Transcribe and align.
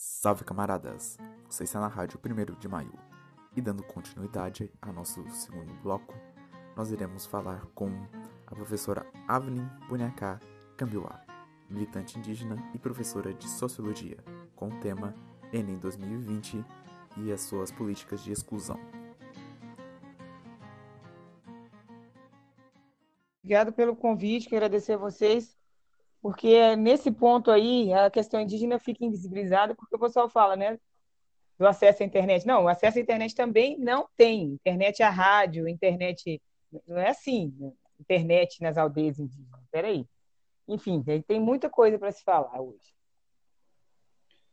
Salve 0.00 0.44
camaradas! 0.44 1.18
Você 1.50 1.64
está 1.64 1.80
na 1.80 1.88
rádio 1.88 2.20
1 2.24 2.56
de 2.60 2.68
maio 2.68 2.92
e 3.56 3.60
dando 3.60 3.82
continuidade 3.82 4.72
ao 4.80 4.92
nosso 4.92 5.28
segundo 5.30 5.74
bloco, 5.82 6.14
nós 6.76 6.92
iremos 6.92 7.26
falar 7.26 7.66
com 7.74 7.90
a 8.46 8.54
professora 8.54 9.04
Avelin 9.26 9.68
Bunyaká 9.88 10.38
Cambiuá, 10.76 11.20
militante 11.68 12.16
indígena 12.16 12.54
e 12.72 12.78
professora 12.78 13.34
de 13.34 13.48
Sociologia, 13.48 14.18
com 14.54 14.68
o 14.68 14.80
tema 14.80 15.16
Enem 15.52 15.80
2020 15.80 16.64
e 17.16 17.32
as 17.32 17.40
suas 17.40 17.72
políticas 17.72 18.22
de 18.22 18.30
exclusão. 18.30 18.78
Obrigado 23.42 23.72
pelo 23.72 23.96
convite, 23.96 24.48
quero 24.48 24.64
agradecer 24.64 24.92
a 24.92 24.96
vocês 24.96 25.57
porque 26.20 26.76
nesse 26.76 27.10
ponto 27.10 27.50
aí 27.50 27.92
a 27.92 28.10
questão 28.10 28.40
indígena 28.40 28.78
fica 28.78 29.04
invisibilizada, 29.04 29.74
porque 29.74 29.96
o 29.96 29.98
pessoal 29.98 30.28
fala, 30.28 30.56
né, 30.56 30.78
do 31.58 31.66
acesso 31.66 32.02
à 32.02 32.06
internet. 32.06 32.46
Não, 32.46 32.64
o 32.64 32.68
acesso 32.68 32.98
à 32.98 33.00
internet 33.00 33.34
também 33.34 33.78
não 33.78 34.08
tem. 34.16 34.52
Internet 34.52 35.02
à 35.02 35.10
rádio, 35.10 35.68
internet. 35.68 36.40
Não 36.86 36.98
é 36.98 37.10
assim, 37.10 37.54
né? 37.58 37.72
internet 37.98 38.62
nas 38.62 38.78
aldeias 38.78 39.18
indígenas. 39.18 39.66
Peraí. 39.70 40.06
Enfim, 40.68 41.02
tem 41.26 41.40
muita 41.40 41.68
coisa 41.68 41.98
para 41.98 42.12
se 42.12 42.22
falar 42.22 42.60
hoje. 42.60 42.94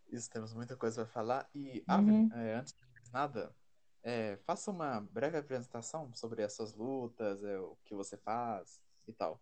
Isso, 0.10 0.30
temos 0.30 0.54
muita 0.54 0.76
coisa 0.76 1.04
para 1.04 1.14
falar. 1.14 1.50
E, 1.54 1.84
uhum. 1.90 2.30
é, 2.34 2.56
antes 2.56 2.74
de 2.74 2.86
mais 2.94 3.12
nada, 3.12 3.54
é, 4.02 4.38
faça 4.46 4.72
uma 4.72 5.02
breve 5.02 5.38
apresentação 5.38 6.14
sobre 6.14 6.42
as 6.42 6.54
suas 6.54 6.74
lutas, 6.74 7.44
é, 7.44 7.60
o 7.60 7.78
que 7.84 7.94
você 7.94 8.18
faz 8.18 8.80
e 9.08 9.14
tal. 9.14 9.40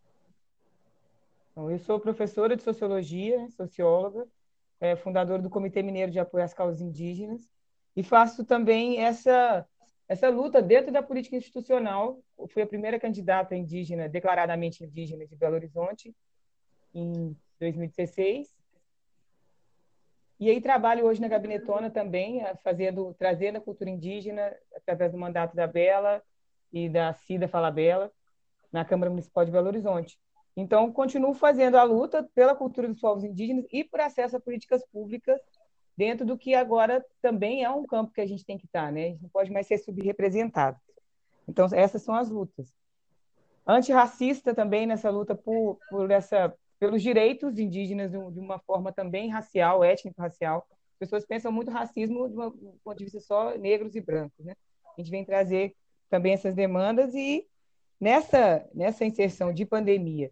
Então, 1.54 1.70
eu 1.70 1.78
sou 1.78 2.00
professora 2.00 2.56
de 2.58 2.64
sociologia, 2.64 3.48
socióloga, 3.52 4.28
é, 4.80 4.96
fundadora 4.96 5.40
do 5.40 5.52
Comitê 5.52 5.84
Mineiro 5.84 6.12
de 6.12 6.20
Apoio 6.20 6.44
às 6.44 6.54
Causas 6.54 6.82
Indígenas, 6.82 7.48
e 7.96 8.02
faço 8.02 8.44
também 8.44 9.00
essa, 9.00 9.64
essa 10.08 10.30
luta 10.30 10.64
dentro 10.64 10.92
da 10.92 11.04
política 11.04 11.36
institucional. 11.36 12.20
Eu 12.40 12.48
fui 12.48 12.64
a 12.64 12.68
primeira 12.68 13.00
candidata 13.00 13.56
indígena, 13.56 14.10
declaradamente 14.10 14.84
indígena, 14.84 15.28
de 15.28 15.36
Belo 15.36 15.54
Horizonte, 15.54 16.12
em 16.92 17.38
2016. 17.60 18.50
E 20.40 20.50
aí 20.50 20.60
trabalho 20.60 21.06
hoje 21.06 21.22
na 21.22 21.28
Gabinetona 21.28 21.92
também, 21.92 22.42
fazendo, 22.64 23.14
trazendo 23.14 23.60
a 23.60 23.62
cultura 23.62 23.92
indígena 23.92 24.52
através 24.76 25.12
do 25.12 25.20
mandato 25.20 25.56
da 25.56 25.68
Bela 25.68 26.20
e 26.72 26.90
da 26.90 27.14
Cida 27.14 27.48
Fala 27.48 27.70
Bela, 27.70 28.12
na 28.72 28.84
Câmara 28.84 29.12
Municipal 29.12 29.46
de 29.46 29.52
Belo 29.52 29.68
Horizonte. 29.68 30.18
Então, 30.56 30.92
continuo 30.92 31.34
fazendo 31.34 31.76
a 31.78 31.84
luta 31.84 32.30
pela 32.36 32.56
cultura 32.56 32.88
dos 32.88 33.00
povos 33.00 33.24
indígenas 33.24 33.66
e 33.72 33.84
por 33.84 34.00
acesso 34.00 34.38
a 34.38 34.40
políticas 34.40 34.86
públicas 34.92 35.42
dentro 35.98 36.26
do 36.26 36.38
que 36.38 36.54
agora 36.54 37.04
também 37.22 37.64
é 37.64 37.70
um 37.70 37.84
campo 37.86 38.14
que 38.14 38.22
a 38.22 38.26
gente 38.26 38.46
tem 38.46 38.58
que 38.58 38.66
estar, 38.66 38.92
né? 38.92 39.06
A 39.06 39.10
gente 39.10 39.22
não 39.24 39.30
pode 39.30 39.52
mais 39.52 39.66
ser 39.66 39.80
subrepresentado. 39.80 40.78
Então, 41.48 41.68
essas 41.74 42.04
são 42.04 42.14
as 42.14 42.30
lutas. 42.30 42.72
Antirracista 43.66 44.54
também 44.54 44.86
nessa 44.86 45.10
luta 45.10 45.34
por, 45.34 45.80
por 45.90 46.12
essa, 46.12 46.54
pelos 46.80 47.02
direitos 47.02 47.58
indígenas 47.58 48.12
de 48.12 48.18
uma 48.40 48.60
forma 48.60 48.92
também 48.92 49.30
racial, 49.30 49.84
étnico-racial. 49.84 50.68
As 50.94 51.00
pessoas 51.00 51.26
pensam 51.26 51.52
muito 51.52 51.72
racismo 51.72 52.30
de, 52.30 52.36
uma, 52.36 52.48
um 52.48 52.78
ponto 52.84 52.98
de 52.98 53.06
vista 53.06 53.20
só 53.20 53.58
negros 53.58 53.96
e 53.96 54.02
brancos, 54.02 54.46
né? 54.46 54.54
A 54.96 55.02
gente 55.02 55.10
vem 55.10 55.26
trazer 55.26 55.76
também 56.10 56.34
essas 56.34 56.54
demandas 56.54 57.16
e 57.16 57.48
nessa, 58.00 58.70
nessa 58.74 59.04
inserção 59.04 59.52
de 59.52 59.66
pandemia 59.66 60.32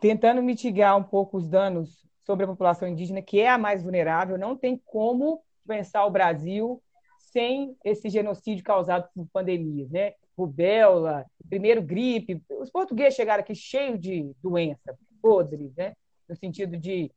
tentando 0.00 0.42
mitigar 0.42 0.96
um 0.96 1.02
pouco 1.02 1.36
os 1.36 1.46
danos 1.46 2.04
sobre 2.20 2.44
a 2.44 2.48
população 2.48 2.88
indígena, 2.88 3.20
que 3.20 3.38
é 3.38 3.48
a 3.48 3.58
mais 3.58 3.82
vulnerável. 3.82 4.38
Não 4.38 4.56
tem 4.56 4.80
como 4.86 5.42
pensar 5.66 6.06
o 6.06 6.10
Brasil 6.10 6.82
sem 7.18 7.76
esse 7.84 8.08
genocídio 8.08 8.64
causado 8.64 9.08
por 9.14 9.26
pandemias, 9.32 9.90
né? 9.90 10.14
Rubéola, 10.36 11.26
primeiro 11.48 11.82
gripe. 11.82 12.42
Os 12.48 12.70
portugueses 12.70 13.14
chegaram 13.14 13.42
aqui 13.42 13.54
cheios 13.54 14.00
de 14.00 14.34
doença, 14.42 14.98
podres, 15.20 15.74
né? 15.76 15.94
No 16.28 16.34
sentido 16.34 16.76
de, 16.76 17.12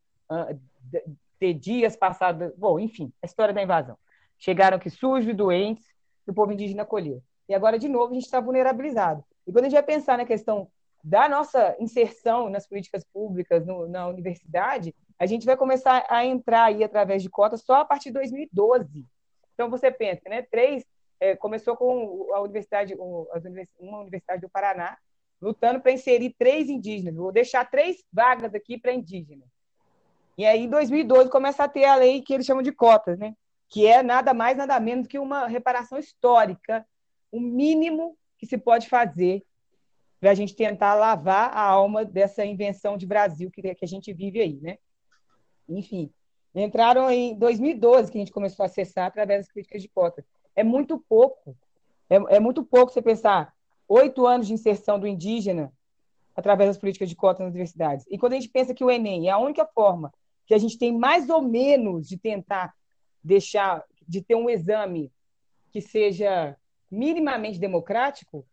ter 1.39 1.53
dias 1.53 1.95
passados. 1.95 2.51
Bom, 2.57 2.79
enfim, 2.79 3.11
a 3.21 3.25
história 3.25 3.53
da 3.53 3.63
invasão. 3.63 3.97
Chegaram 4.37 4.77
aqui 4.77 4.89
sujos 4.89 5.29
e 5.29 5.33
doentes, 5.33 5.85
e 6.27 6.31
o 6.31 6.33
povo 6.33 6.51
indígena 6.51 6.83
acolheu. 6.83 7.21
E 7.47 7.53
agora, 7.53 7.79
de 7.79 7.87
novo, 7.87 8.11
a 8.11 8.13
gente 8.13 8.25
está 8.25 8.39
vulnerabilizado. 8.39 9.23
E 9.47 9.51
quando 9.51 9.65
a 9.65 9.69
gente 9.69 9.77
vai 9.77 9.83
pensar 9.83 10.17
na 10.17 10.25
questão 10.25 10.69
da 11.03 11.27
nossa 11.27 11.75
inserção 11.79 12.49
nas 12.49 12.67
políticas 12.67 13.03
públicas 13.03 13.65
no, 13.65 13.87
na 13.87 14.07
universidade, 14.07 14.95
a 15.19 15.25
gente 15.25 15.45
vai 15.45 15.57
começar 15.57 16.05
a 16.09 16.25
entrar 16.25 16.65
aí 16.65 16.83
através 16.83 17.21
de 17.21 17.29
cotas 17.29 17.61
só 17.61 17.81
a 17.81 17.85
partir 17.85 18.09
de 18.09 18.13
2012. 18.13 19.05
Então 19.53 19.69
você 19.69 19.91
pensa, 19.91 20.29
né? 20.29 20.41
Três 20.43 20.85
é, 21.19 21.35
começou 21.35 21.75
com 21.75 22.29
a 22.33 22.41
universidade, 22.41 22.95
uma 22.95 23.99
universidade 23.99 24.41
do 24.41 24.49
Paraná 24.49 24.97
lutando 25.41 25.81
para 25.81 25.91
inserir 25.91 26.33
três 26.37 26.69
indígenas. 26.69 27.15
Vou 27.15 27.31
deixar 27.31 27.69
três 27.69 28.03
vagas 28.11 28.55
aqui 28.55 28.77
para 28.77 28.93
indígenas. 28.93 29.47
E 30.37 30.45
aí, 30.45 30.63
em 30.63 30.69
2012, 30.69 31.29
começa 31.29 31.63
a 31.63 31.67
ter 31.67 31.85
a 31.85 31.95
lei 31.95 32.21
que 32.21 32.33
eles 32.33 32.45
chamam 32.45 32.63
de 32.63 32.71
cotas, 32.71 33.19
né? 33.19 33.35
que 33.73 33.87
é 33.87 34.03
nada 34.03 34.35
mais, 34.35 34.55
nada 34.55 34.79
menos 34.79 35.07
que 35.07 35.17
uma 35.17 35.47
reparação 35.47 35.97
histórica, 35.97 36.85
o 37.31 37.39
mínimo 37.39 38.15
que 38.37 38.45
se 38.45 38.55
pode 38.55 38.87
fazer 38.87 39.43
para 40.23 40.31
a 40.31 40.35
gente 40.35 40.55
tentar 40.55 40.93
lavar 40.93 41.51
a 41.51 41.61
alma 41.61 42.05
dessa 42.05 42.45
invenção 42.45 42.95
de 42.95 43.05
Brasil 43.05 43.51
que, 43.51 43.61
que 43.75 43.83
a 43.83 43.87
gente 43.87 44.13
vive 44.13 44.39
aí, 44.39 44.57
né? 44.61 44.77
Enfim, 45.67 46.09
entraram 46.55 47.11
em 47.11 47.37
2012 47.37 48.09
que 48.09 48.17
a 48.17 48.21
gente 48.21 48.31
começou 48.31 48.63
a 48.63 48.67
acessar 48.67 49.07
através 49.07 49.41
das 49.41 49.51
críticas 49.51 49.81
de 49.81 49.89
cota. 49.89 50.25
É 50.55 50.63
muito 50.63 50.97
pouco, 51.09 51.57
é, 52.09 52.37
é 52.37 52.39
muito 52.39 52.63
pouco 52.63 52.93
você 52.93 53.01
pensar 53.01 53.53
oito 53.85 54.25
anos 54.25 54.47
de 54.47 54.53
inserção 54.53 54.97
do 54.97 55.05
indígena 55.05 55.73
através 56.33 56.69
das 56.69 56.77
políticas 56.77 57.09
de 57.09 57.17
cota 57.17 57.43
nas 57.43 57.51
universidades. 57.51 58.05
E 58.09 58.17
quando 58.17 58.31
a 58.31 58.37
gente 58.37 58.47
pensa 58.47 58.73
que 58.73 58.85
o 58.85 58.89
Enem 58.89 59.27
é 59.27 59.31
a 59.31 59.37
única 59.37 59.65
forma 59.65 60.09
que 60.45 60.53
a 60.53 60.57
gente 60.57 60.77
tem 60.77 60.97
mais 60.97 61.29
ou 61.29 61.41
menos 61.41 62.07
de 62.07 62.17
tentar 62.17 62.73
deixar, 63.21 63.83
de 64.07 64.21
ter 64.21 64.35
um 64.35 64.49
exame 64.49 65.11
que 65.69 65.81
seja 65.81 66.55
minimamente 66.89 67.59
democrático, 67.59 68.47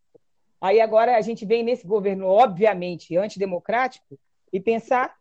Aí 0.60 0.80
agora 0.80 1.16
a 1.16 1.20
gente 1.20 1.46
vem 1.46 1.62
nesse 1.62 1.86
governo, 1.86 2.26
obviamente, 2.26 3.16
antidemocrático, 3.16 4.18
e 4.52 4.60
pensar 4.60 5.14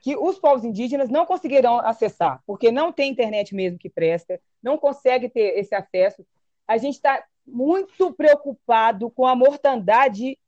que 0.00 0.16
os 0.16 0.38
povos 0.38 0.64
indígenas 0.64 1.10
não 1.10 1.26
conseguirão 1.26 1.78
acessar, 1.80 2.42
porque 2.46 2.70
não 2.70 2.92
tem 2.92 3.10
internet 3.10 3.54
mesmo 3.54 3.78
que 3.78 3.90
presta, 3.90 4.40
não 4.62 4.78
consegue 4.78 5.28
ter 5.28 5.58
esse 5.58 5.74
acesso. 5.74 6.24
A 6.66 6.78
gente 6.78 6.94
está 6.94 7.24
muito 7.46 8.12
preocupado 8.12 9.10
com 9.10 9.26
a 9.26 9.34
mortandade 9.34 10.38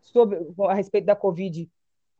sobre, 0.00 0.38
a 0.68 0.74
respeito 0.74 1.04
da 1.04 1.16
Covid 1.16 1.68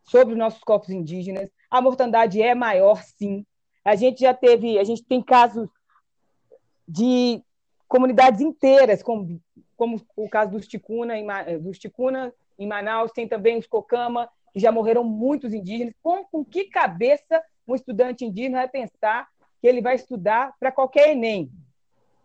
sobre 0.05 0.35
os 0.35 0.39
nossos 0.39 0.63
corpos 0.63 0.91
indígenas. 0.91 1.51
A 1.71 1.81
mortandade 1.81 2.41
é 2.41 2.55
maior, 2.55 3.03
sim. 3.03 3.45
A 3.85 3.95
gente 3.95 4.21
já 4.21 4.33
teve, 4.33 4.79
a 4.79 4.85
gente 4.85 5.05
tem 5.05 5.23
casos 5.23 5.69
de 6.87 7.43
comunidades 7.89 8.41
inteiras 8.41 9.03
com 9.03 9.41
como 9.77 10.01
o 10.17 10.29
caso 10.29 10.53
dos 10.53 10.67
Ticuna, 10.67 11.19
em, 11.19 11.27
dos 11.61 11.79
Ticuna 11.79 12.33
em 12.59 12.67
Manaus, 12.67 13.13
tem 13.13 13.29
também 13.29 13.59
os 13.59 13.67
Cocama, 13.67 14.29
que 14.53 14.61
já 14.61 14.73
morreram 14.73 15.05
muitos 15.05 15.53
indígenas. 15.53 15.95
Com, 16.03 16.25
com 16.25 16.45
que 16.45 16.65
cabeça 16.65 17.43
um 17.69 17.75
estudante 17.75 18.25
indígena 18.25 18.59
vai 18.59 18.69
pensar 18.69 19.29
que 19.61 19.67
ele 19.67 19.83
vai 19.83 19.97
estudar 19.97 20.55
para 20.59 20.73
qualquer 20.73 21.11
Enem, 21.11 21.51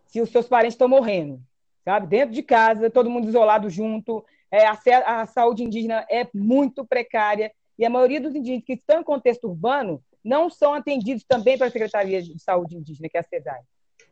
se 0.06 0.22
os 0.22 0.30
seus 0.30 0.48
parentes 0.48 0.76
estão 0.76 0.88
morrendo? 0.88 1.42
Sabe? 1.84 2.08
Dentro 2.08 2.34
de 2.34 2.44
casa, 2.44 2.90
todo 2.90 3.10
mundo 3.10 3.28
isolado 3.28 3.70
junto, 3.70 4.24
é, 4.52 4.66
a, 4.66 4.78
a 5.22 5.26
saúde 5.26 5.64
indígena 5.64 6.06
é 6.10 6.28
muito 6.34 6.86
precária, 6.86 7.52
e 7.78 7.86
a 7.86 7.90
maioria 7.90 8.22
dos 8.22 8.36
indígenas 8.36 8.66
que 8.66 8.74
estão 8.74 9.02
em 9.02 9.04
contexto 9.04 9.48
urbano 9.48 10.04
não 10.24 10.50
são 10.50 10.74
atendidos 10.74 11.24
também 11.24 11.58
pela 11.58 11.72
Secretaria 11.72 12.22
de 12.22 12.40
Saúde 12.40 12.78
Indígena, 12.78 13.10
que 13.10 13.18
é 13.18 13.22
a 13.22 13.24
CESAI, 13.24 13.62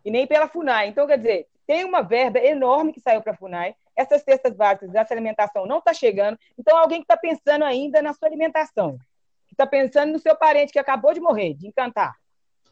e 0.03 0.09
nem 0.09 0.25
pela 0.25 0.47
FUNAI. 0.47 0.87
Então, 0.87 1.05
quer 1.05 1.17
dizer, 1.17 1.47
tem 1.69 1.85
uma 1.85 2.01
verba 2.01 2.39
enorme 2.39 2.91
que 2.91 2.99
saiu 2.99 3.21
para 3.21 3.33
a 3.33 3.35
FUNAI, 3.35 3.75
essas 3.95 4.23
cestas 4.23 4.55
básicas 4.55 4.95
essa 4.95 5.13
alimentação 5.13 5.67
não 5.67 5.77
está 5.77 5.93
chegando, 5.93 6.35
então 6.57 6.75
alguém 6.75 6.97
que 6.97 7.03
está 7.03 7.15
pensando 7.15 7.63
ainda 7.63 8.01
na 8.01 8.11
sua 8.11 8.27
alimentação, 8.27 8.97
que 9.45 9.53
está 9.53 9.67
pensando 9.67 10.11
no 10.11 10.17
seu 10.17 10.35
parente 10.35 10.73
que 10.73 10.79
acabou 10.79 11.13
de 11.13 11.19
morrer, 11.19 11.53
de 11.53 11.67
encantar, 11.67 12.15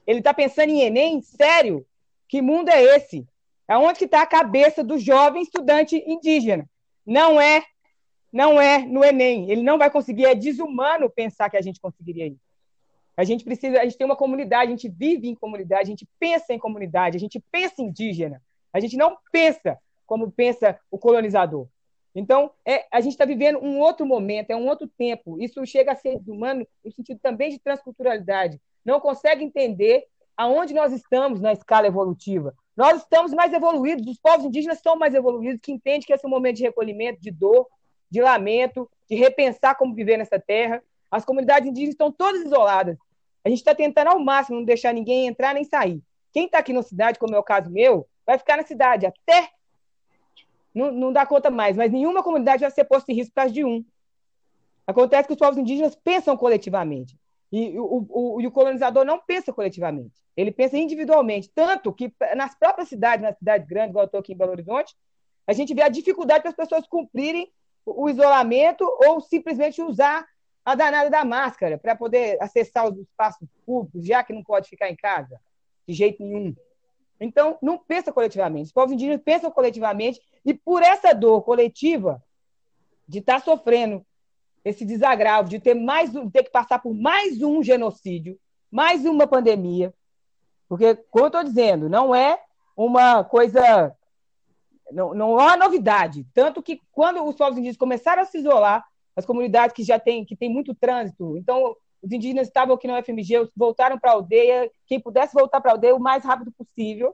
ele 0.08 0.18
está 0.18 0.34
pensando 0.34 0.72
em 0.72 0.82
Enem? 0.82 1.22
Sério? 1.22 1.86
Que 2.28 2.42
mundo 2.42 2.70
é 2.70 2.82
esse? 2.96 3.24
Aonde 3.68 4.00
que 4.00 4.06
está 4.06 4.24
a 4.24 4.26
cabeça 4.26 4.84
do 4.84 4.98
jovem 4.98 5.44
estudante 5.44 6.04
indígena? 6.08 6.68
Não 7.06 7.40
é, 7.40 7.64
não 8.34 8.60
é 8.60 8.80
no 8.80 9.06
Enem. 9.06 9.52
Ele 9.52 9.62
não 9.62 9.78
vai 9.78 9.92
conseguir, 9.92 10.26
é 10.26 10.34
desumano 10.34 11.08
pensar 11.08 11.52
que 11.52 11.58
a 11.58 11.62
gente 11.62 11.80
conseguiria 11.80 12.26
isso. 12.26 12.48
A 13.16 13.24
gente 13.24 13.44
precisa, 13.44 13.80
a 13.80 13.84
gente 13.84 13.96
tem 13.98 14.06
uma 14.06 14.16
comunidade, 14.16 14.72
a 14.72 14.76
gente 14.76 14.90
vive 14.90 15.28
em 15.28 15.36
comunidade, 15.36 15.84
a 15.84 15.86
gente 15.86 16.08
pensa 16.20 16.52
em 16.52 16.58
comunidade, 16.58 17.16
a 17.16 17.20
gente 17.20 17.40
pensa 17.52 17.80
indígena. 17.80 18.42
A 18.78 18.80
gente 18.80 18.96
não 18.96 19.18
pensa 19.32 19.76
como 20.06 20.32
pensa 20.32 20.80
o 20.92 21.00
colonizador. 21.00 21.68
Então, 22.14 22.52
é, 22.64 22.86
a 22.92 23.02
gente 23.02 23.14
está 23.14 23.26
vivendo 23.26 23.58
um 23.58 23.80
outro 23.80 24.06
momento, 24.06 24.52
é 24.52 24.56
um 24.56 24.68
outro 24.68 24.88
tempo. 24.88 25.42
Isso 25.42 25.66
chega 25.66 25.94
a 25.94 25.96
ser 25.96 26.22
humano 26.28 26.66
no 26.86 26.92
sentido 26.92 27.20
também 27.20 27.50
de 27.50 27.60
transculturalidade. 27.60 28.62
Não 28.86 29.00
consegue 29.00 29.44
entender 29.44 30.06
aonde 30.36 30.76
nós 30.76 30.94
estamos 30.94 31.42
na 31.42 31.54
escala 31.54 31.88
evolutiva. 31.88 32.54
Nós 32.76 33.02
estamos 33.02 33.34
mais 33.34 33.52
evoluídos, 33.52 34.06
os 34.06 34.20
povos 34.20 34.46
indígenas 34.46 34.78
estão 34.78 34.96
mais 34.96 35.16
evoluídos, 35.16 35.60
que 35.62 35.72
entendem 35.72 36.02
que 36.02 36.14
esse 36.14 36.24
é 36.24 36.28
um 36.28 36.32
momento 36.32 36.58
de 36.58 36.64
recolhimento, 36.64 37.20
de 37.20 37.32
dor, 37.32 37.68
de 38.10 38.22
lamento, 38.22 38.88
de 39.10 39.16
repensar 39.16 39.76
como 39.76 39.96
viver 39.96 40.18
nessa 40.18 40.40
terra. 40.40 40.84
As 41.10 41.26
comunidades 41.26 41.68
indígenas 41.68 41.96
estão 41.96 42.12
todas 42.12 42.42
isoladas. 42.42 42.96
A 43.44 43.50
gente 43.50 43.60
está 43.60 43.74
tentando 43.74 44.10
ao 44.10 44.20
máximo 44.20 44.60
não 44.60 44.66
deixar 44.66 44.94
ninguém 44.94 45.26
entrar 45.26 45.56
nem 45.56 45.64
sair. 45.64 46.00
Quem 46.32 46.46
está 46.46 46.60
aqui 46.60 46.72
na 46.72 46.84
cidade, 46.84 47.18
como 47.18 47.34
é 47.34 47.40
o 47.40 47.44
caso 47.44 47.72
meu, 47.72 48.08
vai 48.28 48.38
ficar 48.38 48.58
na 48.58 48.64
cidade 48.64 49.06
até 49.06 49.50
não, 50.76 50.92
não 50.92 51.14
dá 51.14 51.26
conta 51.26 51.50
mais, 51.50 51.76
mas 51.76 51.92
nenhuma 51.92 52.22
comunidade 52.22 52.62
vai 52.62 52.70
ser 52.70 52.84
posta 52.84 53.12
em 53.12 53.16
risco 53.16 53.32
por 53.32 53.42
causa 53.42 53.54
de 53.54 53.64
um. 53.66 53.84
Acontece 54.86 55.28
que 55.28 55.34
os 55.34 55.40
povos 55.40 55.58
indígenas 55.58 55.96
pensam 55.96 56.38
coletivamente. 56.38 57.18
E 57.52 57.80
o, 57.80 58.06
o, 58.10 58.46
o, 58.46 58.52
colonizador 58.52 59.06
não 59.06 59.20
pensa 59.20 59.54
coletivamente, 59.54 60.22
ele 60.36 60.52
pensa 60.52 60.78
individualmente. 60.78 61.50
Tanto 61.50 61.94
que 61.94 62.14
nas 62.36 62.54
próprias 62.54 62.90
cidades, 62.90 63.24
nas 63.24 63.38
cidades 63.38 63.66
grandes, 63.66 63.92
igual 63.92 64.04
eu 64.04 64.08
estou 64.08 64.20
aqui 64.20 64.34
em 64.34 64.38
Belo 64.38 64.52
Horizonte, 64.52 64.94
a 65.48 65.54
gente 65.54 65.74
vê 65.74 65.82
a 65.82 65.90
dificuldade 65.90 66.42
para 66.42 66.52
as 66.52 66.56
pessoas 66.56 66.86
cumprirem 66.86 67.50
o 67.86 68.10
isolamento 68.10 68.84
ou 69.06 69.22
simplesmente 69.22 69.82
usar 69.82 70.28
a 70.66 70.76
danada 70.76 71.10
da 71.10 71.24
máscara 71.24 71.78
para 71.78 71.96
poder 71.96 72.38
acessar 72.42 72.86
os 72.86 73.00
espaços 73.00 73.48
públicos, 73.66 74.06
já 74.06 74.22
que 74.22 74.34
não 74.34 74.44
pode 74.44 74.68
ficar 74.68 74.90
em 74.90 74.96
casa, 74.96 75.40
de 75.88 75.94
jeito 75.94 76.22
nenhum. 76.22 76.54
Então, 77.20 77.58
não 77.62 77.78
pensa 77.78 78.12
coletivamente. 78.12 78.68
Os 78.68 78.72
povos 78.72 78.94
indígenas 78.94 79.22
pensam 79.24 79.50
coletivamente 79.52 80.22
e 80.46 80.54
por 80.54 80.84
essa 80.84 81.14
dor 81.14 81.42
coletiva 81.42 82.24
de 83.08 83.20
estar 83.20 83.40
tá 83.40 83.46
sofrendo 83.46 84.06
esse 84.64 84.86
desagravo, 84.86 85.50
de 85.50 85.60
ter 85.60 85.74
mais 85.74 86.12
ter 86.32 86.44
que 86.44 86.52
passar 86.52 86.80
por 86.80 86.94
mais 86.94 87.42
um 87.42 87.64
genocídio, 87.64 88.38
mais 88.70 89.06
uma 89.06 89.26
pandemia, 89.26 89.94
porque, 90.68 90.96
como 91.10 91.26
eu 91.26 91.28
estou 91.28 91.44
dizendo, 91.44 91.90
não 91.90 92.14
é 92.14 92.40
uma 92.76 93.24
coisa, 93.24 93.96
não, 94.92 95.14
não 95.14 95.40
é 95.40 95.46
uma 95.46 95.58
novidade. 95.58 96.26
Tanto 96.34 96.62
que 96.62 96.82
quando 96.92 97.24
os 97.24 97.36
povos 97.36 97.54
indígenas 97.54 97.78
começaram 97.78 98.22
a 98.22 98.26
se 98.26 98.38
isolar, 98.38 98.86
as 99.16 99.26
comunidades 99.26 99.76
que 99.76 99.84
já 99.84 99.98
têm 99.98 100.26
que 100.26 100.36
tem 100.36 100.50
muito 100.50 100.76
trânsito, 100.76 101.38
então 101.38 101.76
os 102.08 102.12
indígenas 102.12 102.48
estavam 102.48 102.76
aqui 102.76 102.88
no 102.88 102.96
FMG, 103.04 103.50
voltaram 103.56 104.00
para 104.00 104.12
a 104.12 104.14
aldeia, 104.14 104.72
quem 104.86 105.00
pudesse 105.00 105.34
voltar 105.34 105.60
para 105.60 105.72
a 105.72 105.74
aldeia 105.74 105.96
o 105.96 106.00
mais 106.00 106.24
rápido 106.24 106.52
possível. 106.54 107.14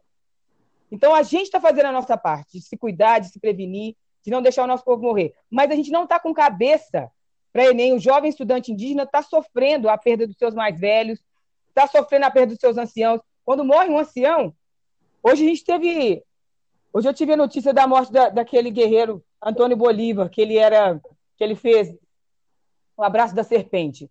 Então, 0.92 1.16
a 1.16 1.24
gente 1.24 1.46
está 1.46 1.60
fazendo 1.60 1.88
a 1.88 1.92
nossa 1.92 2.16
parte, 2.16 2.60
de 2.60 2.62
se 2.62 2.78
cuidar, 2.78 3.20
de 3.20 3.30
se 3.30 3.40
prevenir, 3.40 3.96
de 4.24 4.30
não 4.30 4.42
deixar 4.42 4.64
o 4.64 4.68
nosso 4.68 4.86
povo 4.86 5.02
morrer. 5.02 5.34
Mas 5.50 5.72
a 5.72 5.76
gente 5.76 5.92
não 5.92 6.04
está 6.04 6.20
com 6.20 6.32
cabeça 6.32 7.12
para 7.52 7.66
Enem. 7.66 7.94
O 7.94 8.00
jovem 8.00 8.30
estudante 8.30 8.72
indígena 8.72 9.04
está 9.04 9.24
sofrendo 9.24 9.90
a 9.90 9.98
perda 9.98 10.28
dos 10.28 10.38
seus 10.38 10.54
mais 10.54 10.80
velhos, 10.80 11.20
está 11.70 11.88
sofrendo 11.88 12.26
a 12.26 12.32
perda 12.32 12.54
dos 12.54 12.60
seus 12.60 12.78
anciãos. 12.78 13.20
Quando 13.44 13.66
morre 13.66 13.90
um 13.90 13.98
ancião, 13.98 14.54
hoje 15.24 15.44
a 15.44 15.50
gente 15.50 15.66
teve. 15.66 16.24
Hoje 16.94 17.10
eu 17.10 17.14
tive 17.14 17.34
a 17.34 17.38
notícia 17.38 17.74
da 17.74 17.88
morte 17.88 18.12
da, 18.12 18.30
daquele 18.30 18.70
guerreiro 18.70 19.24
Antônio 19.42 19.76
Bolívar, 19.76 20.30
que 20.30 20.40
ele 20.40 20.58
era. 20.58 21.02
que 21.36 21.44
ele 21.44 21.56
fez 21.56 21.92
o 22.96 23.04
abraço 23.04 23.34
da 23.34 23.44
serpente. 23.44 24.08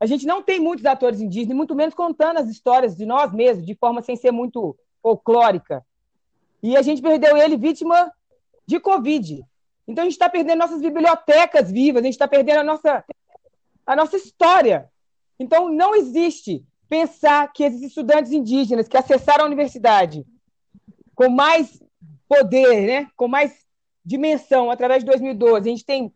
A 0.00 0.06
gente 0.06 0.26
não 0.26 0.42
tem 0.42 0.60
muitos 0.60 0.86
atores 0.86 1.20
indígenas, 1.20 1.56
muito 1.56 1.74
menos 1.74 1.94
contando 1.94 2.38
as 2.38 2.48
histórias 2.48 2.96
de 2.96 3.04
nós 3.04 3.32
mesmos, 3.32 3.66
de 3.66 3.74
forma 3.74 4.02
sem 4.02 4.16
ser 4.16 4.30
muito 4.30 4.76
folclórica. 5.02 5.84
E 6.62 6.76
a 6.76 6.82
gente 6.82 7.02
perdeu 7.02 7.36
ele 7.36 7.56
vítima 7.56 8.12
de 8.66 8.78
Covid. 8.78 9.44
Então 9.86 10.02
a 10.02 10.04
gente 10.04 10.12
está 10.12 10.28
perdendo 10.28 10.58
nossas 10.58 10.80
bibliotecas 10.80 11.70
vivas, 11.70 12.02
a 12.02 12.04
gente 12.04 12.14
está 12.14 12.28
perdendo 12.28 12.60
a 12.60 12.64
nossa, 12.64 13.04
a 13.86 13.96
nossa 13.96 14.16
história. 14.16 14.90
Então 15.38 15.68
não 15.68 15.94
existe 15.94 16.64
pensar 16.88 17.52
que 17.52 17.64
esses 17.64 17.82
estudantes 17.82 18.32
indígenas 18.32 18.88
que 18.88 18.96
acessaram 18.96 19.44
a 19.44 19.46
universidade 19.46 20.26
com 21.14 21.28
mais 21.28 21.82
poder, 22.28 22.86
né, 22.86 23.10
com 23.16 23.26
mais 23.26 23.66
dimensão 24.04 24.70
através 24.70 25.02
de 25.02 25.06
2012, 25.06 25.68
a 25.68 25.70
gente 25.70 25.84
tem 25.84 26.12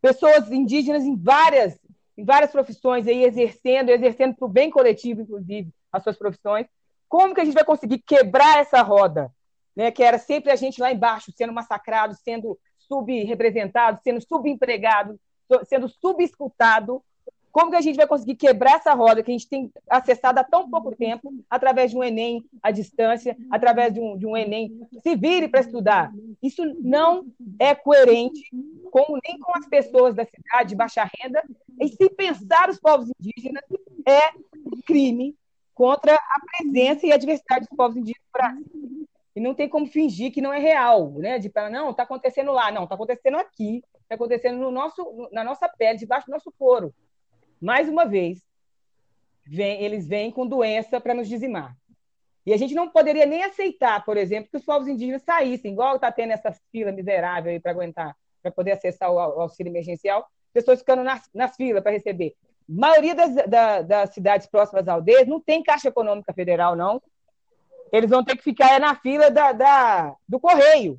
pessoas 0.00 0.50
indígenas 0.50 1.04
em 1.04 1.16
várias 1.16 1.78
em 2.16 2.24
várias 2.24 2.50
profissões 2.50 3.06
aí 3.06 3.24
exercendo, 3.24 3.90
exercendo 3.90 4.34
para 4.34 4.46
o 4.46 4.48
bem 4.48 4.70
coletivo, 4.70 5.22
inclusive, 5.22 5.72
as 5.90 6.02
suas 6.02 6.16
profissões. 6.16 6.66
Como 7.08 7.34
que 7.34 7.40
a 7.40 7.44
gente 7.44 7.54
vai 7.54 7.64
conseguir 7.64 7.98
quebrar 7.98 8.58
essa 8.58 8.82
roda, 8.82 9.30
né? 9.74 9.90
Que 9.90 10.02
era 10.02 10.18
sempre 10.18 10.50
a 10.50 10.56
gente 10.56 10.80
lá 10.80 10.92
embaixo 10.92 11.32
sendo 11.32 11.52
massacrado, 11.52 12.14
sendo 12.14 12.58
subrepresentado, 12.78 14.00
sendo 14.02 14.20
subempregado, 14.20 15.18
sendo 15.64 15.88
subescutado. 15.88 17.02
Como 17.52 17.70
que 17.70 17.76
a 17.76 17.82
gente 17.82 17.96
vai 17.96 18.06
conseguir 18.06 18.34
quebrar 18.34 18.76
essa 18.76 18.94
roda 18.94 19.22
que 19.22 19.30
a 19.30 19.34
gente 19.34 19.46
tem 19.46 19.70
acessado 19.88 20.40
há 20.40 20.44
tão 20.44 20.70
pouco 20.70 20.96
tempo, 20.96 21.30
através 21.50 21.90
de 21.90 21.98
um 21.98 22.02
Enem 22.02 22.42
à 22.62 22.70
distância, 22.70 23.36
através 23.50 23.92
de 23.92 24.00
um, 24.00 24.16
de 24.16 24.26
um 24.26 24.34
Enem? 24.34 24.88
Se 25.02 25.14
vire 25.14 25.48
para 25.48 25.60
estudar. 25.60 26.10
Isso 26.42 26.64
não 26.80 27.26
é 27.58 27.74
coerente 27.74 28.40
com, 28.90 29.18
nem 29.26 29.38
com 29.38 29.52
as 29.56 29.66
pessoas 29.66 30.14
da 30.14 30.24
cidade, 30.24 30.70
de 30.70 30.76
baixa 30.76 31.08
renda, 31.18 31.44
e 31.78 31.88
se 31.88 32.08
pensar 32.10 32.70
os 32.70 32.80
povos 32.80 33.10
indígenas 33.20 33.62
é 34.06 34.32
crime 34.86 35.36
contra 35.74 36.14
a 36.14 36.40
presença 36.56 37.06
e 37.06 37.12
a 37.12 37.16
diversidade 37.18 37.66
dos 37.66 37.76
povos 37.76 37.96
indígenas 37.96 38.24
no 38.26 38.40
Brasil. 38.40 39.08
E 39.34 39.40
não 39.40 39.54
tem 39.54 39.68
como 39.68 39.86
fingir 39.86 40.32
que 40.32 40.42
não 40.42 40.52
é 40.52 40.58
real, 40.58 41.10
né? 41.12 41.38
De 41.38 41.48
falar, 41.50 41.70
não, 41.70 41.90
está 41.90 42.02
acontecendo 42.02 42.52
lá, 42.52 42.70
não, 42.70 42.84
está 42.84 42.94
acontecendo 42.94 43.36
aqui, 43.38 43.82
está 44.02 44.14
acontecendo 44.14 44.58
no 44.58 44.70
nosso, 44.70 45.28
na 45.32 45.42
nossa 45.42 45.68
pele, 45.68 45.98
debaixo 45.98 46.26
do 46.26 46.32
nosso 46.32 46.52
couro. 46.58 46.94
Mais 47.62 47.88
uma 47.88 48.04
vez, 48.04 48.42
vem, 49.46 49.82
eles 49.82 50.06
vêm 50.06 50.30
com 50.30 50.46
doença 50.46 51.00
para 51.00 51.14
nos 51.14 51.28
dizimar. 51.28 51.76
E 52.44 52.52
a 52.52 52.56
gente 52.56 52.74
não 52.74 52.88
poderia 52.88 53.24
nem 53.24 53.44
aceitar, 53.44 54.04
por 54.04 54.16
exemplo, 54.16 54.50
que 54.50 54.56
os 54.56 54.64
povos 54.64 54.88
indígenas 54.88 55.22
saíssem, 55.22 55.72
igual 55.72 55.94
está 55.94 56.10
tendo 56.10 56.32
essa 56.32 56.52
fila 56.72 56.90
miserável 56.90 57.52
aí 57.52 57.60
para 57.60 57.70
aguentar, 57.70 58.16
para 58.42 58.50
poder 58.50 58.72
acessar 58.72 59.12
o, 59.12 59.18
auxílio 59.18 59.70
emergencial, 59.70 60.28
pessoas 60.52 60.80
ficando 60.80 61.04
nas, 61.04 61.30
nas 61.32 61.54
filas 61.54 61.82
para 61.82 61.92
receber. 61.92 62.34
A 62.68 62.80
maioria 62.80 63.14
das, 63.14 63.34
da, 63.48 63.82
das 63.82 64.12
cidades 64.12 64.48
próximas 64.48 64.82
às 64.82 64.88
aldeias 64.88 65.28
não 65.28 65.40
tem 65.40 65.62
Caixa 65.62 65.88
Econômica 65.88 66.32
Federal, 66.32 66.74
não 66.74 67.00
eles 67.92 68.08
vão 68.08 68.24
ter 68.24 68.36
que 68.36 68.42
ficar 68.42 68.80
na 68.80 68.94
fila 68.96 69.30
da, 69.30 69.52
da 69.52 70.16
do 70.26 70.40
correio. 70.40 70.98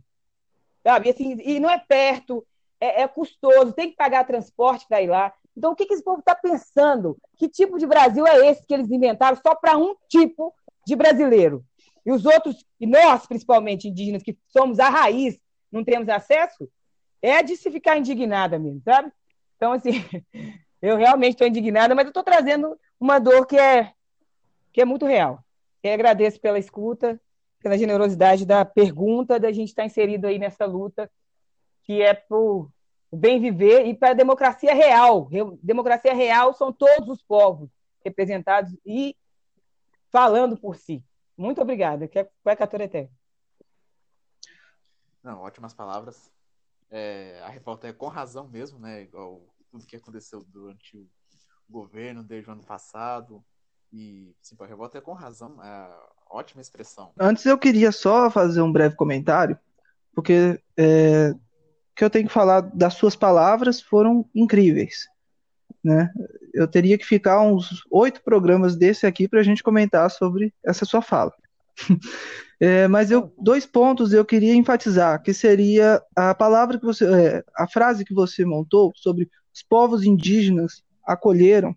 Sabe? 0.84 1.08
E, 1.08 1.12
assim, 1.12 1.38
e 1.42 1.60
não 1.60 1.70
é 1.70 1.80
perto, 1.80 2.46
é, 2.80 3.02
é 3.02 3.08
custoso, 3.08 3.74
tem 3.74 3.90
que 3.90 3.96
pagar 3.96 4.28
transporte 4.28 4.86
para 4.88 5.02
ir 5.02 5.08
lá. 5.08 5.34
Então, 5.56 5.72
o 5.72 5.76
que, 5.76 5.86
que 5.86 5.94
esse 5.94 6.04
povo 6.04 6.20
está 6.20 6.36
pensando? 6.36 7.18
Que 7.38 7.48
tipo 7.48 7.78
de 7.78 7.86
Brasil 7.86 8.26
é 8.26 8.48
esse 8.48 8.66
que 8.66 8.74
eles 8.74 8.90
inventaram 8.90 9.38
só 9.38 9.54
para 9.56 9.78
um 9.78 9.96
tipo 10.10 10.54
de 10.86 10.96
brasileiro? 10.96 11.64
E 12.06 12.12
os 12.12 12.26
outros, 12.26 12.66
e 12.80 12.88
nós, 12.88 13.26
principalmente 13.26 13.88
indígenas, 13.88 14.24
que 14.24 14.38
somos 14.48 14.80
a 14.80 14.90
raiz, 14.90 15.40
não 15.72 15.84
temos 15.84 16.10
acesso, 16.10 16.70
é 17.22 17.42
de 17.42 17.56
se 17.56 17.72
ficar 17.72 17.98
indignada 17.98 18.60
mesmo, 18.60 18.82
sabe? 18.84 19.12
Então, 19.56 19.72
assim, 19.72 19.92
eu 20.82 20.98
realmente 20.98 21.34
estou 21.34 21.48
indignada, 21.48 21.96
mas 21.96 22.06
eu 22.06 22.10
estou 22.10 22.24
trazendo 22.24 22.78
uma 23.00 23.20
dor 23.20 23.46
que 23.46 23.58
é, 23.58 23.94
que 24.74 24.82
é 24.82 24.86
muito 24.86 25.06
real. 25.06 25.40
Eu 25.82 25.94
agradeço 25.94 26.40
pela 26.40 26.60
escuta, 26.60 27.20
pela 27.62 27.78
generosidade 27.78 28.46
da 28.46 28.66
pergunta, 28.66 29.40
da 29.40 29.52
gente 29.52 29.70
estar 29.70 29.86
inserido 29.86 30.28
aí 30.28 30.38
nessa 30.38 30.66
luta, 30.66 31.10
que 31.84 32.02
é 32.02 32.14
por 32.14 32.70
o 33.14 33.16
bem 33.16 33.40
viver 33.40 33.86
e 33.86 33.94
para 33.94 34.10
a 34.10 34.16
democracia 34.16 34.74
real. 34.74 35.30
Democracia 35.62 36.16
real 36.16 36.52
são 36.56 36.74
todos 36.74 37.08
os 37.10 37.22
povos 37.22 37.70
representados 38.04 38.76
e 38.84 39.16
falando 40.12 40.58
por 40.58 40.76
si. 40.76 41.04
Muito 41.38 41.62
obrigada. 41.62 42.08
Que 42.08 42.18
é 42.18 42.56
Catoreté. 42.56 43.12
Não, 45.22 45.42
ótimas 45.42 45.76
palavras. 45.76 46.32
É, 46.90 47.40
a 47.44 47.50
revolta 47.50 47.88
é 47.88 47.94
com 47.94 48.08
razão 48.08 48.48
mesmo, 48.48 48.80
né? 48.80 49.04
Igual 49.04 49.44
tudo 49.70 49.86
que 49.86 49.96
aconteceu 49.96 50.44
durante 50.48 50.98
o 50.98 51.08
governo 51.70 52.24
desde 52.24 52.50
o 52.50 52.54
ano 52.54 52.64
passado, 52.64 53.46
e 53.92 54.36
sim, 54.42 54.56
a 54.60 54.66
revolta 54.66 54.98
é 54.98 55.02
com 55.02 55.14
razão, 55.14 55.64
é 55.64 56.00
ótima 56.32 56.62
expressão. 56.62 57.12
Antes 57.20 57.46
eu 57.46 57.60
queria 57.60 57.92
só 57.92 58.32
fazer 58.32 58.62
um 58.62 58.72
breve 58.72 58.96
comentário, 58.96 59.58
porque 60.16 60.60
é, 60.76 61.32
que 61.96 62.04
eu 62.04 62.10
tenho 62.10 62.28
que 62.28 62.34
falar 62.34 62.62
das 62.62 62.96
suas 62.96 63.16
palavras 63.16 63.82
foram 63.82 64.26
incríveis. 64.34 65.08
Né? 65.84 66.12
Eu 66.54 66.68
teria 66.68 66.98
que 66.98 67.06
ficar 67.06 67.42
uns 67.42 67.84
oito 67.92 68.22
programas 68.24 68.76
desse 68.76 69.06
aqui 69.06 69.28
para 69.28 69.40
a 69.40 69.44
gente 69.44 69.64
comentar 69.64 70.10
sobre 70.10 70.54
essa 70.64 70.86
sua 70.86 71.02
fala. 71.02 71.34
é, 72.60 72.88
mas 72.88 73.12
eu 73.12 73.34
dois 73.38 73.66
pontos 73.66 74.14
eu 74.14 74.24
queria 74.24 74.56
enfatizar, 74.56 75.22
que 75.22 75.34
seria 75.34 76.02
a 76.16 76.34
palavra 76.34 76.80
que 76.80 76.86
você, 76.86 77.06
é, 77.06 77.44
a 77.56 77.68
frase 77.68 78.06
que 78.06 78.14
você 78.14 78.46
montou 78.46 78.92
sobre 78.96 79.30
os 79.54 79.62
povos 79.62 80.04
indígenas 80.04 80.84
acolheram 81.06 81.76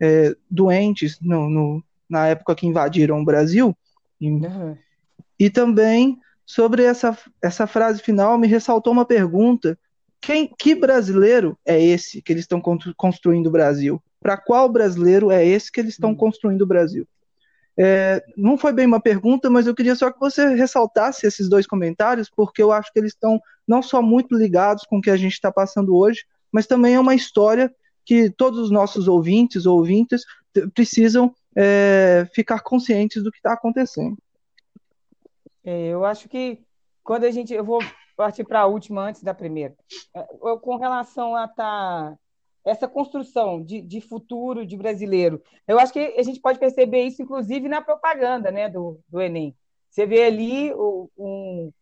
é, 0.00 0.34
doentes 0.50 1.18
no, 1.20 1.48
no, 1.48 1.84
na 2.08 2.26
época 2.28 2.54
que 2.54 2.66
invadiram 2.66 3.20
o 3.20 3.24
Brasil. 3.24 3.76
E, 4.20 4.30
uhum. 4.30 4.76
e 5.38 5.50
também 5.50 6.18
sobre 6.50 6.82
essa, 6.82 7.16
essa 7.40 7.64
frase 7.64 8.02
final 8.02 8.36
me 8.36 8.48
ressaltou 8.48 8.92
uma 8.92 9.04
pergunta: 9.04 9.78
quem, 10.20 10.52
que 10.58 10.74
brasileiro 10.74 11.56
é 11.64 11.80
esse 11.80 12.20
que 12.20 12.32
eles 12.32 12.42
estão 12.42 12.60
construindo 12.96 13.46
o 13.46 13.52
Brasil? 13.52 14.02
Para 14.20 14.36
qual 14.36 14.68
brasileiro 14.68 15.30
é 15.30 15.46
esse 15.46 15.70
que 15.70 15.80
eles 15.80 15.92
estão 15.92 16.10
uhum. 16.10 16.16
construindo 16.16 16.62
o 16.62 16.66
Brasil? 16.66 17.06
É, 17.78 18.22
não 18.36 18.58
foi 18.58 18.72
bem 18.72 18.84
uma 18.84 19.00
pergunta, 19.00 19.48
mas 19.48 19.68
eu 19.68 19.74
queria 19.74 19.94
só 19.94 20.10
que 20.10 20.18
você 20.18 20.54
ressaltasse 20.56 21.24
esses 21.24 21.48
dois 21.48 21.68
comentários, 21.68 22.28
porque 22.28 22.60
eu 22.60 22.72
acho 22.72 22.92
que 22.92 22.98
eles 22.98 23.12
estão 23.12 23.40
não 23.66 23.80
só 23.80 24.02
muito 24.02 24.36
ligados 24.36 24.82
com 24.82 24.98
o 24.98 25.00
que 25.00 25.10
a 25.10 25.16
gente 25.16 25.34
está 25.34 25.52
passando 25.52 25.96
hoje, 25.96 26.24
mas 26.50 26.66
também 26.66 26.96
é 26.96 27.00
uma 27.00 27.14
história 27.14 27.72
que 28.04 28.28
todos 28.28 28.58
os 28.58 28.72
nossos 28.72 29.06
ouvintes 29.06 29.66
ou 29.66 29.78
ouvintes 29.78 30.24
precisam 30.74 31.32
é, 31.56 32.26
ficar 32.34 32.60
conscientes 32.60 33.22
do 33.22 33.30
que 33.30 33.38
está 33.38 33.52
acontecendo. 33.52 34.18
É, 35.64 35.88
eu 35.88 36.04
acho 36.04 36.28
que 36.28 36.64
quando 37.02 37.24
a 37.24 37.30
gente. 37.30 37.52
Eu 37.52 37.64
vou 37.64 37.80
partir 38.16 38.44
para 38.44 38.60
a 38.60 38.66
última 38.66 39.02
antes 39.02 39.22
da 39.22 39.34
primeira. 39.34 39.74
É, 40.14 40.22
com 40.60 40.76
relação 40.76 41.34
a 41.34 41.48
tá, 41.48 42.14
essa 42.64 42.86
construção 42.86 43.62
de, 43.62 43.80
de 43.80 44.00
futuro 44.00 44.66
de 44.66 44.76
brasileiro, 44.76 45.42
eu 45.66 45.78
acho 45.78 45.92
que 45.92 46.14
a 46.18 46.22
gente 46.22 46.40
pode 46.40 46.58
perceber 46.58 47.02
isso, 47.02 47.22
inclusive, 47.22 47.68
na 47.68 47.80
propaganda 47.80 48.50
né, 48.50 48.68
do, 48.68 49.00
do 49.08 49.20
Enem. 49.20 49.56
Você 49.90 50.06
vê 50.06 50.24
ali 50.24 50.72
um, 50.74 51.72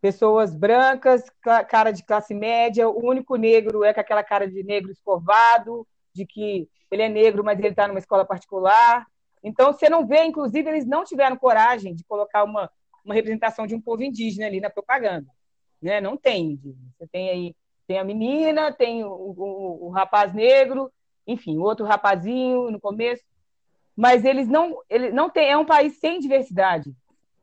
pessoas 0.00 0.54
brancas, 0.54 1.24
cara 1.68 1.92
de 1.92 2.02
classe 2.02 2.34
média, 2.34 2.88
o 2.88 3.06
único 3.06 3.36
negro 3.36 3.84
é 3.84 3.94
com 3.94 4.00
aquela 4.00 4.24
cara 4.24 4.48
de 4.48 4.64
negro 4.64 4.90
escovado, 4.90 5.86
de 6.12 6.26
que 6.26 6.68
ele 6.90 7.02
é 7.02 7.08
negro, 7.08 7.44
mas 7.44 7.58
ele 7.58 7.68
está 7.68 7.86
numa 7.86 8.00
escola 8.00 8.24
particular. 8.24 9.06
Então, 9.44 9.72
você 9.72 9.88
não 9.88 10.06
vê, 10.06 10.24
inclusive, 10.24 10.68
eles 10.68 10.86
não 10.86 11.04
tiveram 11.04 11.36
coragem 11.36 11.94
de 11.94 12.04
colocar 12.04 12.42
uma, 12.44 12.70
uma 13.04 13.14
representação 13.14 13.66
de 13.66 13.74
um 13.74 13.80
povo 13.80 14.02
indígena 14.02 14.46
ali 14.46 14.60
na 14.60 14.70
propaganda. 14.70 15.28
Né? 15.80 16.00
Não 16.00 16.16
tem. 16.16 16.60
Você 16.98 17.06
tem 17.06 17.30
aí 17.30 17.56
tem 17.86 17.98
a 17.98 18.04
menina, 18.04 18.72
tem 18.72 19.04
o, 19.04 19.10
o, 19.10 19.86
o 19.86 19.88
rapaz 19.90 20.32
negro, 20.32 20.90
enfim, 21.26 21.58
outro 21.58 21.84
rapazinho 21.84 22.70
no 22.70 22.80
começo, 22.80 23.22
mas 23.96 24.24
eles 24.24 24.48
não, 24.48 24.78
ele 24.88 25.10
não 25.10 25.28
tem, 25.28 25.50
é 25.50 25.56
um 25.56 25.64
país 25.64 25.98
sem 25.98 26.18
diversidade 26.18 26.94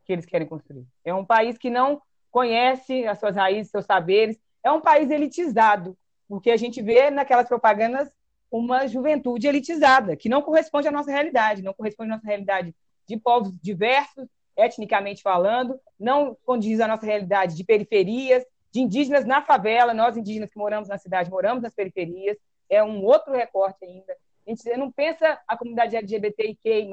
que 0.04 0.12
eles 0.12 0.26
querem 0.26 0.48
construir. 0.48 0.86
É 1.04 1.14
um 1.14 1.24
país 1.24 1.56
que 1.56 1.70
não 1.70 2.02
conhece 2.30 3.06
as 3.06 3.18
suas 3.18 3.36
raízes, 3.36 3.70
seus 3.70 3.84
saberes. 3.84 4.40
É 4.62 4.70
um 4.72 4.80
país 4.80 5.10
elitizado, 5.10 5.96
porque 6.28 6.50
a 6.50 6.56
gente 6.56 6.82
vê 6.82 7.10
naquelas 7.10 7.48
propagandas 7.48 8.10
uma 8.50 8.88
juventude 8.88 9.46
elitizada, 9.46 10.16
que 10.16 10.28
não 10.28 10.42
corresponde 10.42 10.88
à 10.88 10.90
nossa 10.90 11.12
realidade, 11.12 11.62
não 11.62 11.72
corresponde 11.72 12.10
à 12.10 12.14
nossa 12.16 12.26
realidade 12.26 12.74
de 13.06 13.16
povos 13.16 13.52
diversos, 13.62 14.26
etnicamente 14.56 15.22
falando, 15.22 15.80
não 15.98 16.36
condiz 16.44 16.80
à 16.80 16.88
nossa 16.88 17.06
realidade 17.06 17.56
de 17.56 17.64
periferias, 17.64 18.44
de 18.72 18.80
indígenas 18.80 19.24
na 19.24 19.42
favela, 19.42 19.94
nós 19.94 20.16
indígenas 20.16 20.50
que 20.50 20.58
moramos 20.58 20.88
na 20.88 20.98
cidade, 20.98 21.30
moramos 21.30 21.62
nas 21.62 21.74
periferias, 21.74 22.36
é 22.68 22.82
um 22.82 23.04
outro 23.04 23.32
recorte 23.32 23.84
ainda. 23.84 24.16
A 24.46 24.50
gente 24.50 24.76
não 24.76 24.90
pensa 24.90 25.40
a 25.46 25.56
comunidade 25.56 25.96
LGBTIQ+, 25.96 26.88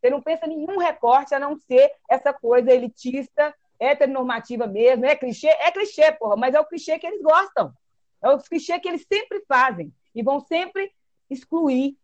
você 0.00 0.10
não 0.10 0.20
pensa 0.20 0.46
nenhum 0.46 0.78
recorte 0.78 1.34
a 1.34 1.38
não 1.38 1.56
ser 1.56 1.92
essa 2.08 2.32
coisa 2.32 2.72
elitista, 2.72 3.54
heteronormativa 3.78 4.66
mesmo, 4.66 5.04
é 5.06 5.14
clichê, 5.14 5.48
é 5.48 5.70
clichê, 5.70 6.12
porra, 6.12 6.36
mas 6.36 6.54
é 6.54 6.60
o 6.60 6.64
clichê 6.64 6.98
que 6.98 7.06
eles 7.06 7.22
gostam. 7.22 7.72
É 8.22 8.30
o 8.30 8.38
clichê 8.38 8.78
que 8.78 8.88
eles 8.88 9.04
sempre 9.06 9.44
fazem. 9.46 9.92
E 10.14 10.22
vão 10.22 10.40
sempre 10.40 10.92
excluir 11.28 11.96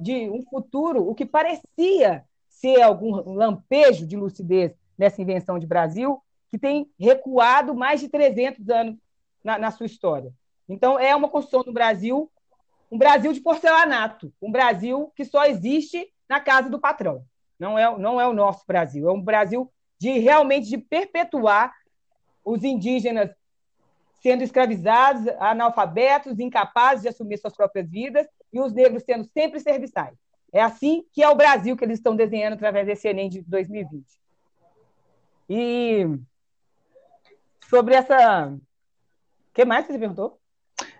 de 0.00 0.30
um 0.30 0.42
futuro 0.42 1.08
o 1.08 1.14
que 1.14 1.26
parecia 1.26 2.24
ser 2.60 2.82
algum 2.82 3.32
lampejo 3.32 4.06
de 4.06 4.16
lucidez 4.16 4.72
nessa 4.96 5.22
invenção 5.22 5.58
de 5.58 5.66
Brasil, 5.66 6.20
que 6.50 6.58
tem 6.58 6.90
recuado 6.98 7.74
mais 7.74 8.00
de 8.00 8.08
300 8.08 8.68
anos 8.68 8.96
na, 9.44 9.58
na 9.58 9.70
sua 9.70 9.86
história. 9.86 10.32
Então, 10.68 10.98
é 10.98 11.14
uma 11.14 11.28
construção 11.28 11.62
do 11.62 11.72
Brasil, 11.72 12.30
um 12.90 12.98
Brasil 12.98 13.32
de 13.32 13.40
porcelanato, 13.40 14.32
um 14.42 14.50
Brasil 14.50 15.12
que 15.14 15.24
só 15.24 15.44
existe 15.44 16.12
na 16.28 16.40
casa 16.40 16.68
do 16.68 16.80
patrão. 16.80 17.24
Não 17.58 17.78
é, 17.78 17.98
não 17.98 18.20
é 18.20 18.26
o 18.26 18.34
nosso 18.34 18.64
Brasil, 18.66 19.08
é 19.08 19.12
um 19.12 19.22
Brasil 19.22 19.70
de 19.98 20.18
realmente 20.18 20.68
de 20.68 20.78
perpetuar 20.78 21.72
os 22.44 22.64
indígenas 22.64 23.30
sendo 24.20 24.42
escravizados, 24.42 25.28
analfabetos, 25.38 26.40
incapazes 26.40 27.02
de 27.02 27.08
assumir 27.08 27.38
suas 27.38 27.56
próprias 27.56 27.88
vidas, 27.88 28.26
e 28.52 28.60
os 28.60 28.72
negros 28.72 29.04
sendo 29.04 29.24
sempre 29.24 29.60
serviçais. 29.60 30.16
É 30.52 30.62
assim 30.62 31.04
que 31.12 31.22
é 31.22 31.28
o 31.28 31.34
Brasil 31.34 31.76
que 31.76 31.84
eles 31.84 31.98
estão 31.98 32.16
desenhando 32.16 32.54
através 32.54 32.86
desse 32.86 33.08
Enem 33.08 33.28
de 33.28 33.42
2020. 33.42 34.04
E 35.48 36.06
sobre 37.68 37.94
essa. 37.94 38.48
O 38.48 38.60
que 39.54 39.64
mais 39.64 39.86
você 39.86 39.98
perguntou? 39.98 40.38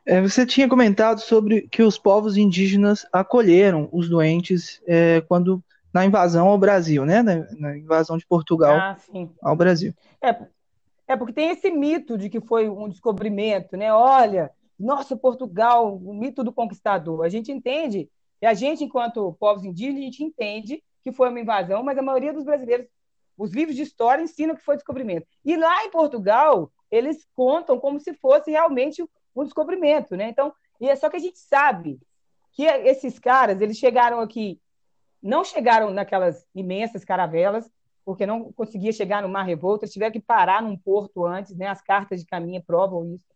É, 0.04 0.20
você 0.20 0.44
tinha 0.46 0.68
comentado 0.68 1.20
sobre 1.20 1.68
que 1.68 1.82
os 1.82 1.98
povos 1.98 2.36
indígenas 2.36 3.06
acolheram 3.12 3.88
os 3.92 4.08
doentes 4.08 4.82
é, 4.86 5.20
quando 5.22 5.62
na 5.92 6.04
invasão 6.04 6.48
ao 6.48 6.58
Brasil, 6.58 7.04
né? 7.04 7.22
Na, 7.22 7.46
na 7.58 7.78
invasão 7.78 8.16
de 8.16 8.26
Portugal 8.26 8.76
ah, 8.76 8.96
ao 9.42 9.56
Brasil. 9.56 9.94
É, 10.22 10.36
é 11.06 11.16
porque 11.16 11.32
tem 11.32 11.50
esse 11.50 11.70
mito 11.70 12.18
de 12.18 12.28
que 12.28 12.40
foi 12.40 12.68
um 12.68 12.88
descobrimento, 12.88 13.76
né? 13.76 13.92
Olha, 13.92 14.50
nossa, 14.78 15.16
Portugal, 15.16 15.96
o 15.96 16.14
mito 16.14 16.44
do 16.44 16.52
conquistador. 16.52 17.24
A 17.24 17.28
gente 17.28 17.50
entende, 17.50 18.08
e 18.40 18.46
a 18.46 18.54
gente, 18.54 18.84
enquanto 18.84 19.36
povos 19.40 19.64
indígenas, 19.64 20.00
a 20.00 20.04
gente 20.04 20.24
entende 20.24 20.82
que 21.02 21.12
foi 21.12 21.28
uma 21.28 21.40
invasão, 21.40 21.82
mas 21.82 21.98
a 21.98 22.02
maioria 22.02 22.32
dos 22.32 22.44
brasileiros, 22.44 22.86
os 23.36 23.52
livros 23.52 23.76
de 23.76 23.82
história 23.82 24.22
ensinam 24.22 24.54
que 24.54 24.64
foi 24.64 24.76
descobrimento. 24.76 25.26
E 25.44 25.56
lá 25.56 25.84
em 25.84 25.90
Portugal, 25.90 26.72
eles 26.90 27.26
contam 27.34 27.78
como 27.78 28.00
se 28.00 28.14
fosse 28.14 28.50
realmente 28.50 29.02
um 29.34 29.44
descobrimento, 29.44 30.16
né? 30.16 30.28
Então, 30.28 30.52
e 30.80 30.88
é 30.88 30.96
só 30.96 31.08
que 31.08 31.16
a 31.16 31.20
gente 31.20 31.38
sabe 31.38 31.98
que 32.52 32.64
esses 32.64 33.18
caras, 33.18 33.60
eles 33.60 33.76
chegaram 33.76 34.20
aqui, 34.20 34.60
não 35.22 35.44
chegaram 35.44 35.90
naquelas 35.90 36.44
imensas 36.54 37.04
caravelas, 37.04 37.70
porque 38.04 38.26
não 38.26 38.52
conseguia 38.52 38.92
chegar 38.92 39.22
no 39.22 39.28
Mar 39.28 39.42
Revolto, 39.42 39.84
eles 39.84 39.92
tiveram 39.92 40.12
que 40.12 40.20
parar 40.20 40.62
num 40.62 40.76
porto 40.76 41.26
antes, 41.26 41.56
né? 41.56 41.66
As 41.66 41.82
cartas 41.82 42.20
de 42.20 42.26
caminho 42.26 42.62
provam 42.62 43.14
isso. 43.14 43.28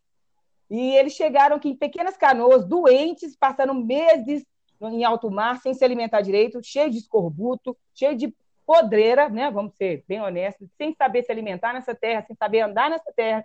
E 0.70 0.96
eles 0.96 1.12
chegaram 1.12 1.56
aqui 1.56 1.68
em 1.68 1.76
pequenas 1.76 2.16
canoas, 2.16 2.64
doentes, 2.64 3.36
passaram 3.36 3.74
meses 3.74 4.44
em 4.90 5.04
alto 5.04 5.30
mar, 5.30 5.60
sem 5.60 5.74
se 5.74 5.84
alimentar 5.84 6.20
direito, 6.20 6.62
cheio 6.62 6.90
de 6.90 6.98
escorbuto, 6.98 7.76
cheio 7.94 8.16
de 8.16 8.34
podreira, 8.66 9.28
né? 9.28 9.50
Vamos 9.50 9.74
ser 9.74 10.04
bem 10.08 10.20
honestos, 10.20 10.68
sem 10.76 10.94
saber 10.94 11.24
se 11.24 11.32
alimentar 11.32 11.72
nessa 11.72 11.94
terra, 11.94 12.24
sem 12.26 12.36
saber 12.36 12.60
andar 12.60 12.90
nessa 12.90 13.12
terra, 13.12 13.44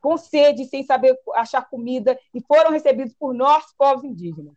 com 0.00 0.16
sede, 0.16 0.64
sem 0.64 0.82
saber 0.82 1.18
achar 1.34 1.68
comida, 1.68 2.18
e 2.32 2.40
foram 2.40 2.70
recebidos 2.70 3.14
por 3.14 3.34
nós, 3.34 3.72
povos 3.76 4.04
indígenas. 4.04 4.54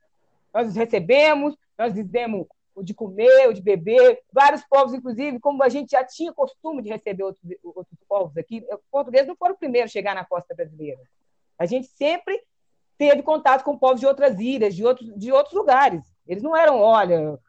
Nós 0.53 0.68
os 0.68 0.75
recebemos, 0.75 1.58
nós 1.77 1.94
dizemos 1.94 2.48
o 2.75 2.84
de 2.84 2.94
comer, 2.94 3.50
o 3.50 3.53
de 3.53 3.62
beber. 3.62 4.22
Vários 4.32 4.63
povos, 4.63 4.94
inclusive, 4.94 5.39
como 5.39 5.63
a 5.63 5.70
gente 5.70 5.92
já 5.92 6.03
tinha 6.03 6.34
costume 6.34 6.82
de 6.82 6.89
receber 6.89 7.24
outros, 7.24 7.44
outros 7.63 8.00
povos 8.08 8.38
aqui, 8.38 8.65
os 8.72 8.80
portugueses 8.92 9.27
não 9.27 9.36
foram 9.36 9.56
o 9.56 9.58
primeiro 9.58 9.86
a 9.86 9.89
chegar 9.89 10.15
na 10.15 10.25
costa 10.25 10.56
brasileira. 10.56 11.01
A 11.58 11.65
gente 11.65 11.88
sempre 11.88 12.42
teve 12.97 13.23
contato 13.23 13.63
com 13.63 13.77
povos 13.77 14.00
de 14.00 14.05
outras 14.05 14.39
ilhas, 14.39 14.75
de 14.75 14.85
outros, 14.85 15.13
de 15.15 15.31
outros 15.31 15.53
lugares. 15.53 16.01
Eles 16.27 16.43
não 16.43 16.55
eram, 16.55 16.79
olha, 16.79 17.39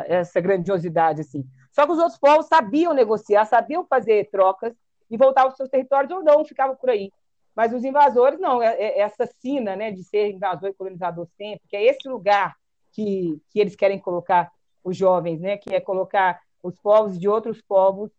essa 0.00 0.40
grandiosidade 0.40 1.20
assim. 1.20 1.44
Só 1.70 1.86
que 1.86 1.92
os 1.92 1.98
outros 1.98 2.18
povos 2.18 2.46
sabiam 2.46 2.92
negociar, 2.92 3.44
sabiam 3.44 3.84
fazer 3.84 4.28
trocas 4.30 4.74
e 5.10 5.16
voltar 5.16 5.42
aos 5.42 5.56
seus 5.56 5.68
territórios 5.68 6.10
ou 6.10 6.22
não, 6.22 6.44
ficavam 6.44 6.76
por 6.76 6.90
aí. 6.90 7.12
Mas 7.54 7.72
os 7.72 7.84
invasores, 7.84 8.38
não, 8.38 8.62
é, 8.62 8.74
é 8.74 9.00
essa 9.00 9.26
sina 9.26 9.74
né, 9.74 9.90
de 9.90 10.04
ser 10.04 10.30
invasor 10.30 10.70
e 10.70 10.74
colonizador 10.74 11.26
sempre, 11.36 11.66
que 11.68 11.76
é 11.76 11.84
esse 11.84 12.08
lugar 12.08 12.56
que, 12.92 13.40
que 13.50 13.60
eles 13.60 13.74
querem 13.74 13.98
colocar 13.98 14.50
os 14.82 14.96
jovens, 14.96 15.40
né? 15.40 15.56
que 15.56 15.74
é 15.74 15.80
colocar 15.80 16.40
os 16.62 16.78
povos 16.78 17.18
de 17.18 17.28
outros 17.28 17.60
povos, 17.60 18.10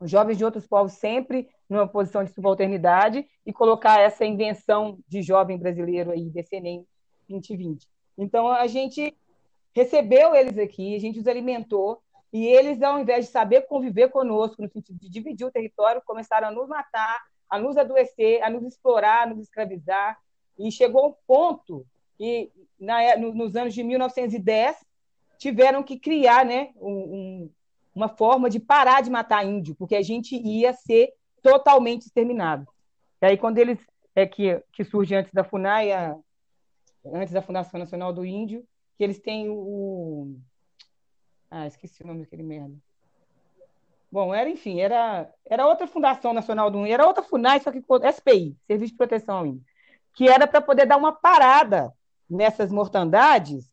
os 0.00 0.10
jovens 0.10 0.38
de 0.38 0.44
outros 0.44 0.66
povos 0.66 0.92
sempre 0.92 1.48
numa 1.68 1.88
posição 1.88 2.24
de 2.24 2.32
subalternidade 2.32 3.26
e 3.44 3.52
colocar 3.52 4.00
essa 4.00 4.24
invenção 4.24 4.98
de 5.08 5.22
jovem 5.22 5.58
brasileiro 5.58 6.10
aí, 6.10 6.28
desse 6.30 6.56
Enem 6.56 6.86
2020. 7.28 7.88
Então, 8.18 8.48
a 8.48 8.66
gente 8.66 9.16
recebeu 9.74 10.34
eles 10.34 10.56
aqui, 10.58 10.94
a 10.94 11.00
gente 11.00 11.18
os 11.18 11.26
alimentou, 11.26 12.00
e 12.32 12.46
eles, 12.46 12.82
ao 12.82 12.98
invés 12.98 13.26
de 13.26 13.30
saber 13.30 13.62
conviver 13.62 14.10
conosco, 14.10 14.60
no 14.60 14.68
sentido 14.68 14.98
de 14.98 15.08
dividir 15.08 15.46
o 15.46 15.50
território, 15.50 16.02
começaram 16.04 16.48
a 16.48 16.50
nos 16.50 16.68
matar, 16.68 17.22
a 17.48 17.58
nos 17.58 17.76
adoecer, 17.76 18.42
a 18.42 18.50
nos 18.50 18.64
explorar, 18.64 19.22
a 19.22 19.26
nos 19.26 19.40
escravizar, 19.40 20.18
e 20.58 20.70
chegou 20.70 21.08
um 21.08 21.14
ponto 21.26 21.86
que, 22.16 22.50
na, 22.78 23.16
nos 23.16 23.54
anos 23.56 23.74
de 23.74 23.82
1910, 23.82 24.76
tiveram 25.38 25.82
que 25.82 25.98
criar 25.98 26.44
né, 26.44 26.70
um, 26.76 27.50
uma 27.94 28.08
forma 28.08 28.50
de 28.50 28.58
parar 28.58 29.00
de 29.00 29.10
matar 29.10 29.44
índio, 29.44 29.74
porque 29.74 29.96
a 29.96 30.02
gente 30.02 30.36
ia 30.36 30.72
ser 30.72 31.12
totalmente 31.44 32.06
exterminado. 32.06 32.66
E 33.20 33.26
aí, 33.26 33.36
quando 33.36 33.58
eles. 33.58 33.78
É 34.16 34.24
que, 34.26 34.62
que 34.72 34.84
surge 34.84 35.12
antes 35.12 35.32
da 35.32 35.42
FUNAI, 35.42 35.90
a, 35.90 36.16
antes 37.04 37.32
da 37.32 37.42
Fundação 37.42 37.80
Nacional 37.80 38.12
do 38.12 38.24
Índio, 38.24 38.64
que 38.96 39.04
eles 39.04 39.18
têm 39.18 39.48
o. 39.50 40.36
Ah, 41.50 41.66
esqueci 41.66 42.02
o 42.02 42.06
nome 42.06 42.20
daquele 42.20 42.44
merda. 42.44 42.74
Bom, 44.10 44.32
era, 44.32 44.48
enfim, 44.48 44.80
era, 44.80 45.28
era 45.44 45.66
outra 45.66 45.88
Fundação 45.88 46.32
Nacional 46.32 46.70
do 46.70 46.78
Índio, 46.78 46.94
era 46.94 47.06
outra 47.06 47.24
FUNAI, 47.24 47.60
só 47.60 47.72
que 47.72 47.80
SPI, 47.80 48.56
Serviço 48.66 48.92
de 48.92 48.96
Proteção 48.96 49.38
ao 49.38 49.46
Índio, 49.46 49.64
que 50.14 50.28
era 50.28 50.46
para 50.46 50.60
poder 50.60 50.86
dar 50.86 50.96
uma 50.96 51.12
parada 51.12 51.92
nessas 52.30 52.70
mortandades 52.70 53.68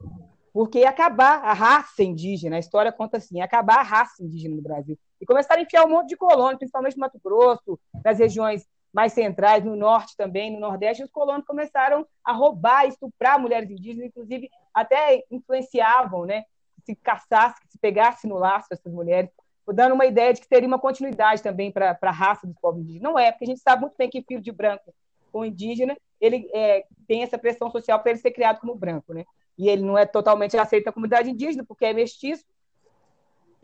porque 0.53 0.79
ia 0.79 0.89
acabar 0.89 1.43
a 1.43 1.53
raça 1.53 2.03
indígena, 2.03 2.57
a 2.57 2.59
história 2.59 2.91
conta 2.91 3.17
assim, 3.17 3.37
ia 3.37 3.45
acabar 3.45 3.77
a 3.77 3.83
raça 3.83 4.23
indígena 4.23 4.55
no 4.55 4.61
Brasil. 4.61 4.97
E 5.21 5.25
começaram 5.25 5.61
a 5.61 5.63
enfiar 5.63 5.85
um 5.85 5.89
monte 5.89 6.09
de 6.09 6.17
colônias, 6.17 6.57
principalmente 6.57 6.97
no 6.97 7.01
Mato 7.01 7.19
Grosso, 7.23 7.79
nas 8.03 8.17
regiões 8.17 8.67
mais 8.91 9.13
centrais, 9.13 9.63
no 9.63 9.75
norte 9.75 10.17
também, 10.17 10.51
no 10.51 10.59
nordeste, 10.59 11.03
os 11.03 11.11
colonos 11.11 11.45
começaram 11.45 12.05
a 12.25 12.33
roubar, 12.33 12.87
estuprar 12.87 13.39
mulheres 13.39 13.69
indígenas, 13.69 14.07
inclusive 14.07 14.49
até 14.73 15.23
influenciavam, 15.31 16.25
né, 16.25 16.43
se 16.83 16.95
caçasse, 16.95 17.61
se 17.69 17.77
pegasse 17.77 18.27
no 18.27 18.37
laço 18.37 18.67
essas 18.71 18.91
mulheres, 18.91 19.29
dando 19.73 19.93
uma 19.93 20.05
ideia 20.05 20.33
de 20.33 20.41
que 20.41 20.49
teria 20.49 20.67
uma 20.67 20.79
continuidade 20.79 21.41
também 21.41 21.71
para 21.71 21.97
a 22.01 22.11
raça 22.11 22.45
dos 22.45 22.57
povos 22.59 22.81
indígenas. 22.81 23.03
Não 23.03 23.17
é, 23.17 23.31
porque 23.31 23.45
a 23.45 23.47
gente 23.47 23.61
sabe 23.61 23.81
muito 23.81 23.95
bem 23.97 24.09
que 24.09 24.21
filho 24.21 24.41
de 24.41 24.51
branco 24.51 24.93
com 25.31 25.45
indígena, 25.45 25.95
ele 26.19 26.49
é, 26.53 26.85
tem 27.07 27.23
essa 27.23 27.37
pressão 27.37 27.71
social 27.71 27.99
para 27.99 28.11
ele 28.11 28.19
ser 28.19 28.31
criado 28.31 28.59
como 28.59 28.75
branco, 28.75 29.13
né? 29.13 29.23
E 29.57 29.69
ele 29.69 29.81
não 29.81 29.97
é 29.97 30.05
totalmente 30.05 30.57
aceito 30.57 30.85
na 30.85 30.91
comunidade 30.91 31.29
indígena, 31.29 31.63
porque 31.65 31.85
é 31.85 31.93
mestiço, 31.93 32.43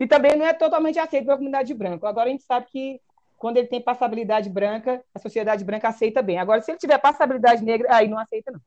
e 0.00 0.06
também 0.06 0.36
não 0.36 0.46
é 0.46 0.52
totalmente 0.52 0.98
aceito 0.98 1.24
pela 1.24 1.36
comunidade 1.36 1.74
branca. 1.74 2.08
Agora 2.08 2.28
a 2.28 2.32
gente 2.32 2.44
sabe 2.44 2.66
que 2.70 3.00
quando 3.36 3.56
ele 3.56 3.68
tem 3.68 3.80
passabilidade 3.80 4.50
branca, 4.50 5.02
a 5.14 5.18
sociedade 5.18 5.64
branca 5.64 5.88
aceita 5.88 6.20
bem. 6.20 6.38
Agora, 6.38 6.60
se 6.60 6.70
ele 6.70 6.78
tiver 6.78 6.98
passabilidade 6.98 7.64
negra, 7.64 7.94
aí 7.94 8.08
não 8.08 8.18
aceita, 8.18 8.50
não. 8.50 8.60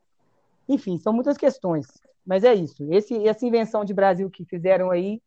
Enfim, 0.68 0.98
são 0.98 1.12
muitas 1.12 1.36
questões. 1.36 1.86
Mas 2.24 2.44
é 2.44 2.54
isso. 2.54 2.90
Esse, 2.92 3.26
essa 3.28 3.46
invenção 3.46 3.84
de 3.84 3.92
Brasil 3.92 4.30
que 4.30 4.44
fizeram 4.44 4.90
aí 4.90 5.20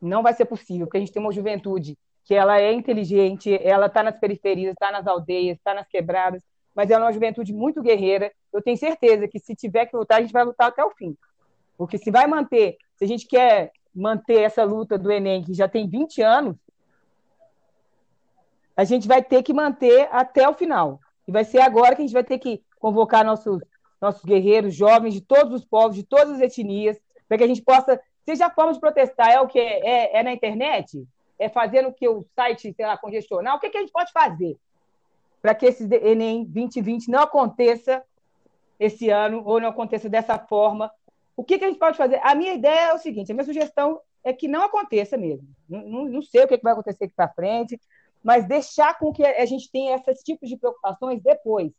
não 0.00 0.22
vai 0.22 0.34
ser 0.34 0.44
possível, 0.44 0.86
porque 0.86 0.98
a 0.98 1.00
gente 1.00 1.12
tem 1.12 1.22
uma 1.22 1.32
juventude 1.32 1.96
que 2.24 2.34
ela 2.34 2.60
é 2.60 2.72
inteligente, 2.72 3.54
ela 3.62 3.86
está 3.86 4.02
nas 4.02 4.18
periferias, 4.18 4.72
está 4.72 4.92
nas 4.92 5.06
aldeias, 5.06 5.56
está 5.56 5.74
nas 5.74 5.88
quebradas, 5.88 6.42
mas 6.74 6.90
ela 6.90 7.04
é 7.04 7.06
uma 7.06 7.12
juventude 7.12 7.52
muito 7.52 7.82
guerreira. 7.82 8.32
Eu 8.52 8.62
tenho 8.62 8.76
certeza 8.76 9.26
que 9.26 9.38
se 9.38 9.54
tiver 9.54 9.86
que 9.86 9.96
lutar, 9.96 10.18
a 10.18 10.20
gente 10.20 10.32
vai 10.32 10.44
lutar 10.44 10.68
até 10.68 10.84
o 10.84 10.90
fim. 10.90 11.16
Porque 11.76 11.98
se 11.98 12.10
vai 12.10 12.26
manter, 12.26 12.76
se 12.96 13.04
a 13.04 13.08
gente 13.08 13.26
quer 13.26 13.72
manter 13.94 14.40
essa 14.40 14.64
luta 14.64 14.96
do 14.96 15.10
Enem, 15.10 15.42
que 15.42 15.54
já 15.54 15.68
tem 15.68 15.88
20 15.88 16.22
anos, 16.22 16.56
a 18.76 18.84
gente 18.84 19.06
vai 19.06 19.22
ter 19.22 19.42
que 19.42 19.52
manter 19.52 20.08
até 20.10 20.48
o 20.48 20.54
final. 20.54 21.00
E 21.26 21.32
vai 21.32 21.44
ser 21.44 21.60
agora 21.60 21.94
que 21.94 22.02
a 22.02 22.06
gente 22.06 22.14
vai 22.14 22.24
ter 22.24 22.38
que 22.38 22.62
convocar 22.78 23.24
nossos, 23.24 23.60
nossos 24.00 24.24
guerreiros 24.24 24.74
jovens 24.74 25.14
de 25.14 25.20
todos 25.20 25.54
os 25.54 25.64
povos, 25.64 25.94
de 25.94 26.02
todas 26.02 26.34
as 26.34 26.40
etnias, 26.40 26.98
para 27.28 27.38
que 27.38 27.44
a 27.44 27.48
gente 27.48 27.62
possa. 27.62 28.00
Seja 28.24 28.46
a 28.46 28.50
forma 28.50 28.72
de 28.72 28.80
protestar, 28.80 29.30
é 29.30 29.40
o 29.40 29.48
que? 29.48 29.58
É, 29.58 30.18
é 30.18 30.22
na 30.22 30.32
internet? 30.32 31.06
É 31.38 31.48
fazendo 31.48 31.92
que 31.92 32.08
o 32.08 32.24
site, 32.34 32.72
sei 32.72 32.86
lá, 32.86 32.96
congestionar? 32.96 33.56
O 33.56 33.60
que, 33.60 33.68
que 33.68 33.78
a 33.78 33.80
gente 33.80 33.92
pode 33.92 34.12
fazer 34.12 34.56
para 35.40 35.54
que 35.56 35.66
esse 35.66 35.84
Enem 35.92 36.44
2020 36.44 37.08
não 37.08 37.20
aconteça 37.20 38.02
esse 38.78 39.10
ano, 39.10 39.42
ou 39.44 39.60
não 39.60 39.68
aconteça 39.68 40.08
dessa 40.08 40.38
forma? 40.38 40.90
O 41.36 41.44
que, 41.44 41.58
que 41.58 41.64
a 41.64 41.68
gente 41.68 41.78
pode 41.78 41.96
fazer? 41.96 42.20
A 42.22 42.34
minha 42.34 42.54
ideia 42.54 42.90
é 42.90 42.94
o 42.94 42.98
seguinte: 42.98 43.30
a 43.30 43.34
minha 43.34 43.44
sugestão 43.44 44.00
é 44.22 44.32
que 44.32 44.48
não 44.48 44.62
aconteça 44.62 45.16
mesmo. 45.16 45.48
Não, 45.68 46.04
não, 46.04 46.22
sei 46.22 46.44
o 46.44 46.48
que, 46.48 46.58
que 46.58 46.62
vai 46.62 46.72
acontecer 46.72 47.04
aqui 47.04 47.14
para 47.14 47.32
frente, 47.32 47.80
mas 48.22 48.46
deixar 48.46 48.98
com 48.98 49.12
que 49.12 49.24
a 49.24 49.44
gente 49.46 49.70
tenha 49.70 49.96
esses 49.96 50.22
tipos 50.22 50.48
de 50.48 50.56
preocupações 50.56 51.22
depois. 51.22 51.72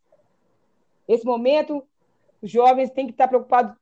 Esse 1.08 1.24
momento, 1.24 1.86
os 2.42 2.50
jovens 2.50 2.90
têm 2.90 3.06
que 3.06 3.12
estar 3.12 3.28
preocupados 3.28 3.76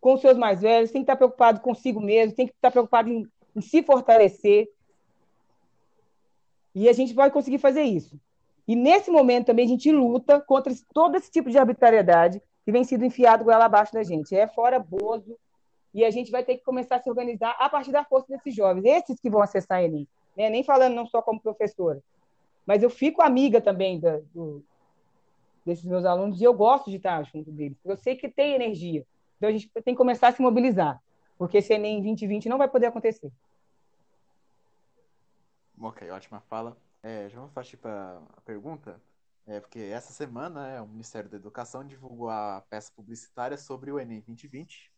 com 0.00 0.14
os 0.14 0.20
seus 0.20 0.36
mais 0.36 0.60
velhos, 0.60 0.90
têm 0.90 1.02
que 1.02 1.04
estar 1.04 1.16
preocupados 1.16 1.60
consigo 1.62 2.00
mesmo, 2.00 2.34
têm 2.34 2.46
que 2.46 2.52
estar 2.52 2.70
preocupados 2.70 3.12
em, 3.12 3.26
em 3.54 3.60
se 3.60 3.82
fortalecer. 3.82 4.68
E 6.74 6.88
a 6.88 6.92
gente 6.92 7.14
vai 7.14 7.30
conseguir 7.30 7.58
fazer 7.58 7.82
isso. 7.82 8.20
E 8.68 8.74
nesse 8.74 9.10
momento 9.10 9.46
também 9.46 9.64
a 9.64 9.68
gente 9.68 9.90
luta 9.90 10.40
contra 10.40 10.72
todo 10.92 11.16
esse 11.16 11.30
tipo 11.30 11.48
de 11.50 11.56
arbitrariedade 11.56 12.42
que 12.66 12.72
vem 12.72 12.82
sido 12.82 13.04
enfiado 13.04 13.44
goela 13.44 13.66
abaixo 13.66 13.92
da 13.92 14.02
gente. 14.02 14.34
É 14.34 14.48
fora 14.48 14.80
Bozo, 14.80 15.38
e 15.94 16.04
a 16.04 16.10
gente 16.10 16.32
vai 16.32 16.44
ter 16.44 16.58
que 16.58 16.64
começar 16.64 16.96
a 16.96 17.00
se 17.00 17.08
organizar 17.08 17.56
a 17.60 17.68
partir 17.68 17.92
da 17.92 18.04
força 18.04 18.26
desses 18.28 18.52
jovens, 18.52 18.84
esses 18.84 19.20
que 19.20 19.30
vão 19.30 19.40
acessar 19.40 19.78
a 19.78 19.84
Enem 19.84 20.06
né? 20.36 20.50
nem 20.50 20.64
falando 20.64 20.94
não 20.94 21.06
só 21.06 21.22
como 21.22 21.40
professora, 21.40 22.02
mas 22.66 22.82
eu 22.82 22.90
fico 22.90 23.22
amiga 23.22 23.60
também 23.60 24.00
da, 24.00 24.18
do, 24.34 24.64
desses 25.64 25.84
meus 25.84 26.04
alunos 26.04 26.40
e 26.40 26.44
eu 26.44 26.52
gosto 26.52 26.90
de 26.90 26.96
estar 26.96 27.24
junto 27.24 27.52
deles. 27.52 27.78
Eu 27.84 27.96
sei 27.96 28.16
que 28.16 28.28
tem 28.28 28.54
energia, 28.54 29.06
então 29.36 29.48
a 29.48 29.52
gente 29.52 29.68
tem 29.68 29.94
que 29.94 29.98
começar 29.98 30.28
a 30.28 30.32
se 30.32 30.42
mobilizar, 30.42 31.00
porque 31.38 31.58
esse 31.58 31.72
Enem 31.72 32.02
2020 32.02 32.48
não 32.48 32.58
vai 32.58 32.68
poder 32.68 32.86
acontecer. 32.86 33.30
Ok, 35.80 36.10
ótima 36.10 36.40
fala. 36.40 36.76
É, 37.00 37.28
já 37.28 37.36
vamos 37.36 37.52
partir 37.52 37.76
para 37.76 38.20
a 38.36 38.40
pergunta, 38.40 39.00
é, 39.46 39.60
porque 39.60 39.78
essa 39.78 40.12
semana 40.12 40.68
é, 40.68 40.80
o 40.80 40.88
Ministério 40.88 41.30
da 41.30 41.36
Educação 41.36 41.86
divulgou 41.86 42.28
a 42.28 42.62
peça 42.68 42.90
publicitária 42.92 43.56
sobre 43.56 43.92
o 43.92 44.00
Enem 44.00 44.20
2020. 44.20 44.92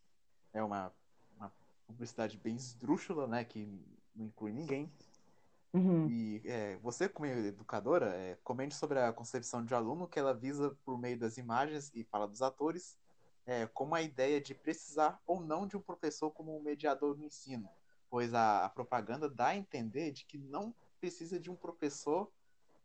É 0.52 0.62
uma, 0.62 0.92
uma 1.36 1.52
publicidade 1.86 2.38
bem 2.38 2.56
esdrúxula, 2.56 3.26
né, 3.26 3.44
que 3.44 3.66
não 4.14 4.26
inclui 4.26 4.52
ninguém. 4.52 4.90
Uhum. 5.72 6.08
E 6.08 6.40
é, 6.46 6.76
você, 6.78 7.08
como 7.08 7.26
educadora, 7.26 8.14
é, 8.14 8.38
comente 8.42 8.74
sobre 8.74 8.98
a 8.98 9.12
concepção 9.12 9.62
de 9.62 9.74
aluno 9.74 10.08
que 10.08 10.18
ela 10.18 10.32
visa 10.32 10.76
por 10.82 10.98
meio 10.98 11.18
das 11.18 11.36
imagens 11.36 11.92
e 11.94 12.02
fala 12.04 12.26
dos 12.26 12.40
atores, 12.40 12.98
é, 13.44 13.66
como 13.66 13.94
a 13.94 14.02
ideia 14.02 14.40
de 14.40 14.54
precisar 14.54 15.20
ou 15.26 15.40
não 15.40 15.66
de 15.66 15.76
um 15.76 15.80
professor 15.80 16.30
como 16.30 16.56
um 16.56 16.62
mediador 16.62 17.16
no 17.16 17.24
ensino, 17.24 17.68
pois 18.08 18.32
a, 18.32 18.64
a 18.64 18.68
propaganda 18.70 19.28
dá 19.28 19.48
a 19.48 19.56
entender 19.56 20.10
de 20.10 20.24
que 20.24 20.38
não 20.38 20.74
precisa 21.00 21.38
de 21.38 21.50
um 21.50 21.56
professor, 21.56 22.30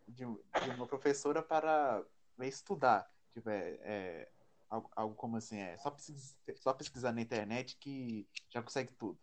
de, 0.08 0.26
de 0.26 0.70
uma 0.76 0.88
professora 0.88 1.42
para 1.42 2.04
estudar. 2.42 3.10
Tipo, 3.34 3.50
é, 3.50 3.78
é 3.82 4.30
algo, 4.70 4.90
algo, 4.96 5.16
como 5.16 5.38
assim, 5.38 5.60
é 5.60 5.78
só, 5.78 5.92
precisa, 5.92 6.36
só 6.56 6.74
pesquisar 6.74 7.12
na 7.12 7.22
internet 7.22 7.78
que 7.80 8.28
já 8.50 8.62
consegue 8.62 8.92
tudo. 8.94 9.18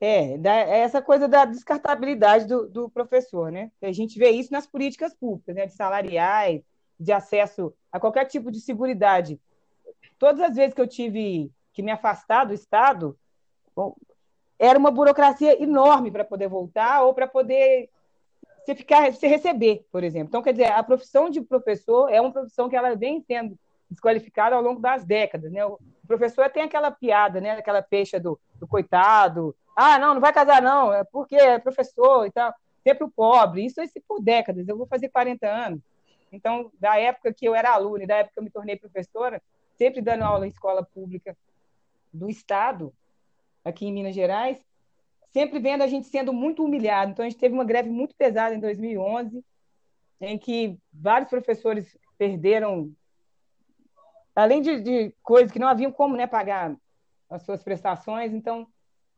É, 0.00 0.38
da, 0.38 0.54
é 0.54 0.78
essa 0.78 1.02
coisa 1.02 1.28
da 1.28 1.44
descartabilidade 1.44 2.46
do, 2.46 2.66
do, 2.66 2.88
professor, 2.88 3.52
né? 3.52 3.70
A 3.82 3.92
gente 3.92 4.18
vê 4.18 4.30
isso 4.30 4.50
nas 4.50 4.66
políticas 4.66 5.12
públicas, 5.12 5.54
né? 5.54 5.66
De 5.66 5.74
salariais, 5.74 6.62
de 6.98 7.12
acesso 7.12 7.74
a 7.92 8.00
qualquer 8.00 8.24
tipo 8.24 8.50
de 8.50 8.60
seguridade. 8.60 9.38
Todas 10.18 10.40
as 10.40 10.56
vezes 10.56 10.74
que 10.74 10.80
eu 10.80 10.88
tive 10.88 11.52
que 11.72 11.82
me 11.82 11.90
afastar 11.90 12.44
do 12.44 12.54
Estado, 12.54 13.18
bom, 13.76 13.94
era 14.60 14.78
uma 14.78 14.90
burocracia 14.90 15.60
enorme 15.60 16.10
para 16.10 16.22
poder 16.22 16.46
voltar 16.46 17.02
ou 17.02 17.14
para 17.14 17.26
poder 17.26 17.88
se 18.66 18.74
ficar, 18.74 19.10
se 19.14 19.26
receber, 19.26 19.86
por 19.90 20.04
exemplo. 20.04 20.28
Então, 20.28 20.42
quer 20.42 20.52
dizer, 20.52 20.70
a 20.70 20.82
profissão 20.82 21.30
de 21.30 21.40
professor 21.40 22.12
é 22.12 22.20
uma 22.20 22.30
profissão 22.30 22.68
que 22.68 22.76
ela 22.76 22.94
vem 22.94 23.22
sendo 23.22 23.58
desqualificada 23.88 24.54
ao 24.54 24.62
longo 24.62 24.78
das 24.78 25.02
décadas, 25.02 25.50
né? 25.50 25.64
O 25.64 25.78
professor 26.06 26.48
tem 26.50 26.62
aquela 26.62 26.90
piada, 26.90 27.40
né? 27.40 27.52
Aquela 27.52 27.80
peixe 27.80 28.18
do, 28.20 28.38
do 28.56 28.68
coitado, 28.68 29.56
ah, 29.74 29.98
não, 29.98 30.12
não 30.12 30.20
vai 30.20 30.32
casar, 30.32 30.60
não, 30.60 30.92
é 30.92 31.04
porque 31.04 31.36
é 31.36 31.58
professor 31.58 32.26
e 32.26 32.30
tal. 32.30 32.54
Sempre 32.86 33.04
o 33.04 33.10
pobre. 33.10 33.64
Isso 33.64 33.80
é 33.80 33.86
por 34.06 34.20
décadas. 34.22 34.68
Eu 34.68 34.76
vou 34.76 34.86
fazer 34.86 35.08
40 35.08 35.48
anos. 35.48 35.80
Então, 36.30 36.70
da 36.78 36.98
época 36.98 37.32
que 37.32 37.46
eu 37.46 37.54
era 37.54 37.72
aluna 37.72 38.04
e 38.04 38.06
da 38.06 38.16
época 38.16 38.34
que 38.34 38.38
eu 38.38 38.44
me 38.44 38.50
tornei 38.50 38.76
professora, 38.76 39.42
sempre 39.78 40.02
dando 40.02 40.22
aula 40.22 40.46
em 40.46 40.50
escola 40.50 40.84
pública 40.84 41.34
do 42.12 42.28
Estado, 42.28 42.92
aqui 43.64 43.86
em 43.86 43.92
Minas 43.92 44.14
Gerais, 44.14 44.58
sempre 45.32 45.58
vendo 45.58 45.82
a 45.82 45.86
gente 45.86 46.06
sendo 46.06 46.32
muito 46.32 46.64
humilhado. 46.64 47.12
Então, 47.12 47.24
a 47.24 47.28
gente 47.28 47.38
teve 47.38 47.54
uma 47.54 47.64
greve 47.64 47.90
muito 47.90 48.14
pesada 48.14 48.54
em 48.54 48.60
2011, 48.60 49.44
em 50.20 50.38
que 50.38 50.78
vários 50.92 51.30
professores 51.30 51.96
perderam, 52.18 52.92
além 54.34 54.60
de, 54.60 54.80
de 54.80 55.14
coisas 55.22 55.50
que 55.50 55.58
não 55.58 55.68
haviam 55.68 55.92
como 55.92 56.16
né, 56.16 56.26
pagar 56.26 56.76
as 57.28 57.42
suas 57.42 57.62
prestações. 57.62 58.32
Então, 58.32 58.66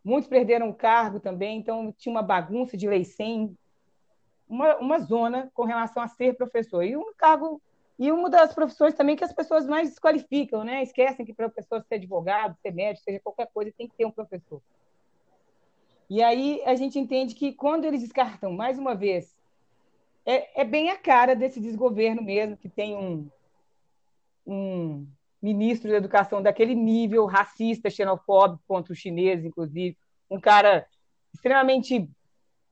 Muitos 0.05 0.29
perderam 0.29 0.69
o 0.69 0.75
cargo 0.75 1.21
também, 1.21 1.59
então 1.59 1.93
tinha 1.97 2.13
uma 2.13 2.23
bagunça 2.23 2.77
de 2.77 2.89
lei 2.89 3.05
sem, 3.05 3.57
uma, 4.49 4.77
uma 4.79 4.99
zona 4.99 5.49
com 5.55 5.65
relação 5.65 6.03
a 6.03 6.09
ser 6.09 6.37
professor. 6.37 6.83
E 6.83 6.97
um 6.97 7.15
cargo, 7.17 7.63
e 8.03 8.11
uma 8.11 8.29
das 8.29 8.53
profissões 8.53 8.95
também 8.95 9.15
que 9.15 9.23
as 9.23 9.33
pessoas 9.33 9.65
mais 9.65 9.91
desqualificam, 9.91 10.65
né? 10.65 10.83
Esquecem 10.83 11.25
que 11.25 11.33
para 11.33 11.47
a 11.47 11.51
pessoa 11.51 11.81
ser 11.83 11.95
advogado, 11.95 12.57
ser 12.61 12.73
médico, 12.73 13.05
seja 13.05 13.21
qualquer 13.21 13.49
coisa, 13.55 13.73
tem 13.79 13.87
que 13.87 13.95
ter 13.95 14.05
um 14.05 14.11
professor. 14.11 14.61
E 16.11 16.21
aí 16.21 16.61
a 16.67 16.75
gente 16.75 16.99
entende 16.99 17.33
que 17.33 17.53
quando 17.53 17.85
eles 17.85 18.01
descartam, 18.01 18.51
mais 18.51 18.77
uma 18.77 18.93
vez, 18.93 19.33
é, 20.27 20.63
é 20.63 20.65
bem 20.65 20.91
a 20.91 20.97
cara 20.97 21.37
desse 21.37 21.61
desgoverno 21.61 22.23
mesmo, 22.23 22.57
que 22.57 22.69
tem 22.69 22.97
um, 22.97 23.31
um 24.45 25.07
ministro 25.41 25.89
da 25.89 25.97
educação 25.97 26.43
daquele 26.43 26.75
nível 26.75 27.25
racista, 27.27 27.89
xenofóbico 27.89 28.65
contra 28.67 28.93
os 28.93 28.99
chineses, 28.99 29.45
inclusive, 29.45 29.97
um 30.29 30.41
cara 30.41 30.89
extremamente 31.33 32.11